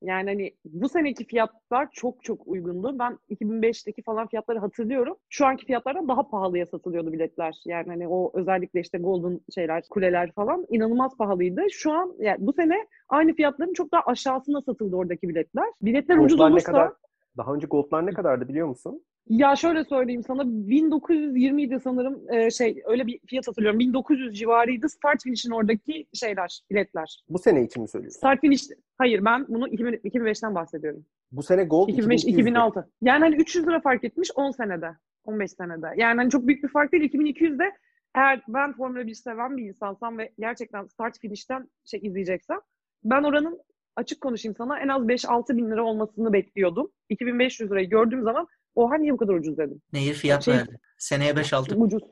Yani 0.02 0.30
hani 0.30 0.52
bu 0.66 0.90
seneki 0.90 1.26
fiyatlar 1.26 1.88
çok 1.92 2.24
çok 2.24 2.48
uygundu. 2.48 3.00
Ben 3.00 3.18
2005'teki 3.30 4.02
falan 4.02 4.28
fiyatları 4.28 4.60
hatırlıyorum. 4.60 5.18
Şu 5.30 5.46
anki 5.46 5.66
fiyatlardan 5.66 6.08
daha 6.08 6.30
pahalıya 6.30 6.66
satılıyordu 6.66 7.14
biletler. 7.14 7.56
Yani 7.66 7.88
hani 7.88 8.08
o 8.08 8.32
özellikle 8.34 8.80
işte 8.80 8.98
golden 8.98 9.40
şeyler, 9.56 9.84
kuleler 9.90 10.32
falan 10.32 10.66
inanılmaz 10.70 11.18
pahalıydı. 11.18 11.62
Şu 11.72 11.92
an 11.92 12.16
yani 12.20 12.38
bu 12.40 12.54
sene 12.54 12.88
aynı 13.10 13.34
fiyatların 13.34 13.74
çok 13.74 13.92
daha 13.92 14.02
aşağısına 14.02 14.62
satıldı 14.62 14.96
oradaki 14.96 15.30
biletler. 15.30 15.68
Biletler 15.82 16.18
ucuz 16.18 16.38
Gold'lar 16.38 16.50
ne 16.50 16.54
olursa 16.54 16.72
kadar? 16.72 16.92
Daha 17.38 17.54
önce 17.54 17.68
Gold'lar 17.68 18.06
ne 18.06 18.12
kadardı 18.12 18.48
biliyor 18.48 18.68
musun? 18.68 19.04
ya 19.30 19.56
şöyle 19.56 19.84
söyleyeyim 19.84 20.24
sana 20.24 20.44
1920 20.46 21.64
idi 21.64 21.80
sanırım 21.84 22.34
e, 22.34 22.52
şey 22.52 22.82
öyle 22.86 23.08
bir 23.08 23.20
fiyat 23.28 23.48
hatırlıyorum. 23.48 23.80
1900 23.80 24.40
civarıydı 24.40 24.90
start 24.90 25.24
finish'in 25.24 25.52
oradaki 25.52 26.08
şeyler, 26.14 26.62
biletler. 26.72 27.24
Bu 27.30 27.40
sene 27.40 27.64
için 27.64 27.82
mi 27.82 27.90
söylüyorsun? 27.90 28.18
Start 28.18 28.42
finish 28.42 28.64
hayır 28.98 29.26
ben 29.26 29.46
bunu 29.48 29.68
2000, 29.68 29.94
2005'ten 29.94 30.56
bahsediyorum. 30.56 31.06
Bu 31.32 31.44
sene 31.44 31.64
Gold 31.64 31.90
2005 31.90 32.24
2200'dü. 32.24 32.30
2006. 32.30 32.90
Yani 33.02 33.20
hani 33.20 33.36
300 33.36 33.68
lira 33.68 33.80
fark 33.82 34.04
etmiş 34.04 34.32
10 34.36 34.52
senede. 34.52 34.96
15 35.26 35.52
senede. 35.52 35.88
Yani 35.98 36.18
hani 36.18 36.30
çok 36.30 36.48
büyük 36.48 36.64
bir 36.64 36.70
fark 36.70 36.92
değil. 36.92 37.14
2200'de 37.14 37.72
eğer 38.16 38.42
ben 38.48 38.74
Formula 38.74 39.08
1 39.08 39.14
seven 39.14 39.58
bir 39.58 39.64
insansam 39.64 40.18
ve 40.18 40.34
gerçekten 40.40 40.86
start 40.86 41.20
finish'ten 41.20 41.70
şey 41.86 42.00
izleyeceksem 42.04 42.60
ben 43.04 43.24
oranın 43.24 43.60
açık 43.98 44.22
konuşayım 44.22 44.56
sana 44.58 44.80
en 44.80 44.88
az 44.88 45.02
5-6 45.02 45.58
bin 45.58 45.72
lira 45.72 45.84
olmasını 45.84 46.34
bekliyordum. 46.34 46.92
2500 47.10 47.72
lirayı 47.72 47.90
gördüğüm 47.90 48.24
zaman 48.24 48.48
oha 48.76 48.98
niye 48.98 49.14
bu 49.14 49.18
kadar 49.18 49.34
ucuz 49.34 49.58
dedim. 49.58 49.82
Nehir 49.94 50.14
fiyat 50.14 50.44
Şey- 50.44 50.54
verdi. 50.54 50.80
Seneye 50.98 51.32
5-6. 51.36 51.76
Ucuz. 51.76 52.04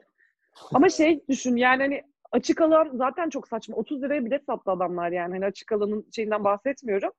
Ama 0.74 0.90
şey 0.90 1.24
düşün 1.30 1.56
yani 1.56 1.82
hani 1.84 2.02
açık 2.32 2.62
alan 2.62 2.90
zaten 2.94 3.30
çok 3.30 3.48
saçma. 3.48 3.76
30 3.76 4.02
liraya 4.02 4.26
bilet 4.26 4.46
sattı 4.46 4.72
adamlar 4.72 5.12
yani. 5.12 5.34
Hani 5.34 5.46
açık 5.46 5.72
alanın 5.72 6.06
şeyinden 6.16 6.44
bahsetmiyorum. 6.44 7.12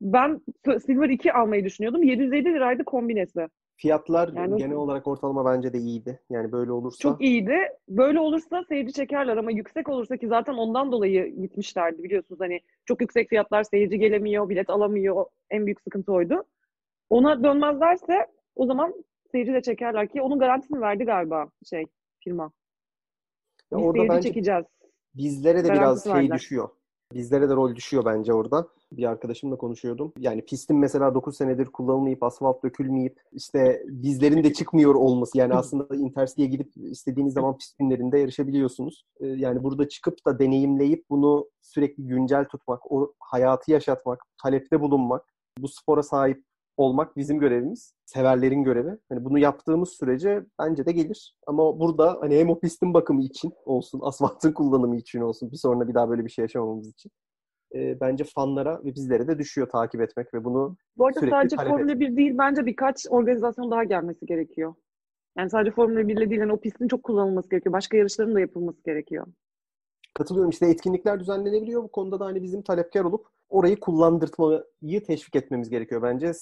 Ben 0.00 0.40
Silver 0.86 1.08
2 1.08 1.32
almayı 1.32 1.64
düşünüyordum. 1.64 2.02
750 2.02 2.44
liraydı 2.44 2.84
kombinesi. 2.84 3.48
Fiyatlar 3.76 4.32
Yani- 4.32 4.56
genel 4.56 4.76
olarak 4.76 5.06
ortalama 5.06 5.44
bence 5.44 5.72
de 5.72 5.78
iyiydi. 5.78 6.20
Yani 6.30 6.52
böyle 6.52 6.72
olursa 6.72 6.96
Çok 6.98 7.20
iyiydi. 7.22 7.56
Böyle 7.88 8.20
olursa 8.20 8.64
seyirci 8.68 8.92
çekerler 8.92 9.36
ama 9.36 9.50
yüksek 9.50 9.88
olursa 9.88 10.16
ki 10.16 10.28
zaten 10.28 10.52
ondan 10.54 10.92
dolayı 10.92 11.26
gitmişlerdi 11.40 12.02
biliyorsunuz. 12.02 12.40
Hani 12.40 12.60
çok 12.84 13.00
yüksek 13.00 13.28
fiyatlar 13.28 13.62
seyirci 13.64 13.98
gelemiyor, 13.98 14.48
bilet 14.48 14.70
alamıyor. 14.70 15.24
En 15.50 15.66
büyük 15.66 15.80
sıkıntı 15.80 16.12
oydu. 16.12 16.44
Ona 17.10 17.44
dönmezlerse 17.44 18.26
o 18.56 18.66
zaman 18.66 18.94
seyirci 19.32 19.52
de 19.52 19.62
çekerler 19.62 20.08
ki 20.08 20.22
onun 20.22 20.38
garantisini 20.38 20.80
verdi 20.80 21.04
galiba 21.04 21.48
şey 21.70 21.84
firma. 22.24 22.42
Ya 23.72 23.78
Biz 23.78 23.84
orada 23.86 23.92
seyirci 23.98 24.14
bence 24.16 24.28
çekeceğiz. 24.28 24.64
bizlere 25.14 25.58
de 25.58 25.64
biraz 25.68 25.78
Garantisi 25.78 26.04
şey 26.08 26.14
verdiler. 26.14 26.36
düşüyor. 26.38 26.68
Bizlere 27.14 27.48
de 27.48 27.54
rol 27.54 27.74
düşüyor 27.76 28.04
bence 28.04 28.32
orada. 28.32 28.68
Bir 28.92 29.04
arkadaşımla 29.04 29.56
konuşuyordum. 29.56 30.12
Yani 30.18 30.44
pistin 30.44 30.76
mesela 30.76 31.14
9 31.14 31.36
senedir 31.36 31.66
kullanılmayıp 31.66 32.22
asfalt 32.22 32.64
dökülmeyip 32.64 33.20
işte 33.32 33.82
bizlerin 33.86 34.44
de 34.44 34.52
çıkmıyor 34.52 34.94
olması. 34.94 35.38
Yani 35.38 35.54
aslında 35.54 35.96
Intercity'ye 35.96 36.48
gidip 36.48 36.76
istediğiniz 36.76 37.34
zaman 37.34 37.58
pist 37.58 37.78
günlerinde 37.78 38.18
yarışabiliyorsunuz. 38.18 39.04
Ee, 39.20 39.26
Yani 39.26 39.62
burada 39.62 39.88
çıkıp 39.88 40.26
da 40.26 40.38
deneyimleyip 40.38 41.04
bunu 41.10 41.48
sürekli 41.62 42.06
güncel 42.06 42.44
tutmak, 42.44 42.92
o 42.92 43.12
hayatı 43.20 43.70
yaşatmak, 43.70 44.24
talepte 44.42 44.80
bulunmak, 44.80 45.34
bu 45.58 45.68
spora 45.68 46.02
sahip 46.02 46.44
olmak 46.76 47.16
bizim 47.16 47.38
görevimiz. 47.38 47.94
Severlerin 48.04 48.64
görevi. 48.64 48.98
Hani 49.08 49.24
bunu 49.24 49.38
yaptığımız 49.38 49.88
sürece 49.88 50.46
bence 50.60 50.86
de 50.86 50.92
gelir. 50.92 51.36
Ama 51.46 51.80
burada 51.80 52.18
hani 52.20 52.38
hem 52.38 52.50
o 52.50 52.60
pistin 52.60 52.94
bakımı 52.94 53.22
için 53.22 53.52
olsun, 53.64 54.00
asfaltın 54.02 54.52
kullanımı 54.52 54.96
için 54.96 55.20
olsun, 55.20 55.52
bir 55.52 55.56
sonra 55.56 55.88
bir 55.88 55.94
daha 55.94 56.10
böyle 56.10 56.24
bir 56.24 56.30
şey 56.30 56.42
yaşamamamız 56.42 56.88
için. 56.88 57.10
e, 57.74 58.00
bence 58.00 58.24
fanlara 58.24 58.84
ve 58.84 58.94
bizlere 58.94 59.28
de 59.28 59.38
düşüyor 59.38 59.68
takip 59.68 60.00
etmek 60.00 60.34
ve 60.34 60.44
bunu 60.44 60.76
Bu 60.96 61.06
arada 61.06 61.20
sadece 61.20 61.56
Formula 61.56 62.00
1 62.00 62.16
değil 62.16 62.34
bence 62.38 62.66
birkaç 62.66 63.06
organizasyon 63.10 63.70
daha 63.70 63.84
gelmesi 63.84 64.26
gerekiyor. 64.26 64.74
Yani 65.38 65.50
sadece 65.50 65.70
Formula 65.70 66.08
1 66.08 66.16
ile 66.16 66.30
değil 66.30 66.40
yani 66.40 66.52
o 66.52 66.60
pistin 66.60 66.88
çok 66.88 67.02
kullanılması 67.02 67.50
gerekiyor. 67.50 67.72
Başka 67.72 67.96
yarışların 67.96 68.34
da 68.34 68.40
yapılması 68.40 68.82
gerekiyor. 68.84 69.26
katılıyorum. 70.14 70.50
İşte 70.50 70.66
etkinlikler 70.66 71.20
düzenlenebiliyor. 71.20 71.82
Bu 71.82 71.88
konuda 71.92 72.20
da 72.20 72.24
hani 72.24 72.42
bizim 72.42 72.62
talepkar 72.62 73.04
olup 73.04 73.26
orayı 73.48 73.80
kullandırtmayı 73.80 75.04
teşvik 75.06 75.36
etmemiz 75.36 75.68
gerekiyor 75.70 76.02
bence. 76.02 76.32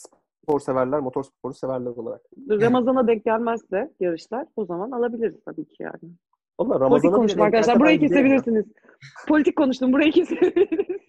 Spor 0.42 0.60
severler, 0.60 1.00
motor 1.00 1.22
sporu 1.22 1.54
severler 1.54 1.90
olarak. 1.90 2.20
Ramazan'a 2.50 3.06
denk 3.06 3.24
gelmezse 3.24 3.92
yarışlar 4.00 4.46
o 4.56 4.64
zaman 4.64 4.90
alabiliriz 4.90 5.44
tabii 5.44 5.64
ki 5.68 5.82
yani. 5.82 6.12
Valla 6.60 6.68
Politik 6.68 6.80
Ramazan'a 6.80 7.16
konuştum 7.16 7.38
bile 7.38 7.44
denk 7.44 7.54
arkadaşlar. 7.54 7.80
Burayı 7.80 8.00
kesebilirsiniz. 8.00 8.64
Politik 9.28 9.56
konuştum. 9.56 9.92
Burayı 9.92 10.12
kesebilirsiniz. 10.12 11.02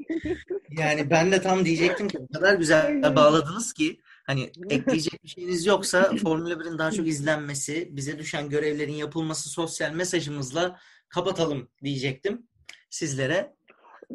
Yani 0.77 1.09
ben 1.09 1.31
de 1.31 1.41
tam 1.41 1.65
diyecektim 1.65 2.07
ki 2.07 2.19
o 2.19 2.27
kadar 2.33 2.53
güzel 2.53 3.15
bağladınız 3.15 3.73
ki 3.73 3.99
hani 4.25 4.43
ekleyecek 4.69 5.23
bir 5.23 5.29
şeyiniz 5.29 5.65
yoksa 5.65 6.11
Formula 6.23 6.53
1'in 6.53 6.77
daha 6.77 6.91
çok 6.91 7.07
izlenmesi, 7.07 7.89
bize 7.91 8.19
düşen 8.19 8.49
görevlerin 8.49 8.93
yapılması 8.93 9.49
sosyal 9.49 9.93
mesajımızla 9.93 10.79
kapatalım 11.09 11.67
diyecektim 11.83 12.47
sizlere. 12.89 13.55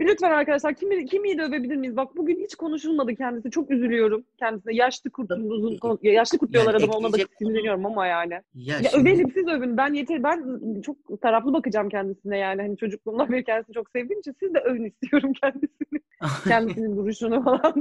Lütfen 0.00 0.30
arkadaşlar 0.30 0.74
kimi, 0.74 1.06
kimi 1.06 1.38
dövebilir 1.38 1.76
miyiz? 1.76 1.96
Bak 1.96 2.16
bugün 2.16 2.40
hiç 2.44 2.54
konuşulmadı 2.54 3.14
kendisi. 3.14 3.50
Çok 3.50 3.70
üzülüyorum 3.70 4.24
kendisine. 4.38 4.74
Yaşlı 4.74 5.10
kurtumuzun 5.10 5.98
ya 6.02 6.12
yaşlı 6.12 6.38
kurt 6.38 6.52
diyorlar 6.52 6.74
Yani 6.74 6.84
adama 6.84 6.98
ona 6.98 7.12
da 7.12 7.16
sinirleniyorum 7.38 7.86
ama 7.86 8.06
yani. 8.06 8.32
Ya 8.54 8.76
Ya 8.76 8.90
şimdi- 8.90 9.02
övelim 9.10 9.30
siz 9.34 9.46
övün. 9.48 9.76
Ben 9.76 9.94
yeter 9.94 10.22
ben 10.22 10.60
çok 10.80 11.22
taraflı 11.22 11.52
bakacağım 11.52 11.88
kendisine 11.88 12.38
yani. 12.38 12.62
Hani 12.62 12.76
çocukluğumdan 12.76 13.32
beri 13.32 13.44
kendisini 13.44 13.74
çok 13.74 13.90
sevdiğim 13.90 14.20
için 14.20 14.34
siz 14.40 14.54
de 14.54 14.58
övün 14.58 14.84
istiyorum 14.84 15.32
kendisini. 15.42 16.00
Kendisinin 16.48 16.96
duruşunu 16.96 17.44
falan. 17.44 17.74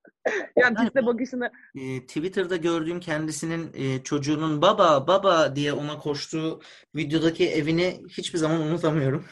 yani 0.56 0.74
piste 0.76 1.06
bakışını. 1.06 1.50
e, 1.74 2.00
Twitter'da 2.06 2.56
gördüğüm 2.56 3.00
kendisinin 3.00 3.66
e, 3.74 4.02
çocuğunun 4.02 4.62
baba 4.62 5.06
baba 5.08 5.56
diye 5.56 5.72
ona 5.72 5.98
koştuğu 5.98 6.60
videodaki 6.96 7.48
evini 7.48 7.94
hiçbir 8.08 8.38
zaman 8.38 8.60
unutamıyorum. 8.60 9.24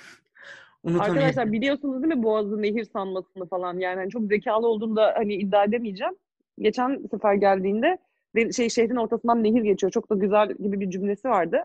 Unutamıyorum. 0.85 1.19
Arkadaşlar 1.19 1.53
biliyorsunuz 1.53 2.03
değil 2.03 2.15
mi 2.15 2.23
Boğaz'ı 2.23 2.63
nehir 2.63 2.85
sanmasını 2.85 3.47
falan. 3.47 3.79
Yani 3.79 3.97
hani 3.97 4.11
çok 4.11 4.27
zekalı 4.27 4.67
olduğunu 4.67 4.97
da 4.97 5.15
hani 5.17 5.35
iddia 5.35 5.65
edemeyeceğim. 5.65 6.15
Geçen 6.59 7.07
sefer 7.11 7.35
geldiğinde 7.35 7.99
de- 8.37 8.53
şey 8.53 8.69
şehrin 8.69 8.97
ortasından 8.97 9.45
nehir 9.45 9.63
geçiyor. 9.63 9.91
Çok 9.91 10.11
da 10.11 10.15
güzel 10.15 10.53
gibi 10.53 10.81
bir 10.81 10.91
cümlesi 10.91 11.29
vardı. 11.29 11.63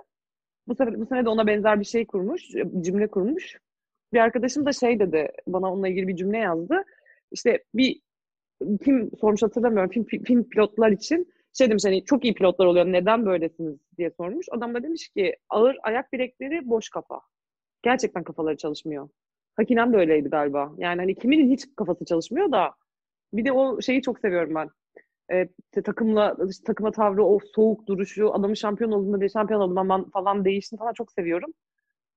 Bu 0.67 0.75
sefer 0.75 0.99
bu 0.99 1.05
sene 1.05 1.25
de 1.25 1.29
ona 1.29 1.47
benzer 1.47 1.79
bir 1.79 1.85
şey 1.85 2.05
kurmuş, 2.05 2.43
cümle 2.81 3.07
kurmuş. 3.07 3.57
Bir 4.13 4.19
arkadaşım 4.19 4.65
da 4.65 4.71
şey 4.73 4.99
dedi, 4.99 5.31
bana 5.47 5.73
onunla 5.73 5.87
ilgili 5.87 6.07
bir 6.07 6.15
cümle 6.15 6.37
yazdı. 6.37 6.83
İşte 7.31 7.63
bir 7.75 7.99
kim 8.83 9.11
sormuş 9.21 9.43
hatırlamıyorum. 9.43 9.89
Film, 9.91 10.23
film 10.23 10.43
pilotlar 10.49 10.91
için 10.91 11.33
şey 11.57 11.69
demiş 11.69 11.85
hani 11.85 12.03
çok 12.03 12.23
iyi 12.25 12.33
pilotlar 12.33 12.65
oluyor. 12.65 12.85
Neden 12.85 13.25
böylesiniz 13.25 13.75
diye 13.97 14.11
sormuş. 14.17 14.45
Adam 14.51 14.73
da 14.73 14.83
demiş 14.83 15.09
ki 15.09 15.35
ağır 15.49 15.77
ayak 15.83 16.13
bilekleri 16.13 16.69
boş 16.69 16.89
kafa. 16.89 17.21
Gerçekten 17.83 18.23
kafaları 18.23 18.57
çalışmıyor. 18.57 19.09
Hakinen 19.55 19.93
de 19.93 19.97
öyleydi 19.97 20.29
galiba. 20.29 20.71
Yani 20.77 21.01
hani 21.01 21.15
kiminin 21.15 21.51
hiç 21.51 21.65
kafası 21.75 22.05
çalışmıyor 22.05 22.51
da 22.51 22.71
bir 23.33 23.45
de 23.45 23.51
o 23.51 23.81
şeyi 23.81 24.01
çok 24.01 24.19
seviyorum 24.19 24.55
ben. 24.55 24.69
İşte 25.63 25.81
takımla 25.83 26.37
takıma 26.65 26.91
tavrı, 26.91 27.25
o 27.25 27.39
soğuk 27.55 27.87
duruşu, 27.87 28.33
adamın 28.33 28.53
şampiyon 28.53 28.91
olduğunda 28.91 29.21
bir 29.21 29.29
şampiyon 29.29 29.61
oldum 29.61 29.77
ama 29.77 30.05
falan 30.13 30.45
değişini 30.45 30.79
falan 30.79 30.93
çok 30.93 31.11
seviyorum. 31.11 31.53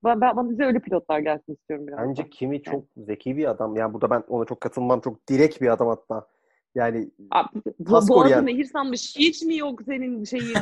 Ben, 0.04 0.20
ben 0.20 0.36
bana 0.36 0.50
bize 0.50 0.64
öyle 0.64 0.78
pilotlar 0.78 1.18
gelsin 1.18 1.52
istiyorum 1.52 1.86
biraz. 1.86 1.98
Bence 1.98 2.22
da. 2.22 2.28
Kimi 2.30 2.62
çok 2.62 2.84
zeki 2.96 3.36
bir 3.36 3.50
adam. 3.50 3.76
Yani 3.76 3.94
burada 3.94 4.10
ben 4.10 4.22
ona 4.28 4.44
çok 4.44 4.60
katılmam. 4.60 5.00
Çok 5.00 5.28
direkt 5.28 5.60
bir 5.60 5.72
adam 5.72 5.88
hatta. 5.88 6.26
Yani 6.74 7.10
Abi, 7.30 7.48
bu, 7.78 7.84
Kaskor 7.84 8.16
Boğazı 8.16 8.30
yani. 8.32 8.64
sanmış. 8.66 9.16
Hiç 9.18 9.42
mi 9.42 9.56
yok 9.56 9.82
senin 9.86 10.24
şeyin? 10.24 10.54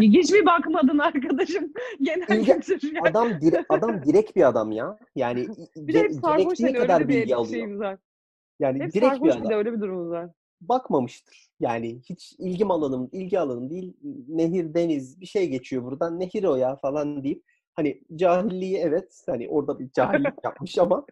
Hiç 0.00 0.32
mi 0.32 0.46
bakmadın 0.46 0.98
arkadaşım? 0.98 1.72
Genel 2.00 2.26
İlgi- 2.28 2.60
kültür 2.60 2.92
ya. 2.94 3.02
adam 3.04 3.28
dire- 3.28 3.64
adam 3.68 4.02
direkt 4.02 4.36
bir 4.36 4.48
adam 4.48 4.72
ya. 4.72 4.98
Yani 5.16 5.46
Bir 5.76 5.94
de 5.94 5.98
hep 5.98 6.12
sarhoş 6.12 6.60
yani 6.60 6.72
kadar 6.74 7.00
öyle 7.00 7.08
bir 7.08 7.32
alıyor. 7.32 7.76
var. 7.78 7.98
Yani 8.60 8.80
Hep 8.82 8.92
direkt 8.92 8.94
bir 8.94 9.00
sarhoş 9.00 9.22
bir 9.28 9.40
adam. 9.40 9.50
de 9.50 9.54
öyle 9.54 9.72
bir 9.72 9.80
durumumuz 9.80 10.10
var. 10.10 10.30
bakmamıştır. 10.60 11.48
Yani 11.60 12.00
hiç 12.10 12.32
ilgim 12.38 12.70
alanım, 12.70 13.08
ilgi 13.12 13.38
alanım 13.40 13.70
değil. 13.70 13.96
Nehir, 14.28 14.74
deniz 14.74 15.20
bir 15.20 15.26
şey 15.26 15.48
geçiyor 15.48 15.84
buradan. 15.84 16.20
Nehir 16.20 16.44
o 16.44 16.56
ya 16.56 16.76
falan 16.76 17.24
deyip 17.24 17.42
hani 17.74 18.02
cahilliği 18.16 18.76
evet 18.76 19.22
hani 19.26 19.48
orada 19.48 19.78
bir 19.78 19.90
cahillik 19.92 20.34
yapmış 20.44 20.78
ama 20.78 21.06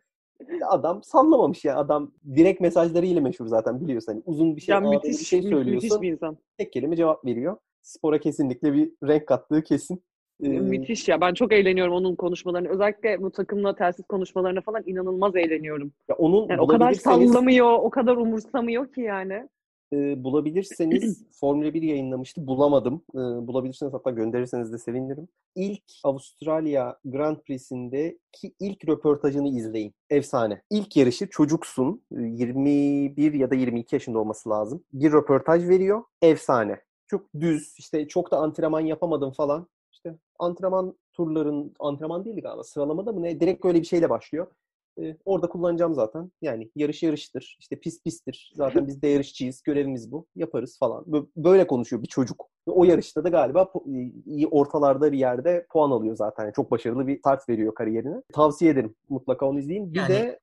adam 0.69 1.03
sallamamış 1.03 1.65
ya. 1.65 1.77
Adam 1.77 2.13
direkt 2.37 2.61
mesajlarıyla 2.61 3.21
meşhur 3.21 3.47
zaten 3.47 3.81
biliyorsun. 3.81 4.13
Hani 4.13 4.23
uzun 4.27 4.57
bir 4.57 4.61
şey, 4.61 4.73
Ya 4.73 4.79
ağır 4.81 5.03
bir 5.03 5.09
müthiş, 5.09 5.29
şey 5.29 5.41
mü- 5.41 5.49
söylüyorsun. 5.51 5.75
müthiş 5.89 6.03
bir 6.03 6.13
insan. 6.13 6.37
Tek 6.59 6.73
kelime 6.73 6.97
cevap 6.97 7.25
veriyor. 7.25 7.57
Spora 7.83 8.19
kesinlikle 8.21 8.73
bir 8.73 8.91
renk 9.09 9.27
kattığı 9.27 9.63
kesin. 9.63 10.03
Ee, 10.43 10.49
Müthiş 10.49 11.09
ya. 11.09 11.21
Ben 11.21 11.35
çok 11.35 11.53
eğleniyorum 11.53 11.95
onun 11.95 12.15
konuşmalarını. 12.15 12.69
Özellikle 12.69 13.23
bu 13.23 13.31
takımla 13.31 13.75
telsiz 13.77 14.07
konuşmalarına 14.07 14.61
falan 14.61 14.83
inanılmaz 14.87 15.37
eğleniyorum. 15.37 15.93
ya 16.09 16.17
onun 16.17 16.49
Yani 16.49 16.61
o 16.61 16.67
kadar 16.67 16.93
sallamıyor, 16.93 17.73
o 17.73 17.91
kadar 17.91 18.17
umursamıyor 18.17 18.93
ki 18.93 19.01
yani. 19.01 19.49
E, 19.93 20.25
bulabilirseniz 20.25 21.25
Formula 21.41 21.75
1 21.75 21.83
yayınlamıştı. 21.83 22.47
Bulamadım. 22.47 23.03
E, 23.15 23.19
bulabilirseniz 23.19 23.95
hatta 23.95 24.11
gönderirseniz 24.11 24.73
de 24.73 24.79
sevinirim. 24.79 25.29
İlk 25.55 25.83
Avustralya 26.05 26.99
Grand 27.05 27.37
Prix'sindeki 27.37 28.55
ilk 28.61 28.89
röportajını 28.89 29.49
izleyin. 29.49 29.95
Efsane. 30.11 30.63
İlk 30.71 30.97
yarışı 30.97 31.29
çocuksun. 31.31 32.03
E, 32.17 32.23
21 32.23 33.33
ya 33.33 33.51
da 33.51 33.55
22 33.55 33.95
yaşında 33.95 34.19
olması 34.19 34.51
lazım. 34.51 34.85
Bir 34.93 35.13
röportaj 35.13 35.69
veriyor. 35.69 36.03
Efsane. 36.23 36.81
Çok 37.07 37.35
düz. 37.41 37.75
işte 37.79 38.09
çok 38.09 38.31
da 38.31 38.37
antrenman 38.37 38.81
yapamadım 38.81 39.33
falan. 39.33 39.67
İşte 39.93 40.19
antrenman 40.39 40.95
turların 41.13 41.75
antrenman 41.81 42.25
değildi 42.25 42.41
galiba. 42.41 42.65
Sıralamada 42.65 43.13
mı 43.13 43.23
ne? 43.23 43.41
Direkt 43.41 43.65
öyle 43.65 43.81
bir 43.81 43.87
şeyle 43.87 44.11
başlıyor. 44.11 44.47
E, 45.03 45.17
orada 45.25 45.49
kullanacağım 45.49 45.95
zaten. 45.95 46.31
Yani 46.43 46.71
yarış 46.77 47.03
yarıştır. 47.03 47.57
İşte 47.61 47.77
pist 47.81 48.05
pisttir. 48.05 48.53
Zaten 48.55 48.87
biz 48.87 49.03
de 49.03 49.09
yarışçıyız. 49.09 49.63
Görevimiz 49.63 50.13
bu. 50.13 50.27
Yaparız 50.37 50.79
falan. 50.79 51.05
Bö- 51.05 51.27
Böyle 51.37 51.67
konuşuyor 51.67 52.03
bir 52.03 52.09
çocuk. 52.09 52.47
Ve 52.69 52.73
o 52.73 52.85
yarışta 52.85 53.25
da 53.25 53.29
galiba 53.29 53.73
iyi 54.27 54.47
ortalarda 54.47 55.13
bir 55.13 55.19
yerde 55.19 55.67
puan 55.73 55.91
alıyor 55.91 56.17
zaten. 56.17 56.45
Yani 56.45 56.53
çok 56.55 56.71
başarılı 56.71 57.07
bir 57.07 57.19
start 57.19 57.49
veriyor 57.49 57.75
kariyerine. 57.75 58.23
Tavsiye 58.33 58.71
ederim. 58.71 58.95
Mutlaka 59.09 59.47
onu 59.47 59.59
izleyin. 59.59 59.93
Bir 59.95 59.99
Yani- 59.99 60.09
de 60.09 60.41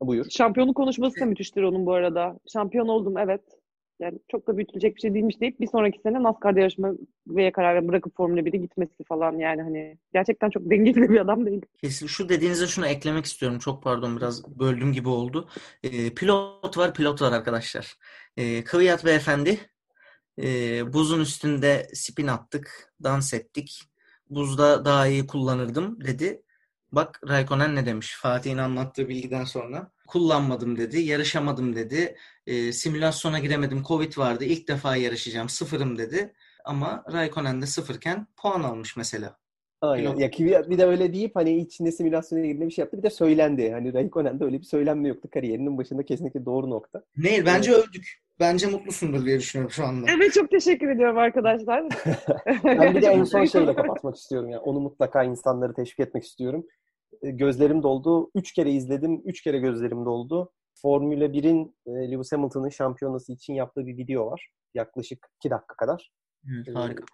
buyur. 0.00 0.26
Şampiyonluk 0.30 0.76
konuşması 0.76 1.20
da 1.20 1.26
müthiştir 1.26 1.62
onun 1.62 1.86
bu 1.86 1.92
arada. 1.92 2.38
Şampiyon 2.52 2.88
oldum 2.88 3.18
evet. 3.18 3.42
Yani 4.00 4.18
çok 4.28 4.46
da 4.46 4.56
büyütülecek 4.56 4.96
bir 4.96 5.00
şey 5.00 5.14
değilmiş 5.14 5.40
deyip 5.40 5.60
bir 5.60 5.66
sonraki 5.66 6.00
sene 6.02 6.22
NASCAR'da 6.22 6.60
yarışmaya 6.60 7.52
karar 7.52 7.88
bırakıp 7.88 8.16
Formula 8.16 8.40
1'e 8.40 8.58
gitmesi 8.58 9.04
falan 9.04 9.38
yani 9.38 9.62
hani 9.62 9.98
gerçekten 10.12 10.50
çok 10.50 10.70
dengeli 10.70 11.10
bir 11.10 11.20
adam 11.20 11.46
değil. 11.46 11.62
Kesin 11.80 12.06
şu 12.06 12.28
dediğinize 12.28 12.66
şunu 12.66 12.86
eklemek 12.86 13.24
istiyorum. 13.24 13.58
Çok 13.58 13.82
pardon 13.82 14.16
biraz 14.16 14.58
böldüm 14.58 14.92
gibi 14.92 15.08
oldu. 15.08 15.48
Ee, 15.82 16.14
pilot 16.14 16.78
var, 16.78 16.94
pilot 16.94 17.22
var 17.22 17.32
arkadaşlar. 17.32 17.96
Ee, 18.36 18.64
Kıvıyat 18.64 19.04
Beyefendi 19.04 19.58
e, 20.42 20.92
buzun 20.92 21.20
üstünde 21.20 21.88
spin 21.94 22.26
attık, 22.26 22.94
dans 23.02 23.34
ettik. 23.34 23.82
Buzda 24.30 24.84
daha 24.84 25.06
iyi 25.06 25.26
kullanırdım 25.26 26.04
dedi. 26.04 26.42
Bak 26.92 27.20
Raikkonen 27.28 27.76
ne 27.76 27.86
demiş 27.86 28.16
Fatih'in 28.20 28.58
anlattığı 28.58 29.08
bilgiden 29.08 29.44
sonra. 29.44 29.92
Kullanmadım 30.10 30.78
dedi, 30.78 31.00
yarışamadım 31.00 31.76
dedi. 31.76 32.16
E, 32.46 32.72
simülasyona 32.72 33.38
giremedim, 33.38 33.82
Covid 33.88 34.18
vardı, 34.18 34.44
ilk 34.44 34.68
defa 34.68 34.96
yarışacağım, 34.96 35.48
sıfırım 35.48 35.98
dedi. 35.98 36.32
Ama 36.64 37.04
Raikkonen 37.12 37.62
de 37.62 37.66
sıfırken 37.66 38.26
puan 38.36 38.62
almış 38.62 38.96
mesela. 38.96 39.36
Aynen. 39.80 40.16
Ya 40.16 40.30
Kvyat 40.30 40.70
bir 40.70 40.78
de 40.78 40.84
öyle 40.84 41.12
deyip 41.12 41.36
hani 41.36 41.56
içinde 41.56 41.92
simülasyona 41.92 42.42
girdiğinde 42.42 42.66
bir 42.66 42.70
şey 42.70 42.82
yaptı. 42.82 42.98
Bir 42.98 43.02
de 43.02 43.10
söylendi. 43.10 43.70
Hani 43.72 43.94
Raikkonen'de 43.94 44.44
öyle 44.44 44.58
bir 44.58 44.64
söylenme 44.64 45.08
yoktu. 45.08 45.28
Kariyerinin 45.34 45.78
başında 45.78 46.02
kesinlikle 46.02 46.44
doğru 46.44 46.70
nokta. 46.70 47.02
Değil, 47.16 47.42
bence 47.46 47.72
öldük. 47.72 48.20
Bence 48.40 48.66
mutlusundur 48.66 49.24
diye 49.24 49.38
düşünüyorum 49.38 49.70
şu 49.70 49.84
anda. 49.84 50.06
Evet 50.16 50.32
çok 50.32 50.50
teşekkür 50.50 50.88
ediyorum 50.88 51.18
arkadaşlar. 51.18 51.84
ben 52.64 52.94
bir 52.94 53.02
de 53.02 53.06
en 53.06 53.24
son 53.24 53.44
şeyle 53.52 53.74
kapatmak 53.74 54.16
istiyorum. 54.16 54.50
Yani 54.50 54.60
onu 54.60 54.80
mutlaka 54.80 55.24
insanları 55.24 55.74
teşvik 55.74 56.00
etmek 56.00 56.24
istiyorum. 56.24 56.66
E, 57.22 57.30
gözlerim 57.30 57.82
doldu. 57.82 58.30
Üç 58.34 58.52
kere 58.52 58.70
izledim. 58.70 59.22
Üç 59.24 59.42
kere 59.42 59.58
gözlerim 59.58 60.04
doldu. 60.04 60.52
Formula 60.82 61.24
1'in 61.24 61.76
e, 61.86 61.90
Lewis 61.90 62.32
Hamilton'ın 62.32 62.68
şampiyonası 62.68 63.32
için 63.32 63.54
yaptığı 63.54 63.86
bir 63.86 63.96
video 63.96 64.26
var. 64.26 64.50
Yaklaşık 64.74 65.26
iki 65.36 65.50
dakika 65.50 65.74
kadar. 65.76 66.12
Evet, 66.66 66.76
harika. 66.76 67.04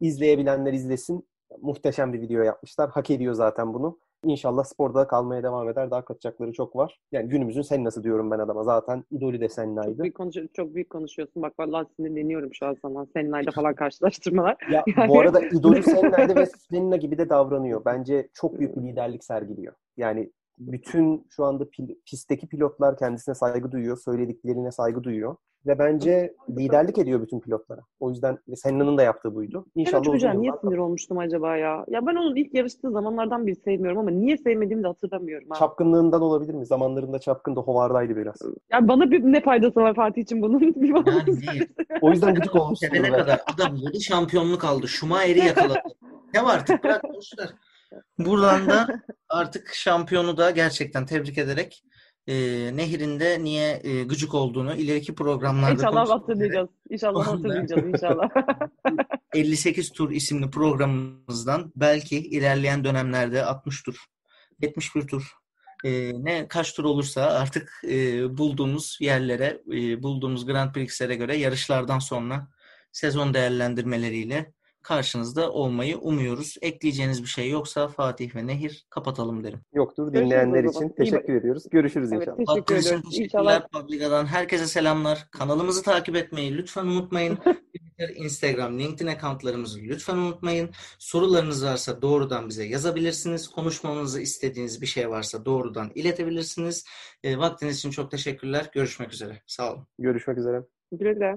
İzleyebilenler 0.00 0.72
izlesin. 0.72 1.28
Muhteşem 1.60 2.12
bir 2.12 2.20
video 2.20 2.42
yapmışlar. 2.42 2.90
Hak 2.90 3.10
ediyor 3.10 3.34
zaten 3.34 3.74
bunu. 3.74 3.98
İnşallah 4.24 4.64
sporda 4.64 5.06
kalmaya 5.06 5.42
devam 5.42 5.68
eder. 5.68 5.90
Daha 5.90 6.04
katacakları 6.04 6.52
çok 6.52 6.76
var. 6.76 6.98
Yani 7.12 7.28
günümüzün 7.28 7.62
sen 7.62 7.84
nasıl 7.84 8.02
diyorum 8.02 8.30
ben 8.30 8.38
adama. 8.38 8.64
Zaten 8.64 9.04
idolü 9.10 9.40
de 9.40 9.48
Senna'ydı. 9.48 9.90
Çok 9.90 9.98
büyük, 10.02 10.14
konuşu 10.16 10.48
çok 10.52 10.74
büyük 10.74 10.90
konuşuyorsun. 10.90 11.42
Bak 11.42 11.52
vallahi 11.58 11.86
sinirleniyorum 11.96 12.54
şu 12.54 12.66
an 12.66 12.76
sana. 12.82 13.06
Senna'yla 13.06 13.52
falan 13.52 13.74
karşılaştırmalar. 13.84 14.56
Ya 14.70 14.84
Yani- 14.96 15.08
bu 15.08 15.20
arada 15.20 15.40
idolü 15.40 15.82
Senna'ydı 15.82 16.36
ve 16.36 16.46
Senna 16.70 16.96
gibi 16.96 17.18
de 17.18 17.28
davranıyor. 17.28 17.84
Bence 17.84 18.28
çok 18.34 18.58
büyük 18.58 18.76
bir 18.76 18.82
liderlik 18.82 19.24
sergiliyor. 19.24 19.74
Yani 19.96 20.30
bütün 20.60 21.26
şu 21.30 21.44
anda 21.44 21.64
pil- 21.64 21.96
pistteki 22.06 22.48
pilotlar 22.48 22.96
kendisine 22.98 23.34
saygı 23.34 23.72
duyuyor. 23.72 23.96
Söylediklerine 23.96 24.72
saygı 24.72 25.04
duyuyor. 25.04 25.36
Ve 25.66 25.78
bence 25.78 26.34
liderlik 26.50 26.98
ediyor 26.98 27.22
bütün 27.22 27.40
pilotlara. 27.40 27.80
O 28.00 28.10
yüzden 28.10 28.38
Senna'nın 28.54 28.98
da 28.98 29.02
yaptığı 29.02 29.34
buydu. 29.34 29.66
İnşallah 29.74 30.04
çocuğa 30.04 30.30
uzun 30.30 30.42
niye 30.42 30.52
sinir 30.60 30.76
olmuştum 30.76 31.18
acaba 31.18 31.56
ya? 31.56 31.84
Ya 31.88 32.06
ben 32.06 32.14
onun 32.14 32.36
ilk 32.36 32.54
yarıştığı 32.54 32.90
zamanlardan 32.90 33.46
beri 33.46 33.56
sevmiyorum 33.56 33.98
ama 33.98 34.10
niye 34.10 34.36
sevmediğimi 34.36 34.82
de 34.82 34.86
hatırlamıyorum. 34.86 35.48
Ha. 35.50 35.58
Çapkınlığından 35.58 36.22
olabilir 36.22 36.54
mi? 36.54 36.66
Zamanlarında 36.66 37.18
çapkındı, 37.18 37.60
hovardaydı 37.60 38.16
biraz. 38.16 38.36
Ya 38.72 38.88
bana 38.88 39.10
bir 39.10 39.22
ne 39.22 39.40
faydası 39.40 39.80
var 39.80 39.94
Fatih 39.94 40.22
için 40.22 40.42
bunun? 40.42 40.60
Bir 40.80 40.94
bana 40.94 41.10
Yani 41.10 41.26
değil. 41.26 41.66
O 42.00 42.10
yüzden 42.10 42.34
gıcık 42.34 42.56
olmuşsun. 42.56 42.86
Sevene 42.86 43.10
kadar 43.10 43.40
adam 43.54 43.76
7 43.76 44.00
şampiyonluk 44.00 44.64
aldı. 44.64 44.88
Schumacher'i 44.88 45.38
yakaladı. 45.38 45.78
Ne 46.34 46.44
var 46.44 46.54
artık 46.54 46.84
bırak 46.84 47.04
boşver. 47.04 47.48
Buradan 48.18 48.68
da 48.68 49.02
artık 49.28 49.74
şampiyonu 49.74 50.36
da 50.36 50.50
gerçekten 50.50 51.06
tebrik 51.06 51.38
ederek 51.38 51.84
e, 52.26 52.34
Nehir'in 52.76 53.20
de 53.20 53.44
niye 53.44 53.80
e, 53.84 54.04
gıcık 54.04 54.34
olduğunu 54.34 54.74
ileriki 54.74 55.14
programlarda 55.14 55.72
İnşallah 55.72 56.10
hatırlayacağız. 56.10 56.68
İnşallah 56.90 57.26
hatırlayacağız 57.26 57.84
inşallah. 57.84 58.28
58 59.34 59.92
tur 59.92 60.10
isimli 60.10 60.50
programımızdan 60.50 61.72
belki 61.76 62.18
ilerleyen 62.18 62.84
dönemlerde 62.84 63.44
60 63.44 63.82
tur, 63.82 64.04
71 64.62 65.06
tur 65.06 65.40
e, 65.84 66.12
ne 66.24 66.48
kaç 66.48 66.74
tur 66.74 66.84
olursa 66.84 67.22
artık 67.22 67.82
e, 67.88 68.38
bulduğumuz 68.38 68.98
yerlere, 69.00 69.62
e, 69.72 70.02
bulduğumuz 70.02 70.46
Grand 70.46 70.72
Prix'lere 70.72 71.14
göre 71.14 71.36
yarışlardan 71.36 71.98
sonra 71.98 72.48
sezon 72.92 73.34
değerlendirmeleriyle 73.34 74.52
karşınızda 74.82 75.52
olmayı 75.52 75.98
umuyoruz. 75.98 76.56
Ekleyeceğiniz 76.62 77.22
bir 77.22 77.28
şey 77.28 77.50
yoksa 77.50 77.88
Fatih 77.88 78.36
ve 78.36 78.46
Nehir 78.46 78.86
kapatalım 78.90 79.44
derim. 79.44 79.60
Yoktur. 79.74 80.12
Dinleyenler 80.12 80.64
için 80.64 80.88
İyi 80.88 80.94
teşekkür 80.94 81.34
ediyoruz. 81.34 81.64
Görüşürüz 81.70 82.12
Evet, 82.12 82.28
inşallah. 82.28 82.54
teşekkür 82.54 82.76
ediyoruz. 82.76 83.02
teşekkürler 83.10 83.24
İnşallah 83.24 83.68
Publica'dan. 83.68 84.26
Herkese 84.26 84.66
selamlar. 84.66 85.28
Kanalımızı 85.30 85.82
takip 85.82 86.16
etmeyi 86.16 86.56
lütfen 86.58 86.86
unutmayın. 86.86 87.36
Twitter, 88.00 88.24
Instagram, 88.24 88.78
LinkedIn 88.78 89.06
accountlarımızı 89.06 89.78
lütfen 89.78 90.16
unutmayın. 90.16 90.70
Sorularınız 90.98 91.64
varsa 91.64 92.02
doğrudan 92.02 92.48
bize 92.48 92.64
yazabilirsiniz. 92.64 93.48
Konuşmamızı 93.48 94.20
istediğiniz 94.20 94.82
bir 94.82 94.86
şey 94.86 95.10
varsa 95.10 95.44
doğrudan 95.44 95.90
iletebilirsiniz. 95.94 96.84
E, 97.24 97.38
vaktiniz 97.38 97.78
için 97.78 97.90
çok 97.90 98.10
teşekkürler. 98.10 98.70
Görüşmek 98.74 99.12
üzere. 99.12 99.42
Sağ 99.46 99.72
olun. 99.72 99.86
Görüşmek 99.98 100.38
üzere. 100.38 100.62
güle 100.92 101.12
güle. 101.12 101.36